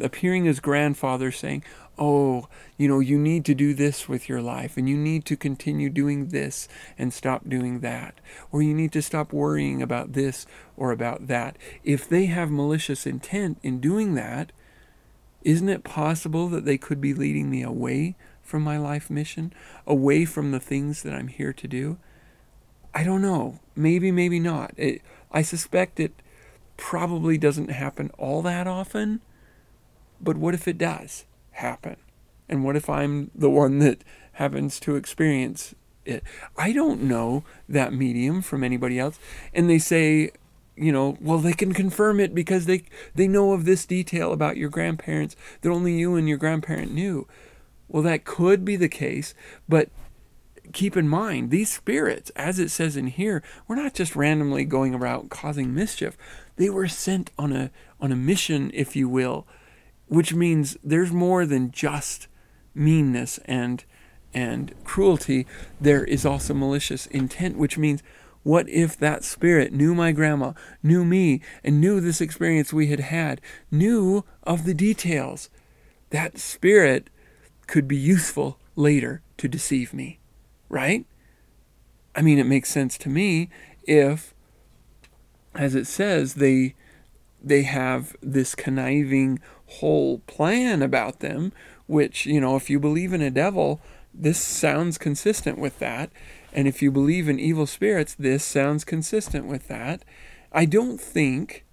appearing 0.00 0.46
as 0.46 0.60
grandfather 0.60 1.30
saying, 1.32 1.64
Oh, 1.98 2.48
you 2.76 2.88
know, 2.88 3.00
you 3.00 3.18
need 3.18 3.46
to 3.46 3.54
do 3.54 3.72
this 3.72 4.06
with 4.06 4.28
your 4.28 4.42
life, 4.42 4.76
and 4.76 4.86
you 4.88 4.96
need 4.96 5.24
to 5.26 5.36
continue 5.36 5.88
doing 5.88 6.28
this 6.28 6.68
and 6.98 7.12
stop 7.12 7.48
doing 7.48 7.80
that, 7.80 8.20
or 8.52 8.60
you 8.60 8.74
need 8.74 8.92
to 8.92 9.02
stop 9.02 9.32
worrying 9.32 9.80
about 9.80 10.12
this 10.12 10.46
or 10.76 10.92
about 10.92 11.26
that. 11.28 11.56
If 11.84 12.06
they 12.06 12.26
have 12.26 12.50
malicious 12.50 13.06
intent 13.06 13.58
in 13.62 13.80
doing 13.80 14.14
that, 14.14 14.52
isn't 15.42 15.68
it 15.68 15.84
possible 15.84 16.48
that 16.48 16.66
they 16.66 16.76
could 16.76 17.00
be 17.00 17.14
leading 17.14 17.48
me 17.48 17.62
away 17.62 18.16
from 18.42 18.62
my 18.62 18.76
life 18.76 19.08
mission, 19.08 19.52
away 19.86 20.26
from 20.26 20.50
the 20.50 20.60
things 20.60 21.02
that 21.02 21.14
I'm 21.14 21.28
here 21.28 21.54
to 21.54 21.68
do? 21.68 21.98
I 22.92 23.04
don't 23.04 23.22
know. 23.22 23.60
Maybe, 23.74 24.10
maybe 24.10 24.40
not. 24.40 24.74
It, 24.76 25.02
I 25.30 25.42
suspect 25.42 26.00
it 26.00 26.12
probably 26.76 27.38
doesn't 27.38 27.70
happen 27.70 28.10
all 28.18 28.42
that 28.42 28.66
often. 28.66 29.20
But 30.20 30.36
what 30.36 30.54
if 30.54 30.66
it 30.66 30.78
does 30.78 31.24
happen? 31.56 31.96
And 32.48 32.64
what 32.64 32.76
if 32.76 32.88
I'm 32.88 33.30
the 33.34 33.50
one 33.50 33.78
that 33.80 34.02
happens 34.32 34.78
to 34.80 34.96
experience 34.96 35.74
it? 36.04 36.22
I 36.56 36.72
don't 36.72 37.02
know 37.02 37.44
that 37.68 37.92
medium 37.92 38.42
from 38.42 38.62
anybody 38.62 38.98
else. 38.98 39.18
And 39.52 39.68
they 39.68 39.78
say, 39.78 40.30
you 40.76 40.92
know, 40.92 41.16
well, 41.20 41.38
they 41.38 41.54
can 41.54 41.72
confirm 41.72 42.20
it 42.20 42.34
because 42.34 42.66
they 42.66 42.84
they 43.14 43.26
know 43.26 43.52
of 43.52 43.64
this 43.64 43.86
detail 43.86 44.32
about 44.32 44.56
your 44.56 44.68
grandparents 44.68 45.34
that 45.62 45.70
only 45.70 45.98
you 45.98 46.14
and 46.16 46.28
your 46.28 46.38
grandparent 46.38 46.92
knew. 46.92 47.26
Well, 47.88 48.02
that 48.02 48.24
could 48.24 48.64
be 48.64 48.76
the 48.76 48.88
case, 48.88 49.32
but 49.68 49.88
keep 50.72 50.96
in 50.96 51.08
mind 51.08 51.50
these 51.50 51.72
spirits, 51.72 52.30
as 52.30 52.58
it 52.58 52.70
says 52.70 52.96
in 52.96 53.06
here, 53.06 53.42
were 53.66 53.76
not 53.76 53.94
just 53.94 54.16
randomly 54.16 54.64
going 54.64 54.94
around 54.94 55.30
causing 55.30 55.72
mischief. 55.72 56.16
They 56.56 56.68
were 56.68 56.88
sent 56.88 57.30
on 57.38 57.52
a 57.52 57.70
on 58.00 58.12
a 58.12 58.16
mission, 58.16 58.70
if 58.74 58.94
you 58.94 59.08
will, 59.08 59.46
which 60.08 60.34
means 60.34 60.76
there's 60.82 61.12
more 61.12 61.46
than 61.46 61.70
just 61.70 62.28
meanness 62.74 63.38
and 63.46 63.84
and 64.34 64.74
cruelty. 64.84 65.46
There 65.80 66.04
is 66.04 66.26
also 66.26 66.52
malicious 66.52 67.06
intent, 67.06 67.56
which 67.56 67.78
means 67.78 68.02
what 68.42 68.68
if 68.68 68.96
that 68.98 69.24
spirit 69.24 69.72
knew 69.72 69.94
my 69.94 70.12
grandma, 70.12 70.52
knew 70.82 71.04
me, 71.04 71.40
and 71.64 71.80
knew 71.80 72.00
this 72.00 72.20
experience 72.20 72.72
we 72.72 72.88
had 72.88 73.00
had, 73.00 73.40
knew 73.72 74.24
of 74.44 74.64
the 74.64 74.74
details? 74.74 75.48
That 76.10 76.38
spirit 76.38 77.10
could 77.66 77.88
be 77.88 77.96
useful 77.96 78.60
later 78.76 79.22
to 79.38 79.48
deceive 79.48 79.92
me, 79.92 80.20
right? 80.68 81.06
I 82.14 82.22
mean, 82.22 82.38
it 82.38 82.46
makes 82.46 82.70
sense 82.70 82.96
to 82.98 83.08
me 83.08 83.50
if, 83.82 84.32
as 85.54 85.74
it 85.74 85.86
says, 85.86 86.34
they 86.34 86.74
they 87.42 87.62
have 87.62 88.16
this 88.22 88.54
conniving 88.54 89.40
whole 89.66 90.18
plan 90.20 90.82
about 90.82 91.20
them, 91.20 91.52
which, 91.86 92.26
you 92.26 92.40
know, 92.40 92.56
if 92.56 92.70
you 92.70 92.78
believe 92.80 93.12
in 93.12 93.22
a 93.22 93.30
devil, 93.30 93.80
this 94.14 94.40
sounds 94.40 94.98
consistent 94.98 95.58
with 95.58 95.78
that. 95.78 96.10
And 96.52 96.66
if 96.66 96.80
you 96.80 96.90
believe 96.90 97.28
in 97.28 97.38
evil 97.38 97.66
spirits, 97.66 98.14
this 98.14 98.44
sounds 98.44 98.84
consistent 98.84 99.46
with 99.46 99.68
that. 99.68 100.04
I 100.52 100.64
don't 100.64 101.00
think 101.00 101.64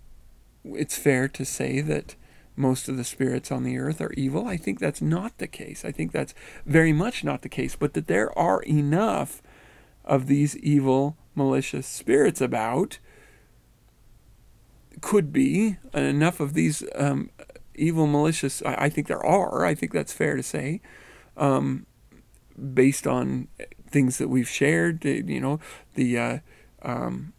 it's 0.65 0.97
fair 0.97 1.27
to 1.29 1.45
say 1.45 1.81
that 1.81 2.15
most 2.55 2.87
of 2.87 2.97
the 2.97 3.03
spirits 3.03 3.51
on 3.51 3.63
the 3.63 3.77
earth 3.77 4.01
are 4.01 4.13
evil. 4.13 4.47
I 4.47 4.57
think 4.57 4.79
that's 4.79 5.01
not 5.01 5.37
the 5.37 5.47
case. 5.47 5.83
I 5.83 5.91
think 5.91 6.11
that's 6.11 6.35
very 6.65 6.93
much 6.93 7.23
not 7.23 7.41
the 7.41 7.49
case, 7.49 7.75
but 7.75 7.93
that 7.93 8.07
there 8.07 8.37
are 8.37 8.61
enough 8.63 9.41
of 10.05 10.27
these 10.27 10.57
evil, 10.57 11.17
malicious 11.35 11.87
spirits 11.87 12.41
about 12.41 12.99
could 15.01 15.33
be 15.33 15.77
enough 15.93 16.39
of 16.39 16.53
these 16.53 16.83
um, 16.95 17.29
evil, 17.75 18.07
malicious. 18.07 18.61
I, 18.65 18.85
I, 18.85 18.89
think 18.89 19.07
there 19.07 19.25
are. 19.25 19.65
I 19.65 19.75
think 19.75 19.93
that's 19.93 20.13
fair 20.13 20.35
to 20.35 20.43
say, 20.43 20.81
um, 21.37 21.85
based 22.73 23.07
on 23.07 23.47
things 23.89 24.17
that 24.17 24.27
we've 24.27 24.49
shared, 24.49 25.05
you 25.05 25.39
know, 25.39 25.59
the 25.95 26.17
uh, 26.17 26.37
um, 26.81 27.33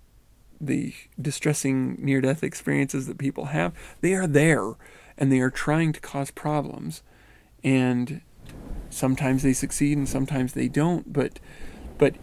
the 0.60 0.94
distressing 1.20 1.96
near-death 1.98 2.42
experiences 2.42 3.06
that 3.06 3.18
people 3.18 3.46
have, 3.46 3.72
they 4.00 4.14
are 4.14 4.26
there, 4.26 4.74
and 5.18 5.30
they 5.30 5.40
are 5.40 5.50
trying 5.50 5.92
to 5.92 6.00
cause 6.00 6.30
problems, 6.30 7.02
and 7.62 8.20
sometimes 8.90 9.42
they 9.42 9.52
succeed 9.52 9.98
and 9.98 10.08
sometimes 10.08 10.52
they 10.52 10.68
don't. 10.68 11.12
But 11.12 11.40
but 11.98 12.14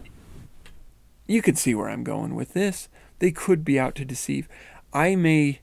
you 1.26 1.42
could 1.42 1.58
see 1.58 1.74
where 1.74 1.88
I'm 1.88 2.04
going 2.04 2.34
with 2.34 2.54
this. 2.54 2.88
They 3.18 3.30
could 3.30 3.64
be 3.64 3.78
out 3.78 3.94
to 3.96 4.04
deceive. 4.04 4.48
I 4.92 5.14
may 5.14 5.60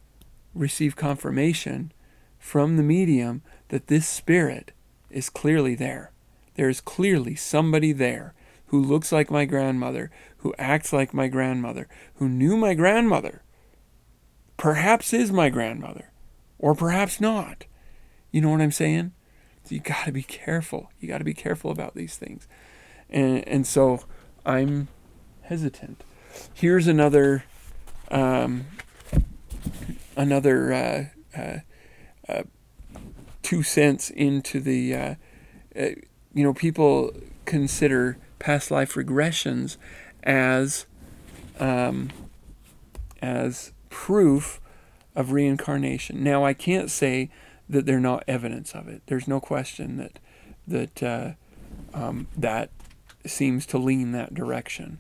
receive 0.54 0.96
confirmation 0.96 1.92
from 2.40 2.78
the 2.78 2.84
medium 2.84 3.42
that 3.68 3.88
this 3.88 4.08
spirit 4.08 4.72
is 5.12 5.30
clearly 5.30 5.76
there. 5.76 6.12
There 6.56 6.70
is 6.70 6.82
clearly 6.82 7.36
somebody 7.36 7.92
there 7.92 8.34
who 8.68 8.82
looks 8.82 9.12
like 9.12 9.30
my 9.30 9.46
grandmother, 9.46 10.12
who 10.38 10.54
acts 10.58 10.94
like 10.94 11.14
my 11.14 11.28
grandmother, 11.28 11.88
who 12.16 12.28
knew 12.30 12.58
my 12.58 12.74
grandmother, 12.74 13.44
perhaps 14.58 15.14
is 15.14 15.32
my 15.32 15.50
grandmother, 15.50 16.12
or 16.58 16.76
perhaps 16.76 17.20
not. 17.20 17.66
You 18.32 18.42
know 18.42 18.50
what 18.50 18.62
I'm 18.62 18.72
saying? 18.72 19.12
So 19.64 19.76
you 19.76 19.82
got 19.82 20.06
to 20.06 20.12
be 20.12 20.24
careful. 20.24 20.92
You 21.00 21.08
got 21.08 21.18
to 21.20 21.24
be 21.24 21.34
careful 21.34 21.72
about 21.72 21.96
these 21.96 22.16
things. 22.16 22.48
And, 23.10 23.48
and 23.48 23.68
so 23.68 24.02
I'm 24.46 24.88
hesitant. 25.42 26.04
Here's 26.54 26.88
another 26.88 27.44
um, 28.12 28.66
another 30.16 30.74
uh, 30.74 31.06
uh, 31.38 31.42
uh, 31.42 31.60
two 33.50 33.64
cents 33.64 34.12
into 34.12 34.60
the 34.60 34.94
uh, 34.94 35.16
uh, 35.76 35.86
you 36.36 36.44
know 36.44 36.54
people 36.54 37.12
consider 37.46 38.16
past 38.38 38.70
life 38.70 38.94
regressions 38.94 39.76
as 40.22 40.86
um, 41.60 42.12
as 43.24 43.72
proof 43.90 44.62
of 45.16 45.32
reincarnation. 45.32 46.24
Now, 46.24 46.46
I 46.46 46.54
can't 46.54 46.92
say 46.92 47.32
that 47.68 47.88
they're 47.88 48.00
not 48.00 48.24
evidence 48.28 48.76
of 48.76 48.88
it. 48.88 49.02
There's 49.08 49.28
no 49.28 49.40
question 49.40 49.98
that 49.98 50.20
that 50.68 51.02
uh, 51.02 51.32
um, 51.92 52.28
that 52.38 52.70
seems 53.26 53.66
to 53.66 53.80
lean 53.80 54.12
that 54.12 54.32
direction. 54.32 55.00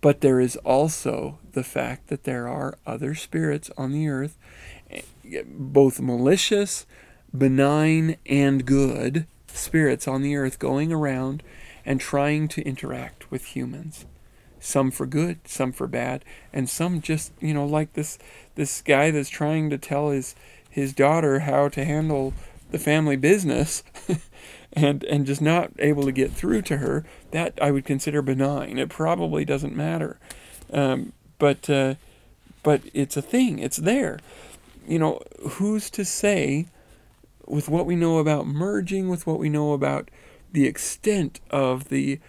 But 0.00 0.22
there 0.22 0.40
is 0.40 0.56
also 0.56 1.38
the 1.52 1.62
fact 1.62 2.08
that 2.08 2.24
there 2.24 2.48
are 2.48 2.78
other 2.84 3.14
spirits 3.14 3.70
on 3.78 3.92
the 3.92 4.08
earth, 4.08 4.36
eh, 4.90 5.02
both 5.46 6.00
malicious, 6.00 6.84
benign, 7.36 8.16
and 8.26 8.64
good 8.64 9.26
spirits 9.48 10.06
on 10.06 10.22
the 10.22 10.36
earth 10.36 10.58
going 10.58 10.92
around 10.92 11.42
and 11.84 12.00
trying 12.00 12.48
to 12.48 12.62
interact 12.62 13.30
with 13.30 13.56
humans. 13.56 14.06
Some 14.60 14.90
for 14.90 15.06
good, 15.06 15.38
some 15.46 15.72
for 15.72 15.86
bad, 15.86 16.24
and 16.52 16.68
some 16.68 17.00
just, 17.00 17.32
you 17.40 17.54
know, 17.54 17.64
like 17.64 17.92
this 17.92 18.18
this 18.56 18.82
guy 18.82 19.10
that's 19.10 19.28
trying 19.28 19.70
to 19.70 19.78
tell 19.78 20.10
his 20.10 20.34
his 20.68 20.92
daughter 20.92 21.40
how 21.40 21.68
to 21.68 21.84
handle 21.84 22.34
the 22.70 22.78
family 22.78 23.16
business 23.16 23.82
and 24.72 25.04
and 25.04 25.26
just 25.26 25.40
not 25.40 25.70
able 25.78 26.02
to 26.02 26.12
get 26.12 26.32
through 26.32 26.62
to 26.62 26.78
her, 26.78 27.04
that 27.30 27.58
I 27.62 27.70
would 27.70 27.84
consider 27.84 28.20
benign. 28.20 28.78
It 28.78 28.88
probably 28.88 29.44
doesn't 29.44 29.76
matter, 29.76 30.18
um, 30.72 31.12
but 31.38 31.70
uh, 31.70 31.94
but 32.62 32.82
it's 32.92 33.16
a 33.16 33.22
thing. 33.22 33.60
It's 33.60 33.78
there. 33.78 34.18
You 34.86 34.98
know, 34.98 35.20
who's 35.50 35.88
to 35.90 36.04
say, 36.04 36.66
with 37.48 37.68
what 37.68 37.86
we 37.86 37.96
know 37.96 38.18
about 38.18 38.46
merging, 38.46 39.08
with 39.08 39.26
what 39.26 39.38
we 39.38 39.48
know 39.48 39.72
about 39.72 40.10
the 40.52 40.66
extent 40.66 41.40
of 41.50 41.88
the 41.88 42.20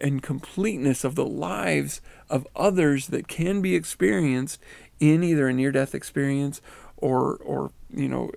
and 0.00 0.22
completeness 0.22 1.04
of 1.04 1.14
the 1.14 1.24
lives 1.24 2.00
of 2.28 2.46
others 2.56 3.08
that 3.08 3.28
can 3.28 3.60
be 3.60 3.74
experienced 3.74 4.60
in 4.98 5.22
either 5.22 5.48
a 5.48 5.52
near 5.52 5.70
death 5.70 5.94
experience 5.94 6.60
or 6.96 7.36
or 7.36 7.72
you 7.90 8.08
know 8.08 8.30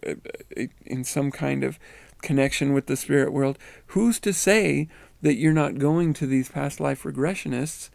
in 0.85 1.03
some 1.03 1.31
kind 1.31 1.63
of 1.63 1.79
connection 2.21 2.73
with 2.73 2.87
the 2.87 2.97
spirit 2.97 3.31
world. 3.31 3.57
Who's 3.87 4.19
to 4.21 4.33
say 4.33 4.89
that 5.21 5.35
you're 5.35 5.53
not 5.53 5.77
going 5.77 6.13
to 6.15 6.27
these 6.27 6.49
past 6.49 6.79
life 6.79 7.03
regressionists 7.03 7.89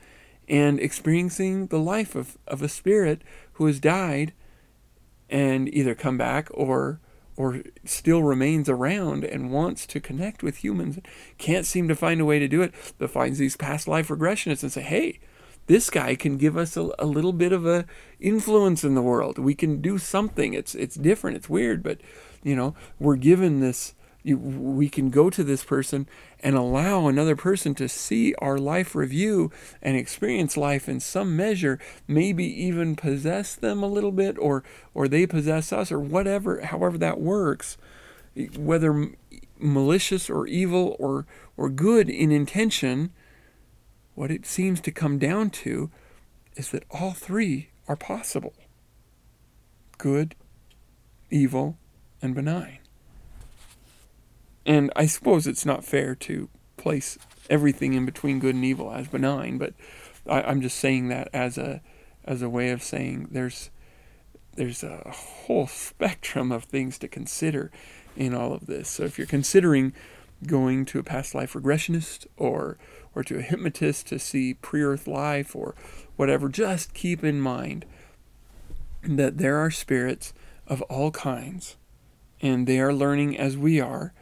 and 0.49 0.81
experiencing 0.81 1.69
the 1.69 1.79
life 1.79 2.15
of, 2.15 2.37
of 2.47 2.61
a 2.63 2.69
spirit 2.69 3.23
who 3.53 3.67
has 3.67 3.79
died 3.79 4.33
and 5.29 5.73
either 5.73 5.95
come 5.95 6.19
back 6.19 6.49
or 6.53 6.99
or 7.41 7.63
still 7.87 8.23
remains 8.23 8.69
around 8.69 9.25
and 9.25 9.51
wants 9.51 9.87
to 9.87 9.99
connect 9.99 10.43
with 10.43 10.59
humans, 10.59 10.99
can't 11.39 11.65
seem 11.65 11.89
to 11.89 11.95
find 11.95 12.21
a 12.21 12.25
way 12.27 12.39
to 12.39 12.47
do 12.47 12.61
it, 12.61 12.75
but 12.99 13.09
finds 13.09 13.39
these 13.39 13.57
past 13.57 13.89
life 13.89 14.09
regressionists 14.09 14.63
and 14.63 14.71
say, 14.71 14.83
hey, 14.83 15.19
this 15.67 15.89
guy 15.89 16.15
can 16.15 16.37
give 16.37 16.59
us 16.59 16.77
a, 16.77 16.91
a 16.99 17.07
little 17.07 17.33
bit 17.33 17.51
of 17.51 17.65
a 17.65 17.87
influence 18.21 18.85
in 18.85 18.95
the 18.95 19.01
world. 19.01 19.39
We 19.39 19.55
can 19.55 19.81
do 19.81 19.97
something. 19.97 20.53
It's 20.53 20.75
it's 20.75 20.97
different. 20.97 21.39
It's 21.39 21.49
weird, 21.49 21.83
but 21.83 22.03
you 22.43 22.55
know 22.55 22.75
we're 22.99 23.17
given 23.17 23.61
this 23.61 23.95
you, 24.23 24.37
we 24.37 24.89
can 24.89 25.11
go 25.11 25.31
to 25.31 25.43
this 25.43 25.65
person 25.65 26.09
and 26.41 26.55
allow 26.55 27.07
another 27.07 27.37
person 27.37 27.75
to 27.77 27.89
see 27.89 28.35
our 28.37 28.59
life 28.59 28.95
review 28.95 29.51
and 29.81 29.97
experience 29.97 30.57
life 30.57 30.89
in 30.89 31.01
some 31.01 31.37
measure 31.37 31.79
maybe 32.07 32.45
even 32.45 32.97
possess 32.97 33.55
them 33.55 33.83
a 33.83 33.89
little 33.89 34.13
bit 34.13 34.37
or 34.39 34.63
or 34.95 35.09
they 35.09 35.27
possess 35.27 35.73
us 35.73 35.91
or 35.91 35.99
whatever 35.99 36.61
however 36.67 36.99
that 36.99 37.21
works 37.21 37.79
whether 38.57 39.11
malicious 39.59 40.29
or 40.29 40.47
evil 40.47 40.97
or 40.99 41.27
or 41.57 41.69
good 41.69 42.09
in 42.09 42.31
intention 42.31 43.11
what 44.15 44.31
it 44.31 44.47
seems 44.47 44.81
to 44.81 44.91
come 44.91 45.19
down 45.19 45.49
to 45.49 45.91
is 46.57 46.71
that 46.71 46.85
all 46.91 47.13
three 47.13 47.71
are 47.89 47.97
possible 47.97 48.55
good 49.99 50.35
evil 51.31 51.79
and 52.21 52.35
benign 52.35 52.79
and 54.67 54.93
I 54.97 55.07
suppose 55.07 55.47
it's 55.47 55.67
not 55.67 55.85
fair 55.85 56.15
to 56.17 56.49
place 56.77 57.19
everything 57.49 57.95
in 57.95 58.07
between 58.07 58.39
good 58.39 58.55
and 58.55 58.65
evil 58.65 58.93
as 58.93 59.09
benign, 59.09 59.59
but 59.59 59.75
I, 60.27 60.43
I'm 60.43 60.61
just 60.61 60.79
saying 60.79 61.09
that 61.09 61.29
as 61.33 61.59
a 61.59 61.83
as 62.25 62.43
a 62.43 62.49
way 62.49 62.71
of 62.71 62.83
saying 62.83 63.29
there's 63.31 63.71
there's 64.55 64.83
a 64.83 65.11
whole 65.11 65.67
spectrum 65.69 66.53
of 66.53 66.65
things 66.65 66.99
to 66.99 67.09
consider 67.09 67.71
in 68.17 68.35
all 68.35 68.53
of 68.53 68.67
this. 68.67 68.89
So 68.89 69.05
if 69.05 69.19
you're 69.19 69.27
considering 69.27 69.93
going 70.47 70.87
to 70.87 70.99
a 70.99 71.03
past 71.03 71.35
life 71.35 71.53
regressionist 71.53 72.27
or 72.37 72.79
or 73.15 73.25
to 73.25 73.39
a 73.39 73.43
hypnotist 73.43 74.07
to 74.09 74.19
see 74.19 74.55
pre-earth 74.55 75.07
life 75.07 75.57
or 75.57 75.75
whatever, 76.17 76.49
just 76.49 76.95
keep 76.95 77.25
in 77.25 77.41
mind 77.41 77.85
that 79.03 79.39
there 79.39 79.57
are 79.57 79.71
spirits 79.71 80.33
of 80.67 80.83
all 80.83 81.11
kinds 81.11 81.77
and 82.41 82.67
they 82.67 82.79
are 82.79 82.93
learning 82.93 83.37
as 83.37 83.57
we 83.57 83.81
are. 83.81 84.13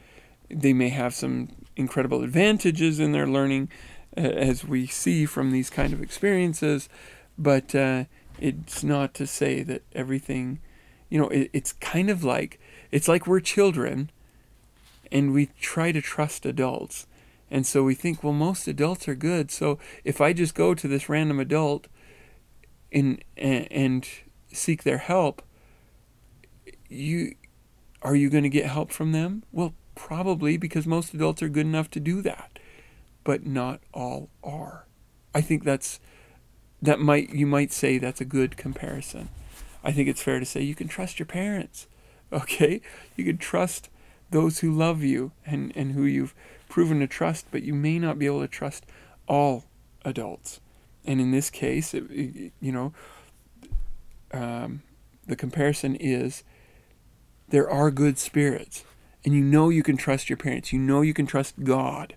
They 0.50 0.72
may 0.72 0.88
have 0.88 1.14
some 1.14 1.48
incredible 1.76 2.22
advantages 2.22 2.98
in 2.98 3.12
their 3.12 3.26
learning 3.26 3.70
uh, 4.16 4.20
as 4.20 4.64
we 4.64 4.86
see 4.86 5.26
from 5.26 5.50
these 5.50 5.70
kind 5.70 5.92
of 5.92 6.02
experiences, 6.02 6.88
but 7.36 7.74
uh, 7.74 8.04
it's 8.40 8.82
not 8.82 9.14
to 9.14 9.26
say 9.26 9.62
that 9.62 9.82
everything, 9.92 10.60
you 11.08 11.20
know, 11.20 11.28
it, 11.28 11.50
it's 11.52 11.72
kind 11.74 12.10
of 12.10 12.24
like 12.24 12.58
it's 12.90 13.08
like 13.08 13.26
we're 13.26 13.40
children 13.40 14.10
and 15.12 15.32
we 15.32 15.46
try 15.60 15.92
to 15.92 16.00
trust 16.00 16.46
adults. 16.46 17.06
And 17.50 17.66
so 17.66 17.82
we 17.82 17.94
think, 17.94 18.22
well, 18.22 18.32
most 18.32 18.68
adults 18.68 19.08
are 19.08 19.14
good. 19.14 19.50
So 19.50 19.78
if 20.04 20.20
I 20.20 20.32
just 20.32 20.54
go 20.54 20.74
to 20.74 20.88
this 20.88 21.08
random 21.08 21.40
adult 21.40 21.88
and 22.92 23.22
and 23.36 24.06
seek 24.52 24.82
their 24.82 24.98
help, 24.98 25.42
you 26.88 27.34
are 28.02 28.14
you 28.14 28.30
going 28.30 28.44
to 28.44 28.48
get 28.48 28.66
help 28.66 28.90
from 28.90 29.12
them? 29.12 29.42
Well, 29.52 29.74
probably 29.98 30.56
because 30.56 30.86
most 30.86 31.12
adults 31.12 31.42
are 31.42 31.48
good 31.48 31.66
enough 31.66 31.90
to 31.90 31.98
do 31.98 32.22
that, 32.22 32.58
but 33.24 33.44
not 33.44 33.80
all 33.92 34.30
are. 34.44 34.86
I 35.34 35.40
think 35.40 35.64
that's 35.64 35.98
that 36.80 37.00
might 37.00 37.30
you 37.30 37.46
might 37.46 37.72
say 37.72 37.98
that's 37.98 38.20
a 38.20 38.24
good 38.24 38.56
comparison. 38.56 39.28
I 39.82 39.90
think 39.90 40.08
it's 40.08 40.22
fair 40.22 40.38
to 40.38 40.46
say 40.46 40.62
you 40.62 40.76
can 40.76 40.88
trust 40.88 41.18
your 41.18 41.26
parents. 41.26 41.86
Okay? 42.30 42.82
You 43.16 43.24
can 43.24 43.38
trust 43.38 43.88
those 44.28 44.58
who 44.58 44.70
love 44.70 45.02
you 45.02 45.32
and, 45.46 45.72
and 45.74 45.92
who 45.92 46.02
you've 46.02 46.34
proven 46.68 47.00
to 47.00 47.06
trust, 47.06 47.46
but 47.50 47.62
you 47.62 47.72
may 47.72 47.98
not 47.98 48.18
be 48.18 48.26
able 48.26 48.42
to 48.42 48.48
trust 48.48 48.84
all 49.26 49.64
adults. 50.04 50.60
And 51.06 51.22
in 51.22 51.30
this 51.30 51.48
case, 51.48 51.94
it, 51.94 52.04
it, 52.10 52.52
you 52.60 52.70
know, 52.70 52.92
um, 54.30 54.82
the 55.26 55.36
comparison 55.36 55.96
is 55.96 56.44
there 57.48 57.70
are 57.70 57.90
good 57.90 58.18
spirits. 58.18 58.84
And 59.24 59.34
you 59.34 59.42
know 59.42 59.68
you 59.68 59.82
can 59.82 59.96
trust 59.96 60.30
your 60.30 60.36
parents. 60.36 60.72
You 60.72 60.78
know 60.78 61.00
you 61.00 61.14
can 61.14 61.26
trust 61.26 61.64
God. 61.64 62.14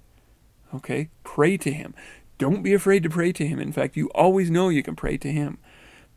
Okay? 0.74 1.10
Pray 1.24 1.58
to 1.58 1.72
Him. 1.72 1.94
Don't 2.38 2.64
be 2.64 2.74
afraid 2.74 3.04
to 3.04 3.10
pray 3.10 3.32
to 3.34 3.46
Him. 3.46 3.60
In 3.60 3.72
fact, 3.72 3.98
you 3.98 4.10
always 4.10 4.50
know 4.50 4.70
you 4.70 4.84
can 4.84 4.96
pray 4.96 5.18
to 5.18 5.32
Him. 5.32 5.58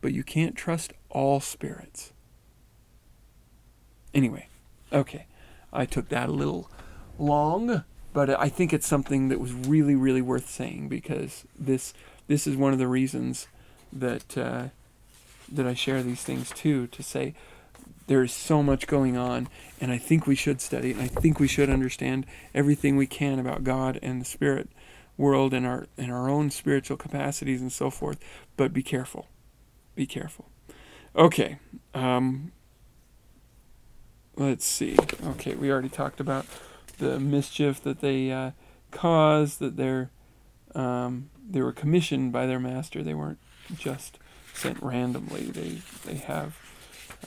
But 0.01 0.13
you 0.13 0.23
can't 0.23 0.55
trust 0.55 0.93
all 1.09 1.39
spirits. 1.39 2.13
Anyway, 4.13 4.47
okay. 4.93 5.25
I 5.73 5.85
took 5.85 6.09
that 6.09 6.29
a 6.29 6.31
little 6.31 6.69
long, 7.19 7.83
but 8.13 8.29
I 8.29 8.49
think 8.49 8.71
it's 8.71 8.87
something 8.87 9.27
that 9.29 9.39
was 9.39 9.53
really, 9.53 9.95
really 9.95 10.21
worth 10.21 10.49
saying 10.49 10.87
because 10.87 11.45
this 11.57 11.93
this 12.27 12.47
is 12.47 12.55
one 12.55 12.73
of 12.73 12.79
the 12.79 12.87
reasons 12.87 13.47
that 13.91 14.37
uh, 14.37 14.69
that 15.51 15.67
I 15.67 15.73
share 15.73 16.01
these 16.01 16.23
things 16.23 16.49
too 16.51 16.87
to 16.87 17.03
say 17.03 17.33
there 18.07 18.23
is 18.23 18.31
so 18.31 18.63
much 18.63 18.87
going 18.87 19.17
on, 19.17 19.49
and 19.81 19.91
I 19.91 19.97
think 19.97 20.25
we 20.25 20.35
should 20.35 20.61
study 20.61 20.91
and 20.91 21.01
I 21.01 21.07
think 21.07 21.39
we 21.39 21.47
should 21.47 21.69
understand 21.69 22.25
everything 22.53 22.95
we 22.95 23.07
can 23.07 23.39
about 23.39 23.63
God 23.63 23.99
and 24.01 24.21
the 24.21 24.25
spirit 24.25 24.69
world 25.17 25.53
and 25.53 25.65
our 25.65 25.87
and 25.97 26.11
our 26.11 26.29
own 26.29 26.49
spiritual 26.51 26.97
capacities 26.97 27.61
and 27.61 27.71
so 27.71 27.89
forth. 27.89 28.19
But 28.57 28.73
be 28.73 28.83
careful. 28.83 29.27
Be 29.95 30.05
careful. 30.05 30.49
Okay. 31.15 31.59
Um, 31.93 32.51
let's 34.35 34.65
see. 34.65 34.97
Okay, 35.25 35.55
we 35.55 35.71
already 35.71 35.89
talked 35.89 36.19
about 36.19 36.45
the 36.97 37.19
mischief 37.19 37.81
that 37.83 38.01
they 38.01 38.31
uh, 38.31 38.51
caused. 38.91 39.59
That 39.59 39.77
they're 39.77 40.11
um, 40.73 41.29
they 41.49 41.61
were 41.61 41.71
commissioned 41.71 42.31
by 42.31 42.45
their 42.45 42.59
master. 42.59 43.03
They 43.03 43.13
weren't 43.13 43.39
just 43.77 44.19
sent 44.53 44.81
randomly. 44.81 45.43
They 45.43 45.81
they 46.05 46.17
have 46.17 46.57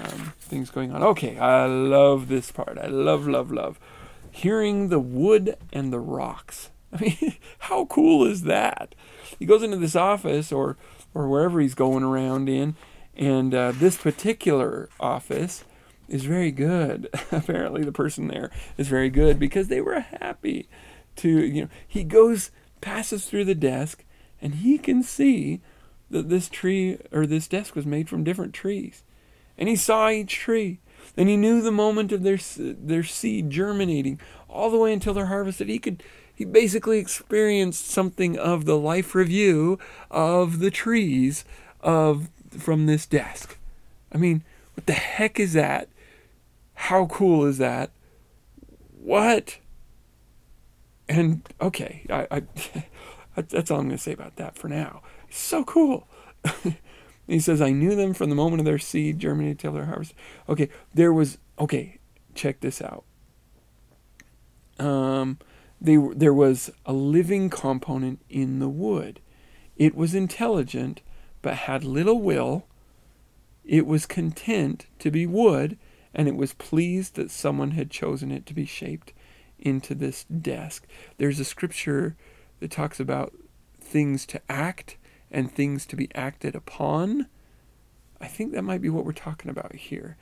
um, 0.01 0.33
things 0.39 0.71
going 0.71 0.93
on. 0.93 1.03
Okay, 1.03 1.39
I 1.39 1.67
love 1.67 2.29
this 2.29 2.51
part. 2.51 2.79
I 2.79 2.87
love 2.87 3.27
love 3.27 3.51
love 3.51 3.79
hearing 4.31 4.89
the 4.89 5.01
wood 5.01 5.57
and 5.73 5.93
the 5.93 5.99
rocks. 6.01 6.71
I 6.93 7.01
mean, 7.01 7.35
how 7.59 7.87
cool 7.87 8.25
is 8.25 8.43
that? 8.43 8.95
He 9.39 9.47
goes 9.47 9.63
into 9.63 9.77
this 9.77 9.97
office 9.97 10.53
or 10.53 10.77
or 11.15 11.29
wherever 11.29 11.61
he's 11.61 11.75
going 11.75 12.05
around 12.05 12.49
in, 12.49 12.77
and 13.17 13.55
uh, 13.55 13.73
this 13.73 13.97
particular 13.97 14.89
office 15.01 15.65
is 16.09 16.25
very 16.25 16.51
good. 16.51 17.09
Apparently, 17.33 17.83
the 17.83 17.93
person 17.93 18.29
there 18.29 18.51
is 18.77 18.89
very 18.89 19.11
good 19.11 19.39
because 19.39 19.69
they 19.69 19.81
were 19.81 20.01
happy 20.01 20.69
to 21.17 21.29
you 21.29 21.63
know. 21.63 21.69
He 21.87 22.05
goes 22.05 22.51
passes 22.81 23.27
through 23.27 23.45
the 23.45 23.55
desk, 23.55 24.05
and 24.41 24.57
he 24.57 24.79
can 24.79 25.03
see 25.03 25.61
that 26.11 26.29
this 26.29 26.49
tree 26.49 26.99
or 27.13 27.27
this 27.27 27.49
desk 27.49 27.75
was 27.75 27.85
made 27.85 28.09
from 28.09 28.25
different 28.25 28.55
trees, 28.55 29.03
and 29.59 29.69
he 29.69 29.77
saw 29.77 30.09
each 30.09 30.35
tree. 30.35 30.81
And 31.17 31.29
he 31.29 31.37
knew 31.37 31.61
the 31.61 31.73
moment 31.73 32.13
of 32.13 32.23
their 32.23 32.39
their 32.57 33.03
seed 33.03 33.51
germinating 33.51 34.21
all 34.49 34.71
the 34.71 34.79
way 34.79 34.93
until 34.93 35.15
they're 35.15 35.27
harvested. 35.27 35.69
He 35.69 35.81
could 35.81 36.03
he 36.33 36.45
basically 36.45 36.99
experienced 36.99 37.89
something 37.89 38.39
of 38.39 38.65
the 38.65 38.79
life 38.79 39.17
review 39.17 39.79
of 40.11 40.61
the 40.61 40.71
trees 40.71 41.45
of 41.81 42.31
from 42.57 42.87
this 42.87 43.05
desk. 43.05 43.59
I 44.13 44.19
mean, 44.19 44.45
what 44.75 44.87
the 44.87 44.93
heck 44.93 45.41
is 45.41 45.55
that? 45.55 45.89
How 46.75 47.07
cool 47.07 47.45
is 47.45 47.59
that? 47.59 47.91
What? 49.03 49.59
And 51.09 51.43
okay, 51.61 52.07
I, 52.09 52.29
I 52.31 52.43
that's 53.49 53.73
all 53.73 53.81
I'm 53.81 53.87
going 53.87 53.97
to 53.97 54.03
say 54.03 54.13
about 54.13 54.37
that 54.37 54.57
for 54.57 54.69
now. 54.69 55.03
So 55.31 55.65
cool. 55.65 56.07
he 57.35 57.41
says, 57.41 57.61
I 57.61 57.71
knew 57.71 57.95
them 57.95 58.15
from 58.15 58.31
the 58.31 58.37
moment 58.37 58.61
of 58.61 58.65
their 58.65 58.79
seed 58.79 59.19
germinated 59.19 59.59
till 59.59 59.73
their 59.73 59.87
harvest. 59.87 60.15
Okay, 60.49 60.71
there 60.95 61.13
was, 61.13 61.39
okay, 61.59 61.99
check 62.35 62.61
this 62.61 62.81
out. 62.81 63.05
Um, 64.79 65.39
they, 65.81 65.97
there 65.97 66.35
was 66.35 66.71
a 66.87 66.93
living 66.93 67.51
component 67.51 68.21
in 68.31 68.59
the 68.61 68.69
wood. 68.69 69.21
It 69.77 69.95
was 69.95 70.15
intelligent, 70.15 71.03
but 71.43 71.55
had 71.55 71.85
little 71.85 72.21
will. 72.21 72.67
It 73.65 73.87
was 73.87 74.07
content 74.07 74.87
to 74.99 75.11
be 75.11 75.27
wood, 75.27 75.77
and 76.15 76.27
it 76.29 76.37
was 76.37 76.55
pleased 76.55 77.15
that 77.17 77.31
someone 77.31 77.73
had 77.73 77.91
chosen 77.91 78.33
it 78.33 78.47
to 78.47 78.55
be 78.55 78.65
shaped 78.65 79.13
into 79.59 79.95
this 79.95 80.25
desk. 80.25 80.87
There's 81.19 81.41
a 81.41 81.45
scripture 81.45 82.17
that 82.61 82.71
talks 82.71 82.99
about 82.99 83.35
things 83.81 84.25
to 84.27 84.41
act 84.49 84.97
and 85.31 85.51
things 85.51 85.87
to 85.87 85.97
be 85.97 86.09
acted 86.15 86.55
upon. 86.55 87.27
I 88.21 88.27
think 88.27 88.53
that 88.53 88.63
might 88.63 88.83
be 88.83 88.89
what 88.89 89.05
we're 89.05 89.13
talking 89.13 89.51
about 89.51 89.75
here. 89.75 90.17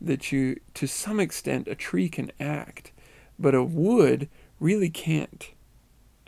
That 0.00 0.32
you, 0.32 0.60
to 0.74 0.86
some 0.86 1.20
extent, 1.20 1.68
a 1.68 1.74
tree 1.74 2.08
can 2.08 2.32
act, 2.40 2.92
but 3.38 3.54
a 3.54 3.62
wood 3.62 4.28
really 4.58 4.90
can't 4.90 5.50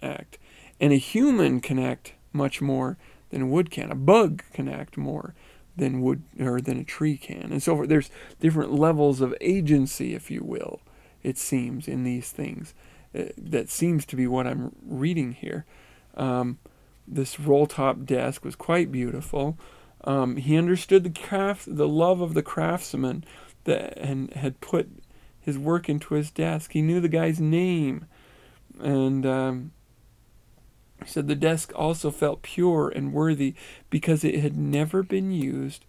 act. 0.02 0.38
And 0.80 0.92
a 0.92 0.96
human 0.96 1.60
can 1.60 1.78
act 1.78 2.14
much 2.32 2.60
more 2.60 2.98
than 3.30 3.42
a 3.42 3.46
wood 3.46 3.70
can. 3.70 3.90
A 3.90 3.94
bug 3.94 4.42
can 4.52 4.68
act 4.68 4.96
more 4.96 5.34
than 5.76 6.02
wood 6.02 6.22
or 6.38 6.60
than 6.60 6.78
a 6.78 6.84
tree 6.84 7.16
can. 7.16 7.50
And 7.50 7.62
so 7.62 7.76
forth. 7.76 7.88
There's 7.88 8.10
different 8.40 8.72
levels 8.72 9.20
of 9.20 9.34
agency, 9.40 10.14
if 10.14 10.30
you 10.30 10.42
will, 10.42 10.80
it 11.22 11.38
seems, 11.38 11.88
in 11.88 12.04
these 12.04 12.30
things. 12.30 12.74
Uh, 13.14 13.24
that 13.38 13.70
seems 13.70 14.04
to 14.06 14.16
be 14.16 14.26
what 14.26 14.46
I'm 14.46 14.74
reading 14.86 15.32
here. 15.32 15.64
Um, 16.14 16.58
this 17.14 17.38
roll 17.38 17.66
top 17.66 18.04
desk 18.04 18.44
was 18.44 18.56
quite 18.56 18.90
beautiful. 18.92 19.58
Um, 20.04 20.36
he 20.36 20.56
understood 20.56 21.04
the 21.04 21.10
craft, 21.10 21.76
the 21.76 21.88
love 21.88 22.20
of 22.20 22.34
the 22.34 22.42
craftsman, 22.42 23.24
that 23.64 23.96
and 23.96 24.32
had 24.34 24.60
put 24.60 24.88
his 25.40 25.58
work 25.58 25.88
into 25.88 26.14
his 26.14 26.30
desk. 26.30 26.72
He 26.72 26.82
knew 26.82 27.00
the 27.00 27.08
guy's 27.08 27.40
name. 27.40 28.06
And 28.80 29.26
um, 29.26 29.72
he 31.02 31.08
said 31.08 31.28
the 31.28 31.34
desk 31.34 31.72
also 31.74 32.10
felt 32.10 32.42
pure 32.42 32.88
and 32.88 33.12
worthy 33.12 33.54
because 33.90 34.24
it 34.24 34.40
had 34.40 34.56
never 34.56 35.02
been 35.02 35.30
used 35.30 35.84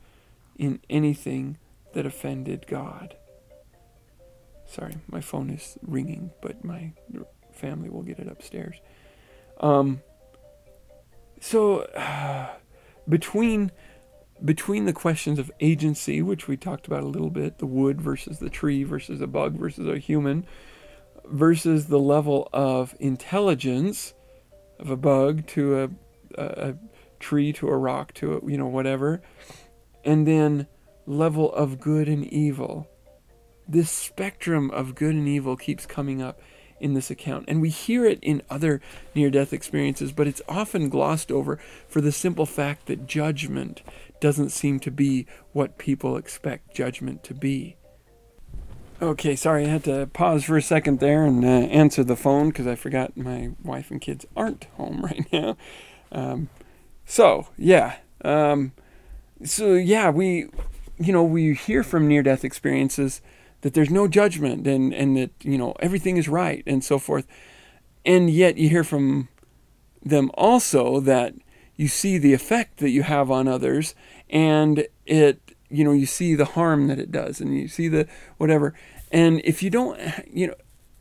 in 0.57 0.79
anything 0.89 1.57
that 1.93 2.05
offended 2.05 2.65
God. 2.67 3.15
Sorry, 4.65 4.97
my 5.07 5.21
phone 5.21 5.49
is 5.49 5.77
ringing, 5.81 6.31
but 6.41 6.63
my 6.63 6.93
family 7.51 7.89
will 7.89 8.01
get 8.01 8.19
it 8.19 8.27
upstairs. 8.27 8.77
Um, 9.59 10.01
so 11.43 11.81
uh, 11.81 12.47
between 13.09 13.71
between 14.43 14.85
the 14.85 14.93
questions 14.93 15.39
of 15.39 15.51
agency, 15.59 16.21
which 16.21 16.47
we 16.47 16.57
talked 16.57 16.87
about 16.87 17.03
a 17.03 17.07
little 17.07 17.29
bit, 17.29 17.59
the 17.59 17.65
wood 17.65 18.01
versus 18.01 18.39
the 18.39 18.49
tree 18.49 18.83
versus 18.83 19.21
a 19.21 19.27
bug 19.27 19.57
versus 19.57 19.87
a 19.87 19.99
human, 19.99 20.45
versus 21.25 21.87
the 21.87 21.99
level 21.99 22.49
of 22.51 22.95
intelligence 22.99 24.13
of 24.79 24.89
a 24.89 24.97
bug 24.97 25.45
to 25.47 25.79
a, 25.79 25.89
a, 26.37 26.69
a 26.69 26.75
tree 27.19 27.53
to 27.53 27.67
a 27.67 27.77
rock 27.77 28.13
to 28.15 28.33
a, 28.37 28.49
you 28.49 28.57
know 28.57 28.67
whatever 28.67 29.21
and 30.03 30.27
then 30.27 30.67
level 31.05 31.53
of 31.53 31.79
good 31.79 32.07
and 32.07 32.25
evil. 32.25 32.87
This 33.67 33.89
spectrum 33.89 34.69
of 34.71 34.95
good 34.95 35.15
and 35.15 35.27
evil 35.27 35.55
keeps 35.55 35.85
coming 35.85 36.21
up 36.21 36.41
in 36.83 36.93
this 36.93 37.09
account. 37.09 37.45
And 37.47 37.61
we 37.61 37.69
hear 37.69 38.05
it 38.05 38.19
in 38.21 38.41
other 38.49 38.81
near 39.15 39.29
death 39.29 39.53
experiences, 39.53 40.11
but 40.11 40.27
it's 40.27 40.41
often 40.49 40.89
glossed 40.89 41.31
over 41.31 41.57
for 41.87 42.01
the 42.01 42.11
simple 42.11 42.45
fact 42.45 42.87
that 42.87 43.07
judgment 43.07 43.81
doesn't 44.19 44.49
seem 44.49 44.81
to 44.81 44.91
be 44.91 45.25
what 45.53 45.77
people 45.77 46.17
expect 46.17 46.75
judgment 46.75 47.23
to 47.23 47.33
be. 47.33 47.77
Okay, 49.01 49.35
sorry, 49.35 49.65
I 49.65 49.69
had 49.69 49.83
to 49.85 50.07
pause 50.07 50.43
for 50.43 50.57
a 50.57 50.61
second 50.61 50.99
there 50.99 51.23
and 51.23 51.43
uh, 51.43 51.47
answer 51.47 52.03
the 52.03 52.15
phone 52.17 52.49
because 52.49 52.67
I 52.67 52.75
forgot 52.75 53.17
my 53.17 53.51
wife 53.63 53.89
and 53.89 53.99
kids 53.99 54.25
aren't 54.35 54.65
home 54.75 55.01
right 55.05 55.25
now. 55.31 55.57
Um, 56.11 56.49
so, 57.05 57.47
yeah. 57.57 57.95
Um, 58.23 58.73
so, 59.43 59.73
yeah, 59.73 60.09
we, 60.09 60.49
you 60.99 61.13
know, 61.13 61.23
we 61.23 61.53
hear 61.53 61.81
from 61.81 62.07
near 62.07 62.23
death 62.23 62.43
experiences 62.43 63.21
that 63.63 63.73
there's 63.73 63.89
no 63.89 64.07
judgment 64.07 64.67
and, 64.67 64.93
and 64.93 65.17
that, 65.17 65.31
you 65.41 65.57
know, 65.57 65.73
everything 65.79 66.17
is 66.17 66.27
right 66.27 66.63
and 66.67 66.83
so 66.83 66.99
forth. 66.99 67.25
And 68.05 68.29
yet 68.29 68.57
you 68.57 68.69
hear 68.69 68.83
from 68.83 69.29
them 70.03 70.29
also 70.33 70.99
that 70.99 71.33
you 71.75 71.87
see 71.87 72.17
the 72.17 72.33
effect 72.33 72.77
that 72.77 72.89
you 72.89 73.03
have 73.03 73.31
on 73.31 73.47
others 73.47 73.95
and 74.29 74.85
it, 75.05 75.55
you 75.69 75.83
know, 75.85 75.93
you 75.93 76.05
see 76.05 76.35
the 76.35 76.45
harm 76.45 76.87
that 76.87 76.99
it 76.99 77.09
does 77.11 77.39
and 77.39 77.57
you 77.57 77.69
see 77.69 77.87
the 77.87 78.05
whatever. 78.37 78.73
And 79.11 79.41
if 79.45 79.63
you 79.63 79.69
don't, 79.69 79.97
you 80.31 80.47
know, 80.47 80.55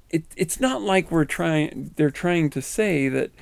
it, 0.08 0.24
it's 0.36 0.60
not 0.60 0.82
like 0.82 1.10
we're 1.10 1.24
trying, 1.24 1.92
they're 1.96 2.10
trying 2.10 2.48
to 2.50 2.62
say 2.62 3.08
that, 3.08 3.32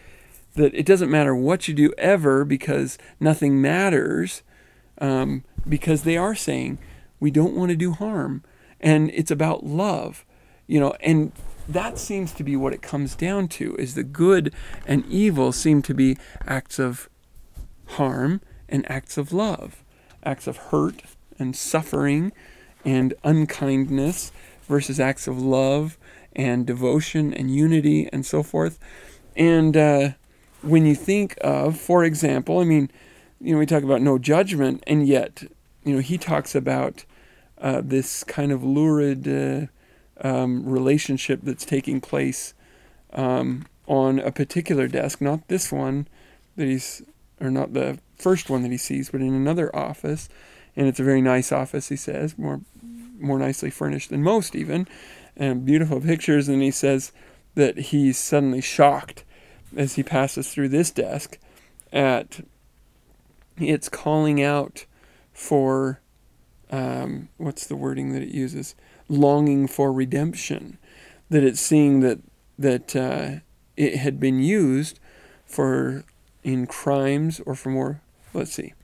that 0.55 0.75
it 0.75 0.87
doesn't 0.87 1.11
matter 1.11 1.37
what 1.37 1.69
you 1.69 1.75
do 1.75 1.93
ever 1.99 2.45
because 2.45 2.97
nothing 3.21 3.61
matters. 3.61 4.43
Um, 4.99 5.45
because 5.69 6.03
they 6.03 6.17
are 6.17 6.35
saying 6.35 6.79
we 7.19 7.31
don't 7.31 7.55
want 7.55 7.71
to 7.71 7.77
do 7.77 7.93
harm 7.93 8.43
and 8.81 9.11
it's 9.11 9.31
about 9.31 9.65
love 9.65 10.25
you 10.67 10.81
know 10.81 10.95
and 11.01 11.33
that 11.69 11.99
seems 11.99 12.33
to 12.33 12.43
be 12.43 12.57
what 12.57 12.73
it 12.73 12.83
comes 12.83 13.15
down 13.15 13.47
to 13.47 13.77
is 13.77 13.95
the 13.95 14.03
good 14.03 14.53
and 14.87 15.05
evil 15.07 15.53
seem 15.53 15.83
to 15.83 15.95
be 15.95 16.17
acts 16.47 16.79
of 16.79 17.09
harm 17.87 18.41
and 18.69 18.89
acts 18.91 19.17
of 19.17 19.33
love 19.33 19.85
acts 20.23 20.47
of 20.47 20.57
hurt 20.57 21.03
and 21.39 21.57
suffering 21.57 22.33
and 22.85 23.15
unkindness 23.25 24.33
versus 24.63 25.01
acts 25.01 25.27
of 25.27 25.41
love 25.41 25.99
and 26.35 26.67
devotion 26.67 27.35
and 27.35 27.55
unity 27.55 28.09
and 28.13 28.25
so 28.25 28.43
forth. 28.43 28.79
And 29.37 29.77
uh, 29.77 30.11
when 30.63 30.87
you 30.87 30.95
think 30.95 31.37
of 31.41 31.79
for 31.79 32.05
example 32.05 32.59
i 32.59 32.65
mean 32.65 32.91
you 33.41 33.53
know 33.53 33.59
we 33.59 33.67
talk 33.67 33.83
about 33.83 34.03
no 34.03 34.19
judgment 34.19 34.83
and 34.87 35.07
yet 35.07 35.43
you 35.85 35.95
know 35.95 36.01
he 36.01 36.19
talks 36.19 36.55
about 36.55 37.05
uh, 37.61 37.83
this 37.85 38.25
kind 38.25 38.53
of 38.53 38.65
lurid 38.65 39.29
uh, 39.29 39.67
um, 40.27 40.65
relationship 40.65 41.41
that's 41.43 41.65
taking 41.65 42.01
place 42.01 42.55
um, 43.13 43.67
on 43.87 44.19
a 44.19 44.33
particular 44.33 44.89
desk, 44.89 45.21
not 45.21 45.47
this 45.49 45.71
one 45.71 46.07
that 46.57 46.67
he's, 46.67 47.03
or 47.41 47.51
not 47.51 47.73
the 47.73 47.99
first 48.17 48.51
one 48.51 48.63
that 48.63 48.71
he 48.71 48.77
sees, 48.77 49.11
but 49.11 49.21
in 49.21 49.35
another 49.35 49.75
office. 49.75 50.29
And 50.77 50.87
it's 50.87 51.01
a 51.01 51.05
very 51.05 51.21
nice 51.21 51.53
office, 51.53 51.89
he 51.89 51.97
says, 51.97 52.39
more, 52.39 52.61
more 53.19 53.39
nicely 53.39 53.71
furnished 53.71 54.11
than 54.11 54.23
most, 54.23 54.55
even, 54.55 54.87
and 55.37 55.65
beautiful 55.67 56.01
pictures. 56.01 56.49
And 56.49 56.63
he 56.63 56.71
says 56.71 57.13
that 57.55 57.77
he's 57.77 58.19
suddenly 58.19 58.61
shocked 58.61 59.25
as 59.77 59.95
he 59.95 60.03
passes 60.03 60.53
through 60.53 60.69
this 60.69 60.91
desk 60.91 61.39
at 61.93 62.41
it's 63.59 63.89
calling 63.89 64.43
out 64.43 64.87
for 65.33 66.01
um, 66.71 67.29
what's 67.37 67.67
the 67.67 67.77
wording 67.77 68.13
that 68.13 68.23
it 68.23 68.29
uses? 68.29 68.75
Longing 69.09 69.67
for 69.67 69.93
redemption. 69.93 70.79
That 71.29 71.45
it's 71.45 71.61
seeing 71.61 72.01
that 72.01 72.21
that 72.59 72.95
uh, 72.95 73.41
it 73.77 73.97
had 73.97 74.21
been 74.21 74.41
used 74.41 75.01
for 75.45 76.05
in 76.43 76.67
crimes 76.67 77.41
or 77.47 77.55
for 77.55 77.71
more. 77.71 78.01
Let's 78.33 78.53
see. 78.53 78.75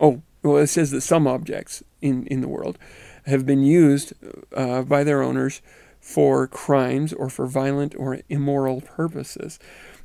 Oh, 0.00 0.22
well, 0.42 0.56
it 0.56 0.68
says 0.68 0.90
that 0.92 1.02
some 1.02 1.26
objects 1.26 1.82
in 2.00 2.26
in 2.26 2.40
the 2.40 2.48
world 2.48 2.78
have 3.26 3.44
been 3.44 3.62
used 3.62 4.12
uh, 4.54 4.82
by 4.82 5.04
their 5.04 5.22
owners 5.22 5.60
for 6.00 6.46
crimes 6.46 7.12
or 7.12 7.28
for 7.28 7.46
violent 7.46 7.94
or 7.96 8.20
immoral 8.28 8.80
purposes, 8.80 9.58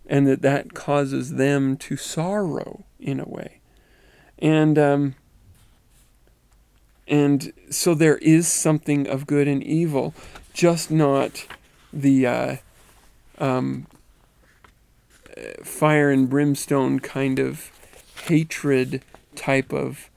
and 0.06 0.28
that 0.28 0.42
that 0.42 0.74
causes 0.74 1.36
them 1.36 1.78
to 1.78 1.96
sorrow 1.96 2.84
in 3.00 3.20
a 3.20 3.30
way. 3.30 3.62
And 4.40 4.78
um, 4.78 5.16
and 7.08 7.52
so 7.70 7.94
there 7.94 8.18
is 8.18 8.48
something 8.48 9.08
of 9.08 9.28
good 9.28 9.48
and 9.48 9.64
evil, 9.64 10.14
just 10.54 10.90
not 10.90 11.46
the 11.92 12.26
uh, 12.26 12.56
um, 13.40 13.88
fire 15.64 16.10
and 16.10 16.30
brimstone 16.30 17.00
kind 17.00 17.40
of 17.40 17.72
hatred 18.28 19.04
type 19.36 19.74
of 19.74 20.10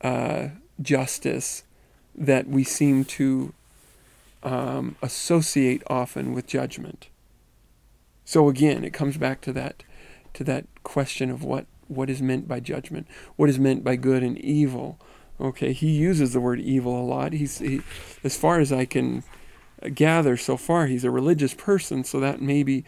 uh, 0.00 0.48
justice 0.80 1.64
that 2.14 2.48
we 2.48 2.64
seem 2.64 3.04
to 3.04 3.52
um, 4.42 4.96
associate 5.02 5.82
often 5.88 6.32
with 6.32 6.46
judgment. 6.46 7.08
So 8.24 8.48
again, 8.48 8.84
it 8.84 8.92
comes 8.92 9.16
back 9.16 9.40
to 9.42 9.52
that 9.52 9.82
to 10.32 10.44
that 10.44 10.64
question 10.84 11.30
of 11.30 11.42
what 11.42 11.66
what 11.88 12.08
is 12.08 12.22
meant 12.22 12.46
by 12.46 12.60
judgment, 12.60 13.08
what 13.36 13.50
is 13.50 13.58
meant 13.58 13.82
by 13.82 13.96
good 13.96 14.22
and 14.22 14.38
evil 14.38 14.98
Okay, 15.40 15.72
he 15.72 15.90
uses 15.90 16.32
the 16.32 16.40
word 16.40 16.60
evil 16.60 17.00
a 17.00 17.04
lot. 17.04 17.32
He's, 17.32 17.58
he, 17.58 17.80
as 18.22 18.36
far 18.36 18.60
as 18.60 18.72
I 18.72 18.84
can 18.84 19.24
gather 19.94 20.36
so 20.36 20.56
far, 20.56 20.86
he's 20.86 21.04
a 21.04 21.10
religious 21.10 21.54
person, 21.54 22.04
so 22.04 22.20
that 22.20 22.42
may 22.42 22.62
be 22.62 22.84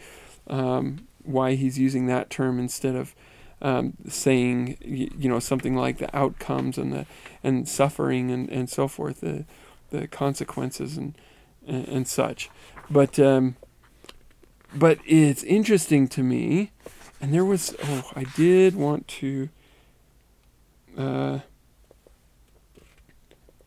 um, 0.47 1.07
why 1.23 1.55
he's 1.55 1.79
using 1.79 2.05
that 2.07 2.29
term 2.29 2.59
instead 2.59 2.95
of 2.95 3.15
um, 3.61 3.93
saying, 4.07 4.77
you 4.83 5.29
know, 5.29 5.39
something 5.39 5.75
like 5.75 5.97
the 5.97 6.15
outcomes 6.15 6.77
and 6.77 6.93
the 6.93 7.05
and 7.43 7.67
suffering 7.67 8.29
and, 8.29 8.49
and 8.49 8.69
so 8.69 8.87
forth, 8.87 9.21
the 9.21 9.45
the 9.89 10.07
consequences 10.07 10.97
and 10.97 11.17
and, 11.65 11.87
and 11.87 12.07
such. 12.07 12.49
But 12.89 13.17
um, 13.19 13.55
but 14.75 14.99
it's 15.05 15.43
interesting 15.43 16.07
to 16.09 16.23
me, 16.23 16.71
and 17.21 17.33
there 17.33 17.45
was 17.45 17.73
oh, 17.83 18.11
I 18.15 18.25
did 18.35 18.75
want 18.75 19.07
to. 19.07 19.49
Uh, 20.95 21.39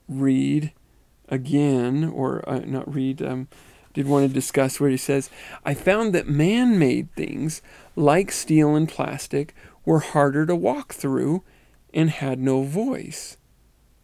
read 0.08 0.72
again, 1.28 2.04
or 2.04 2.48
uh, 2.48 2.60
not 2.60 2.92
read, 2.92 3.22
um, 3.22 3.48
did 3.94 4.06
want 4.06 4.28
to 4.28 4.32
discuss 4.32 4.78
where 4.78 4.90
he 4.90 4.96
says, 4.96 5.30
I 5.64 5.74
found 5.74 6.14
that 6.14 6.28
man 6.28 6.78
made 6.78 7.14
things 7.14 7.62
like 7.96 8.30
steel 8.30 8.74
and 8.74 8.88
plastic 8.88 9.54
were 9.84 10.00
harder 10.00 10.44
to 10.46 10.54
walk 10.54 10.92
through 10.92 11.42
and 11.94 12.10
had 12.10 12.38
no 12.38 12.62
voice. 12.62 13.38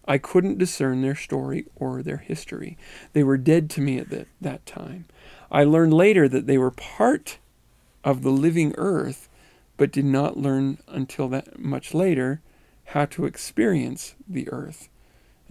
I 0.06 0.18
couldn't 0.18 0.58
discern 0.58 1.02
their 1.02 1.14
story 1.14 1.66
or 1.76 2.02
their 2.02 2.16
history. 2.16 2.76
They 3.12 3.22
were 3.22 3.36
dead 3.36 3.70
to 3.70 3.80
me 3.80 3.98
at 3.98 4.08
that, 4.10 4.28
that 4.40 4.66
time. 4.66 5.04
I 5.50 5.64
learned 5.64 5.94
later 5.94 6.28
that 6.28 6.46
they 6.46 6.58
were 6.58 6.70
part 6.70 7.38
of 8.02 8.22
the 8.22 8.30
living 8.30 8.74
earth, 8.78 9.28
but 9.76 9.92
did 9.92 10.04
not 10.04 10.38
learn 10.38 10.78
until 10.88 11.28
that 11.28 11.58
much 11.60 11.94
later 11.94 12.40
how 12.86 13.04
to 13.06 13.26
experience 13.26 14.14
the 14.26 14.48
earth. 14.48 14.88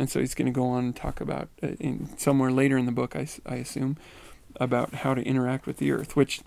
And 0.01 0.09
so 0.09 0.19
he's 0.19 0.33
going 0.33 0.47
to 0.47 0.51
go 0.51 0.65
on 0.65 0.85
and 0.85 0.95
talk 0.95 1.21
about, 1.21 1.49
uh, 1.61 1.73
in, 1.79 2.17
somewhere 2.17 2.49
later 2.49 2.75
in 2.75 2.87
the 2.87 2.91
book, 2.91 3.15
I, 3.15 3.27
I 3.45 3.57
assume, 3.57 3.97
about 4.55 4.95
how 4.95 5.13
to 5.13 5.21
interact 5.21 5.67
with 5.67 5.77
the 5.77 5.91
earth, 5.91 6.15
which 6.15 6.41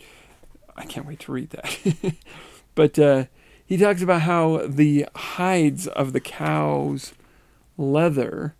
I 0.76 0.84
can't 0.84 1.06
wait 1.06 1.20
to 1.20 1.32
read 1.32 1.50
that. 1.50 2.14
but 2.74 2.98
uh, 2.98 3.26
he 3.64 3.76
talks 3.76 4.02
about 4.02 4.22
how 4.22 4.66
the 4.66 5.06
hides 5.14 5.86
of 5.86 6.12
the 6.12 6.18
cow's 6.18 7.14
leather, 7.78 8.56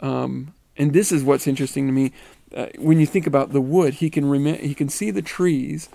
um, 0.00 0.54
and 0.76 0.92
this 0.92 1.12
is 1.12 1.22
what's 1.22 1.46
interesting 1.46 1.86
to 1.86 1.92
me. 1.92 2.12
Uh, 2.52 2.66
when 2.78 2.98
you 2.98 3.06
think 3.06 3.28
about 3.28 3.52
the 3.52 3.60
wood, 3.60 3.94
he 3.94 4.10
can 4.10 4.28
rem- 4.28 4.58
he 4.58 4.74
can 4.74 4.88
see 4.88 5.12
the 5.12 5.22
trees 5.22 5.88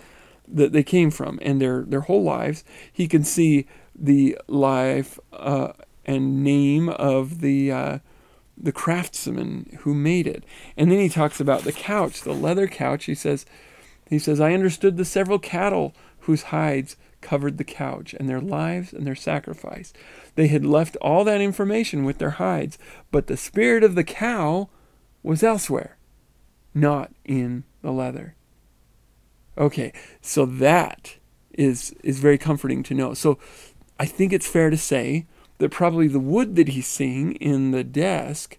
that 0.48 0.72
they 0.72 0.84
came 0.84 1.12
from 1.12 1.38
and 1.42 1.62
their 1.62 1.82
their 1.82 2.02
whole 2.02 2.24
lives. 2.24 2.64
He 2.94 3.10
can 3.10 3.26
see 3.26 3.68
the 3.94 4.38
life 4.48 5.20
uh, 5.34 5.74
and 6.06 6.44
name 6.44 6.90
of 6.90 7.42
the 7.42 7.72
uh, 7.72 8.00
the 8.58 8.72
craftsman 8.72 9.78
who 9.82 9.94
made 9.94 10.28
it. 10.28 10.44
And 10.78 10.92
then 10.92 11.00
he 11.00 11.10
talks 11.10 11.40
about 11.40 11.64
the 11.64 11.72
couch, 11.74 12.22
the 12.22 12.34
leather 12.34 12.68
couch. 12.68 13.06
He 13.06 13.16
says, 13.16 13.46
he 14.10 14.20
says, 14.20 14.40
I 14.40 14.54
understood 14.54 14.96
the 14.96 15.06
several 15.06 15.40
cattle 15.40 15.94
whose 16.20 16.44
hides 16.44 16.96
covered 17.22 17.58
the 17.58 17.64
couch 17.64 18.14
and 18.14 18.30
their 18.30 18.40
lives 18.40 18.94
and 18.94 19.06
their 19.06 19.16
sacrifice. 19.16 19.92
They 20.36 20.48
had 20.48 20.64
left 20.64 20.96
all 20.98 21.24
that 21.24 21.42
information 21.42 22.06
with 22.06 22.20
their 22.20 22.32
hides, 22.32 22.78
but 23.12 23.28
the 23.28 23.36
spirit 23.38 23.84
of 23.84 23.96
the 23.96 24.04
cow 24.04 24.70
was 25.24 25.44
elsewhere. 25.44 25.98
not 26.76 27.12
in 27.24 27.64
the 27.82 27.92
leather. 27.92 28.36
Okay, 29.58 29.94
so 30.22 30.46
that 30.46 31.16
is 31.54 31.96
is 32.04 32.20
very 32.20 32.38
comforting 32.38 32.84
to 32.84 32.94
know. 32.94 33.14
So 33.14 33.40
I 33.98 34.06
think 34.06 34.34
it's 34.34 34.48
fair 34.48 34.70
to 34.70 34.78
say 34.78 35.26
that 35.58 35.72
probably 35.72 36.08
the 36.08 36.20
wood 36.20 36.56
that 36.56 36.70
he's 36.70 36.88
seeing 36.88 37.34
in 37.34 37.72
the 37.72 37.84
desk 37.84 38.58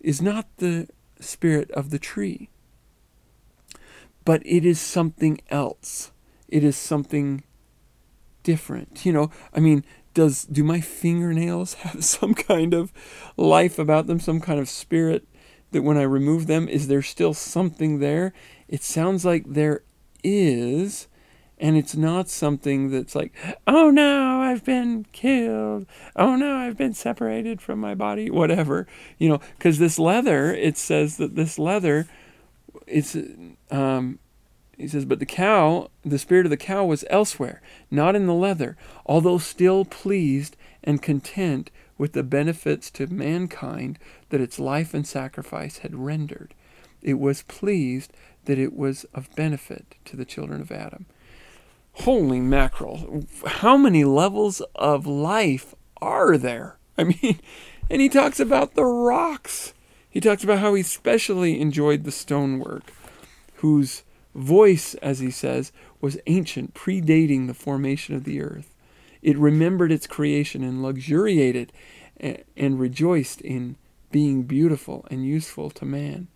is 0.00 0.22
not 0.22 0.46
the 0.58 0.88
spirit 1.20 1.70
of 1.72 1.90
the 1.90 1.98
tree, 1.98 2.48
but 4.24 4.42
it 4.44 4.64
is 4.64 4.80
something 4.80 5.40
else. 5.50 6.12
It 6.48 6.62
is 6.62 6.76
something 6.76 7.42
different. 8.42 9.04
You 9.04 9.12
know, 9.12 9.30
I 9.52 9.60
mean, 9.60 9.84
does 10.14 10.44
do 10.44 10.64
my 10.64 10.80
fingernails 10.80 11.74
have 11.84 12.04
some 12.04 12.34
kind 12.34 12.74
of 12.74 12.92
life 13.36 13.78
about 13.78 14.06
them, 14.06 14.20
some 14.20 14.40
kind 14.40 14.60
of 14.60 14.68
spirit 14.68 15.26
that 15.70 15.82
when 15.82 15.98
I 15.98 16.02
remove 16.02 16.46
them, 16.46 16.68
is 16.68 16.88
there 16.88 17.02
still 17.02 17.34
something 17.34 17.98
there? 17.98 18.32
It 18.68 18.82
sounds 18.82 19.24
like 19.24 19.44
there 19.46 19.82
is, 20.24 21.08
and 21.58 21.76
it's 21.76 21.94
not 21.94 22.28
something 22.28 22.90
that's 22.90 23.14
like, 23.14 23.32
oh 23.66 23.90
no, 23.90 24.37
I've 24.48 24.64
been 24.64 25.04
killed. 25.12 25.86
Oh 26.16 26.34
no, 26.34 26.56
I've 26.56 26.76
been 26.76 26.94
separated 26.94 27.60
from 27.60 27.78
my 27.78 27.94
body, 27.94 28.30
whatever. 28.30 28.86
You 29.18 29.28
know, 29.28 29.40
because 29.56 29.78
this 29.78 29.98
leather, 29.98 30.52
it 30.54 30.78
says 30.78 31.18
that 31.18 31.36
this 31.36 31.58
leather, 31.58 32.08
it's, 32.86 33.16
um, 33.70 34.18
he 34.76 34.88
says, 34.88 35.04
but 35.04 35.18
the 35.18 35.26
cow, 35.26 35.90
the 36.04 36.18
spirit 36.18 36.46
of 36.46 36.50
the 36.50 36.56
cow 36.56 36.84
was 36.84 37.04
elsewhere, 37.10 37.60
not 37.90 38.16
in 38.16 38.26
the 38.26 38.34
leather, 38.34 38.76
although 39.04 39.38
still 39.38 39.84
pleased 39.84 40.56
and 40.82 41.02
content 41.02 41.70
with 41.98 42.12
the 42.12 42.22
benefits 42.22 42.90
to 42.92 43.06
mankind 43.08 43.98
that 44.30 44.40
its 44.40 44.58
life 44.58 44.94
and 44.94 45.06
sacrifice 45.06 45.78
had 45.78 45.94
rendered. 45.94 46.54
It 47.02 47.18
was 47.18 47.42
pleased 47.42 48.12
that 48.46 48.58
it 48.58 48.74
was 48.74 49.04
of 49.12 49.34
benefit 49.34 49.96
to 50.06 50.16
the 50.16 50.24
children 50.24 50.60
of 50.60 50.72
Adam. 50.72 51.06
Holy 52.00 52.40
mackerel. 52.40 53.24
How 53.44 53.76
many 53.76 54.04
levels 54.04 54.62
of 54.74 55.06
life 55.06 55.74
are 56.00 56.38
there? 56.38 56.78
I 56.98 57.04
mean, 57.04 57.40
and 57.90 58.00
he 58.00 58.08
talks 58.08 58.38
about 58.40 58.74
the 58.74 58.84
rocks. 58.84 59.74
He 60.08 60.20
talks 60.20 60.44
about 60.44 60.60
how 60.60 60.74
he 60.74 60.82
specially 60.82 61.60
enjoyed 61.60 62.04
the 62.04 62.12
stonework, 62.12 62.92
whose 63.56 64.04
voice, 64.34 64.94
as 64.94 65.18
he 65.18 65.30
says, 65.30 65.72
was 66.00 66.18
ancient, 66.26 66.74
predating 66.74 67.46
the 67.46 67.54
formation 67.54 68.14
of 68.14 68.24
the 68.24 68.40
earth. 68.40 68.74
It 69.20 69.36
remembered 69.36 69.92
its 69.92 70.06
creation 70.06 70.62
and 70.62 70.82
luxuriated 70.82 71.72
and 72.20 72.80
rejoiced 72.80 73.40
in 73.40 73.76
being 74.10 74.44
beautiful 74.44 75.06
and 75.10 75.26
useful 75.26 75.70
to 75.70 75.84
man. 75.84 76.28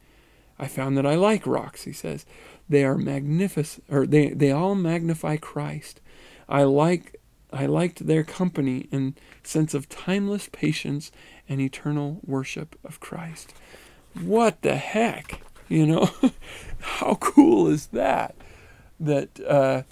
I 0.58 0.66
found 0.68 0.96
that 0.96 1.06
I 1.06 1.14
like 1.14 1.46
rocks, 1.46 1.84
he 1.84 1.92
says. 1.92 2.26
They 2.72 2.84
are 2.84 2.96
magnificent, 2.96 3.84
or 3.90 4.06
they, 4.06 4.30
they 4.30 4.50
all 4.50 4.74
magnify 4.74 5.36
Christ. 5.36 6.00
I 6.48 6.62
like 6.62 7.20
I 7.52 7.66
liked 7.66 8.06
their 8.06 8.24
company 8.24 8.88
and 8.90 9.12
sense 9.42 9.74
of 9.74 9.90
timeless 9.90 10.48
patience 10.50 11.12
and 11.46 11.60
eternal 11.60 12.20
worship 12.24 12.78
of 12.82 12.98
Christ. 12.98 13.52
What 14.18 14.62
the 14.62 14.76
heck? 14.76 15.42
You 15.68 15.86
know, 15.86 16.10
how 16.80 17.16
cool 17.16 17.68
is 17.68 17.88
that? 17.88 18.34
That 18.98 19.38
uh, 19.46 19.82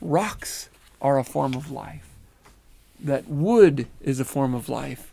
rocks 0.00 0.70
are 1.02 1.18
a 1.18 1.24
form 1.24 1.52
of 1.52 1.70
life, 1.70 2.08
that 2.98 3.28
wood 3.28 3.86
is 4.00 4.18
a 4.18 4.24
form 4.24 4.54
of 4.54 4.70
life, 4.70 5.12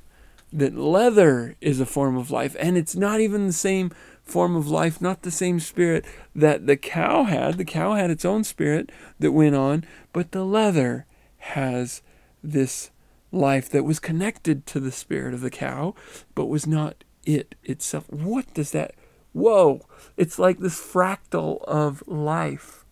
that 0.54 0.78
leather 0.78 1.58
is 1.60 1.82
a 1.82 1.86
form 1.86 2.16
of 2.16 2.32
life, 2.32 2.56
and 2.58 2.78
it's 2.78 2.96
not 2.96 3.20
even 3.20 3.48
the 3.48 3.54
same 3.54 3.92
form 4.28 4.56
of 4.56 4.70
life, 4.70 5.02
not 5.02 5.22
the 5.22 5.32
same 5.32 5.60
spirit 5.60 6.06
that 6.36 6.68
the 6.68 6.78
cow 6.78 7.24
had. 7.24 7.58
The 7.58 7.66
cow 7.66 7.94
had 7.94 8.10
its 8.10 8.26
own 8.26 8.44
spirit 8.44 8.92
that 9.20 9.32
went 9.32 9.56
on, 9.56 9.86
but 10.14 10.32
the 10.32 10.44
leather 10.44 11.06
has 11.38 12.02
this 12.44 12.92
life 13.32 13.70
that 13.70 13.84
was 13.84 14.00
connected 14.00 14.66
to 14.68 14.80
the 14.80 14.92
spirit 14.92 15.34
of 15.34 15.42
the 15.42 15.50
cow, 15.50 15.96
but 16.36 16.46
was 16.46 16.66
not 16.66 17.04
it 17.26 17.56
itself. 17.64 18.10
What 18.10 18.54
does 18.54 18.72
that? 18.72 18.96
Whoa! 19.34 19.82
It's 20.16 20.40
like 20.40 20.60
this 20.60 20.80
fractal 20.80 21.64
of 21.66 22.04
life. 22.08 22.86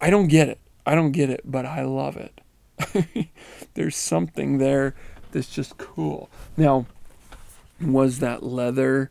I 0.00 0.10
don't 0.10 0.28
get 0.28 0.48
it. 0.48 0.58
I 0.86 0.94
don't 0.94 1.12
get 1.12 1.30
it, 1.30 1.42
but 1.44 1.66
I 1.66 1.82
love 1.82 2.16
it. 2.16 3.28
There's 3.74 3.96
something 3.96 4.58
there 4.58 4.94
that's 5.30 5.50
just 5.50 5.78
cool. 5.78 6.30
Now, 6.56 6.86
was 7.80 8.18
that 8.18 8.42
leather 8.42 9.10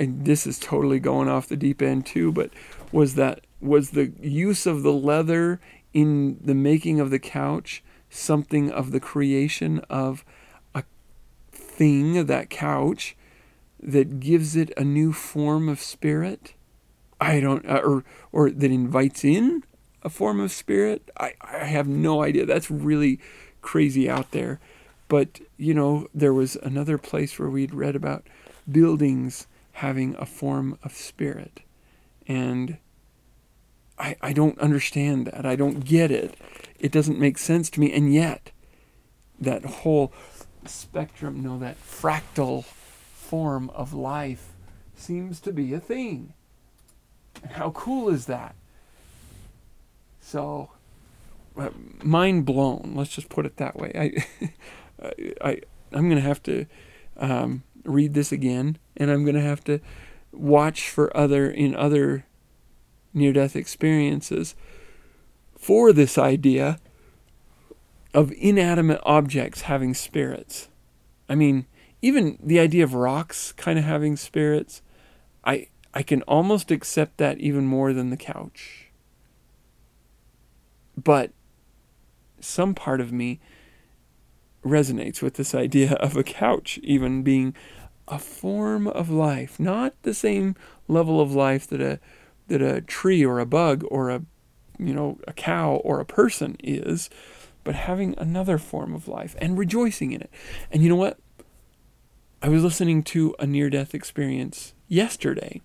and 0.00 0.24
this 0.24 0.46
is 0.46 0.58
totally 0.58 0.98
going 0.98 1.28
off 1.28 1.46
the 1.46 1.56
deep 1.56 1.82
end 1.82 2.06
too, 2.06 2.32
but 2.32 2.50
was 2.90 3.14
that 3.16 3.42
was 3.60 3.90
the 3.90 4.12
use 4.20 4.64
of 4.66 4.82
the 4.82 4.92
leather 4.92 5.60
in 5.92 6.38
the 6.42 6.54
making 6.54 6.98
of 6.98 7.10
the 7.10 7.18
couch 7.18 7.84
something 8.08 8.70
of 8.70 8.90
the 8.90 8.98
creation 8.98 9.80
of 9.90 10.24
a 10.74 10.82
thing, 11.52 12.24
that 12.24 12.48
couch, 12.48 13.14
that 13.78 14.18
gives 14.18 14.56
it 14.56 14.72
a 14.76 14.84
new 14.84 15.12
form 15.12 15.68
of 15.68 15.80
spirit? 15.80 16.54
I 17.20 17.38
don't, 17.38 17.68
uh, 17.68 17.82
or 17.84 18.02
or 18.32 18.50
that 18.50 18.70
invites 18.70 19.22
in 19.22 19.62
a 20.02 20.08
form 20.08 20.40
of 20.40 20.50
spirit. 20.50 21.10
I 21.18 21.34
I 21.42 21.64
have 21.66 21.86
no 21.86 22.22
idea. 22.22 22.46
That's 22.46 22.70
really 22.70 23.20
crazy 23.60 24.08
out 24.08 24.30
there. 24.30 24.60
But 25.08 25.40
you 25.58 25.74
know, 25.74 26.08
there 26.14 26.32
was 26.32 26.56
another 26.62 26.96
place 26.96 27.38
where 27.38 27.50
we'd 27.50 27.74
read 27.74 27.94
about 27.94 28.26
buildings 28.70 29.46
having 29.72 30.14
a 30.18 30.26
form 30.26 30.78
of 30.82 30.92
spirit. 30.92 31.60
And 32.26 32.78
I, 33.98 34.16
I 34.20 34.32
don't 34.32 34.58
understand 34.58 35.26
that. 35.26 35.44
I 35.44 35.56
don't 35.56 35.84
get 35.84 36.10
it. 36.10 36.34
It 36.78 36.92
doesn't 36.92 37.18
make 37.18 37.38
sense 37.38 37.68
to 37.70 37.80
me. 37.80 37.92
And 37.92 38.12
yet, 38.12 38.50
that 39.38 39.64
whole 39.64 40.12
spectrum, 40.64 41.42
no, 41.42 41.58
that 41.58 41.76
fractal 41.82 42.64
form 42.64 43.70
of 43.70 43.92
life 43.92 44.52
seems 44.96 45.40
to 45.40 45.52
be 45.52 45.72
a 45.74 45.80
thing. 45.80 46.34
And 47.42 47.52
how 47.52 47.70
cool 47.70 48.08
is 48.08 48.26
that? 48.26 48.54
So, 50.20 50.70
uh, 51.58 51.70
mind 52.02 52.44
blown. 52.44 52.92
Let's 52.94 53.10
just 53.10 53.28
put 53.28 53.46
it 53.46 53.56
that 53.56 53.76
way. 53.76 53.92
I, 53.94 54.48
I, 55.40 55.60
I'm 55.92 56.08
going 56.08 56.20
to 56.20 56.28
have 56.28 56.42
to 56.44 56.66
um, 57.16 57.62
read 57.84 58.14
this 58.14 58.32
again, 58.32 58.78
and 58.96 59.10
I'm 59.10 59.24
going 59.24 59.34
to 59.34 59.40
have 59.40 59.64
to 59.64 59.80
watch 60.32 60.90
for 60.90 61.14
other 61.16 61.50
in 61.50 61.74
other 61.74 62.26
near 63.12 63.32
death 63.32 63.56
experiences 63.56 64.54
for 65.58 65.92
this 65.92 66.16
idea 66.16 66.78
of 68.14 68.32
inanimate 68.32 69.00
objects 69.04 69.62
having 69.62 69.94
spirits. 69.94 70.68
I 71.28 71.34
mean, 71.34 71.66
even 72.02 72.38
the 72.42 72.58
idea 72.58 72.84
of 72.84 72.94
rocks 72.94 73.52
kind 73.52 73.78
of 73.78 73.84
having 73.84 74.16
spirits, 74.16 74.82
I 75.44 75.68
I 75.92 76.02
can 76.02 76.22
almost 76.22 76.70
accept 76.70 77.18
that 77.18 77.38
even 77.38 77.66
more 77.66 77.92
than 77.92 78.10
the 78.10 78.16
couch. 78.16 78.86
But 80.96 81.32
some 82.40 82.74
part 82.74 83.00
of 83.00 83.12
me 83.12 83.40
resonates 84.64 85.22
with 85.22 85.34
this 85.34 85.54
idea 85.54 85.92
of 85.94 86.16
a 86.16 86.22
couch 86.22 86.78
even 86.82 87.22
being 87.22 87.54
a 88.08 88.18
form 88.18 88.88
of 88.88 89.08
life, 89.08 89.58
not 89.58 89.94
the 90.02 90.14
same 90.14 90.56
level 90.88 91.20
of 91.20 91.34
life 91.34 91.66
that 91.68 91.80
a 91.80 92.00
that 92.48 92.60
a 92.60 92.80
tree 92.80 93.24
or 93.24 93.38
a 93.38 93.46
bug 93.46 93.84
or 93.90 94.10
a 94.10 94.22
you 94.78 94.92
know 94.92 95.18
a 95.26 95.32
cow 95.32 95.76
or 95.84 96.00
a 96.00 96.04
person 96.04 96.56
is, 96.58 97.08
but 97.64 97.74
having 97.74 98.14
another 98.18 98.58
form 98.58 98.94
of 98.94 99.08
life 99.08 99.36
and 99.38 99.56
rejoicing 99.56 100.12
in 100.12 100.20
it. 100.20 100.30
And 100.70 100.82
you 100.82 100.88
know 100.88 100.96
what? 100.96 101.18
I 102.42 102.48
was 102.48 102.64
listening 102.64 103.02
to 103.04 103.34
a 103.38 103.46
near 103.46 103.70
death 103.70 103.94
experience 103.94 104.72
yesterday 104.88 105.60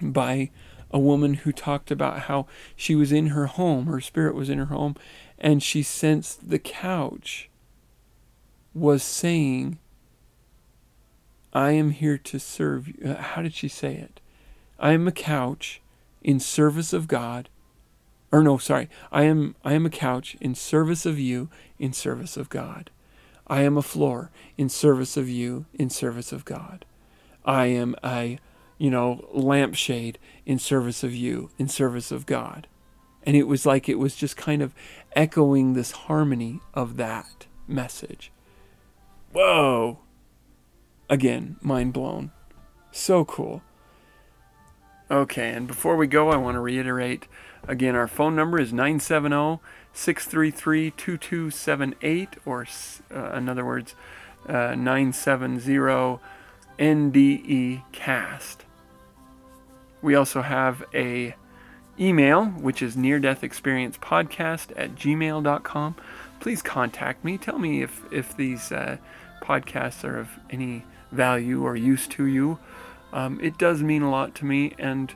by 0.00 0.50
a 0.90 0.98
woman 0.98 1.34
who 1.34 1.52
talked 1.52 1.90
about 1.90 2.20
how 2.20 2.46
she 2.74 2.94
was 2.94 3.12
in 3.12 3.28
her 3.28 3.46
home, 3.46 3.86
her 3.86 4.00
spirit 4.00 4.34
was 4.34 4.48
in 4.48 4.58
her 4.58 4.66
home, 4.66 4.96
and 5.38 5.62
she 5.62 5.82
sensed 5.82 6.48
the 6.48 6.58
couch 6.58 7.50
was 8.74 9.02
saying, 9.02 9.78
I 11.52 11.72
am 11.72 11.90
here 11.90 12.18
to 12.18 12.38
serve 12.38 12.88
you. 12.88 12.94
Uh, 13.04 13.14
how 13.16 13.42
did 13.42 13.54
she 13.54 13.68
say 13.68 13.94
it? 13.94 14.20
I 14.78 14.92
am 14.92 15.08
a 15.08 15.12
couch 15.12 15.80
in 16.22 16.40
service 16.40 16.92
of 16.92 17.08
God. 17.08 17.48
Or 18.30 18.42
no, 18.42 18.58
sorry. 18.58 18.88
I 19.10 19.24
am 19.24 19.56
I 19.64 19.72
am 19.72 19.86
a 19.86 19.90
couch 19.90 20.36
in 20.40 20.54
service 20.54 21.06
of 21.06 21.18
you, 21.18 21.48
in 21.78 21.92
service 21.92 22.36
of 22.36 22.48
God. 22.48 22.90
I 23.46 23.62
am 23.62 23.78
a 23.78 23.82
floor 23.82 24.30
in 24.58 24.68
service 24.68 25.16
of 25.16 25.28
you, 25.28 25.64
in 25.72 25.88
service 25.88 26.32
of 26.32 26.44
God. 26.44 26.84
I 27.44 27.66
am 27.66 27.96
a, 28.04 28.38
you 28.76 28.90
know, 28.90 29.26
lampshade 29.32 30.18
in 30.44 30.58
service 30.58 31.02
of 31.02 31.14
you, 31.14 31.50
in 31.58 31.68
service 31.68 32.12
of 32.12 32.26
God. 32.26 32.66
And 33.22 33.36
it 33.36 33.44
was 33.44 33.64
like 33.64 33.88
it 33.88 33.98
was 33.98 34.14
just 34.14 34.36
kind 34.36 34.60
of 34.60 34.74
echoing 35.16 35.72
this 35.72 35.92
harmony 35.92 36.60
of 36.74 36.98
that 36.98 37.46
message. 37.66 38.30
Whoa! 39.32 40.00
Again, 41.10 41.56
mind 41.60 41.92
blown. 41.92 42.32
So 42.90 43.24
cool. 43.24 43.62
Okay, 45.10 45.50
and 45.50 45.66
before 45.66 45.96
we 45.96 46.06
go, 46.06 46.28
I 46.30 46.36
want 46.36 46.56
to 46.56 46.60
reiterate 46.60 47.26
again 47.66 47.94
our 47.94 48.08
phone 48.08 48.36
number 48.36 48.60
is 48.60 48.72
970 48.72 49.60
633 49.92 50.90
2278, 50.92 52.28
or 52.44 52.66
uh, 53.14 53.36
in 53.36 53.48
other 53.48 53.64
words, 53.64 53.94
uh, 54.46 54.74
970 54.74 56.20
NDE 56.78 57.82
cast. 57.92 58.64
We 60.00 60.14
also 60.14 60.42
have 60.42 60.84
a 60.94 61.34
email, 61.98 62.46
which 62.46 62.82
is 62.82 62.96
near 62.96 63.18
death 63.18 63.42
experience 63.42 63.98
podcast 63.98 64.72
at 64.76 64.94
gmail.com. 64.94 65.96
Please 66.40 66.62
contact 66.62 67.24
me. 67.24 67.36
Tell 67.36 67.58
me 67.58 67.82
if, 67.82 68.04
if 68.12 68.36
these 68.36 68.70
uh, 68.70 68.98
podcasts 69.40 70.04
are 70.04 70.18
of 70.18 70.28
any 70.50 70.84
value 71.12 71.64
or 71.64 71.76
use 71.76 72.06
to 72.08 72.26
you. 72.26 72.58
Um, 73.12 73.40
it 73.40 73.58
does 73.58 73.82
mean 73.82 74.02
a 74.02 74.10
lot 74.10 74.34
to 74.36 74.44
me, 74.44 74.74
and 74.78 75.12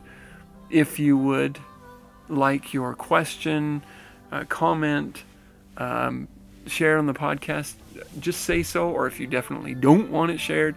if 0.70 0.98
you 0.98 1.16
would 1.16 1.58
like 2.28 2.72
your 2.72 2.94
question, 2.94 3.82
uh, 4.30 4.44
comment, 4.44 5.24
um, 5.76 6.28
share 6.66 6.96
on 6.96 7.06
the 7.06 7.14
podcast, 7.14 7.74
just 8.18 8.42
say 8.42 8.62
so. 8.62 8.88
Or 8.88 9.06
if 9.06 9.20
you 9.20 9.26
definitely 9.26 9.74
don't 9.74 10.10
want 10.10 10.30
it 10.30 10.40
shared, 10.40 10.76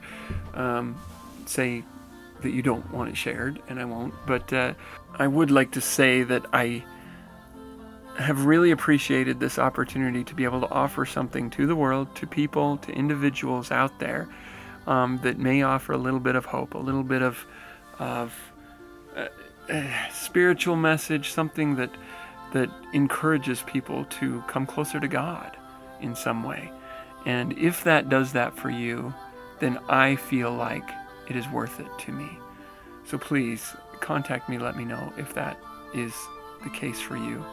um, 0.53 0.97
say 1.45 1.83
that 2.41 2.51
you 2.51 2.61
don't 2.61 2.91
want 2.91 3.09
it 3.09 3.15
shared, 3.15 3.61
and 3.69 3.79
I 3.79 3.85
won't. 3.85 4.13
But 4.27 4.51
uh, 4.51 4.73
I 5.17 5.27
would 5.27 5.51
like 5.51 5.71
to 5.71 5.81
say 5.81 6.23
that 6.23 6.45
I 6.51 6.83
have 8.18 8.45
really 8.45 8.72
appreciated 8.72 9.39
this 9.39 9.59
opportunity 9.59 10.24
to 10.24 10.36
be 10.36 10.43
able 10.43 10.61
to 10.61 10.70
offer 10.70 11.05
something 11.05 11.49
to 11.51 11.68
the 11.68 11.76
world, 11.76 12.13
to 12.16 12.28
people, 12.28 12.78
to 12.78 12.91
individuals 12.91 13.72
out 13.72 13.99
there 13.99 14.28
um, 14.88 15.20
that 15.24 15.38
may 15.38 15.61
offer 15.63 15.93
a 15.93 15.97
little 15.97 16.20
bit 16.20 16.36
of 16.36 16.45
hope, 16.45 16.76
a 16.76 16.78
little 16.78 17.03
bit 17.03 17.22
of, 17.22 17.45
of 17.99 18.34
uh, 19.16 19.28
uh, 19.70 20.09
spiritual 20.11 20.76
message, 20.76 21.32
something 21.32 21.76
that 21.76 21.91
that 22.53 22.70
encourages 22.93 23.63
people 23.63 24.05
to 24.05 24.41
come 24.47 24.66
closer 24.66 24.97
to 24.97 25.09
God 25.09 25.57
in 25.99 26.16
some 26.16 26.41
way. 26.41 26.72
And 27.26 27.51
if 27.57 27.84
that 27.84 28.07
does 28.07 28.32
that 28.32 28.55
for 28.55 28.70
you, 28.70 29.13
then 29.59 29.78
I 29.89 30.16
feel 30.16 30.51
like 30.53 30.89
it 31.28 31.36
is 31.36 31.49
worth 31.49 31.82
it 31.82 31.88
to 32.05 32.13
me. 32.13 32.30
So 33.05 33.18
please 33.18 33.76
contact 33.99 34.47
me, 34.47 34.57
let 34.57 34.78
me 34.78 34.86
know 34.86 35.11
if 35.18 35.34
that 35.34 35.59
is 35.93 36.13
the 36.63 36.70
case 36.70 37.01
for 37.01 37.18
you. 37.18 37.43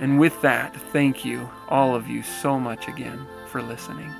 And 0.00 0.18
with 0.18 0.40
that, 0.42 0.74
thank 0.92 1.24
you, 1.24 1.50
all 1.68 1.94
of 1.94 2.06
you, 2.06 2.22
so 2.22 2.58
much 2.58 2.88
again 2.88 3.26
for 3.46 3.62
listening. 3.62 4.14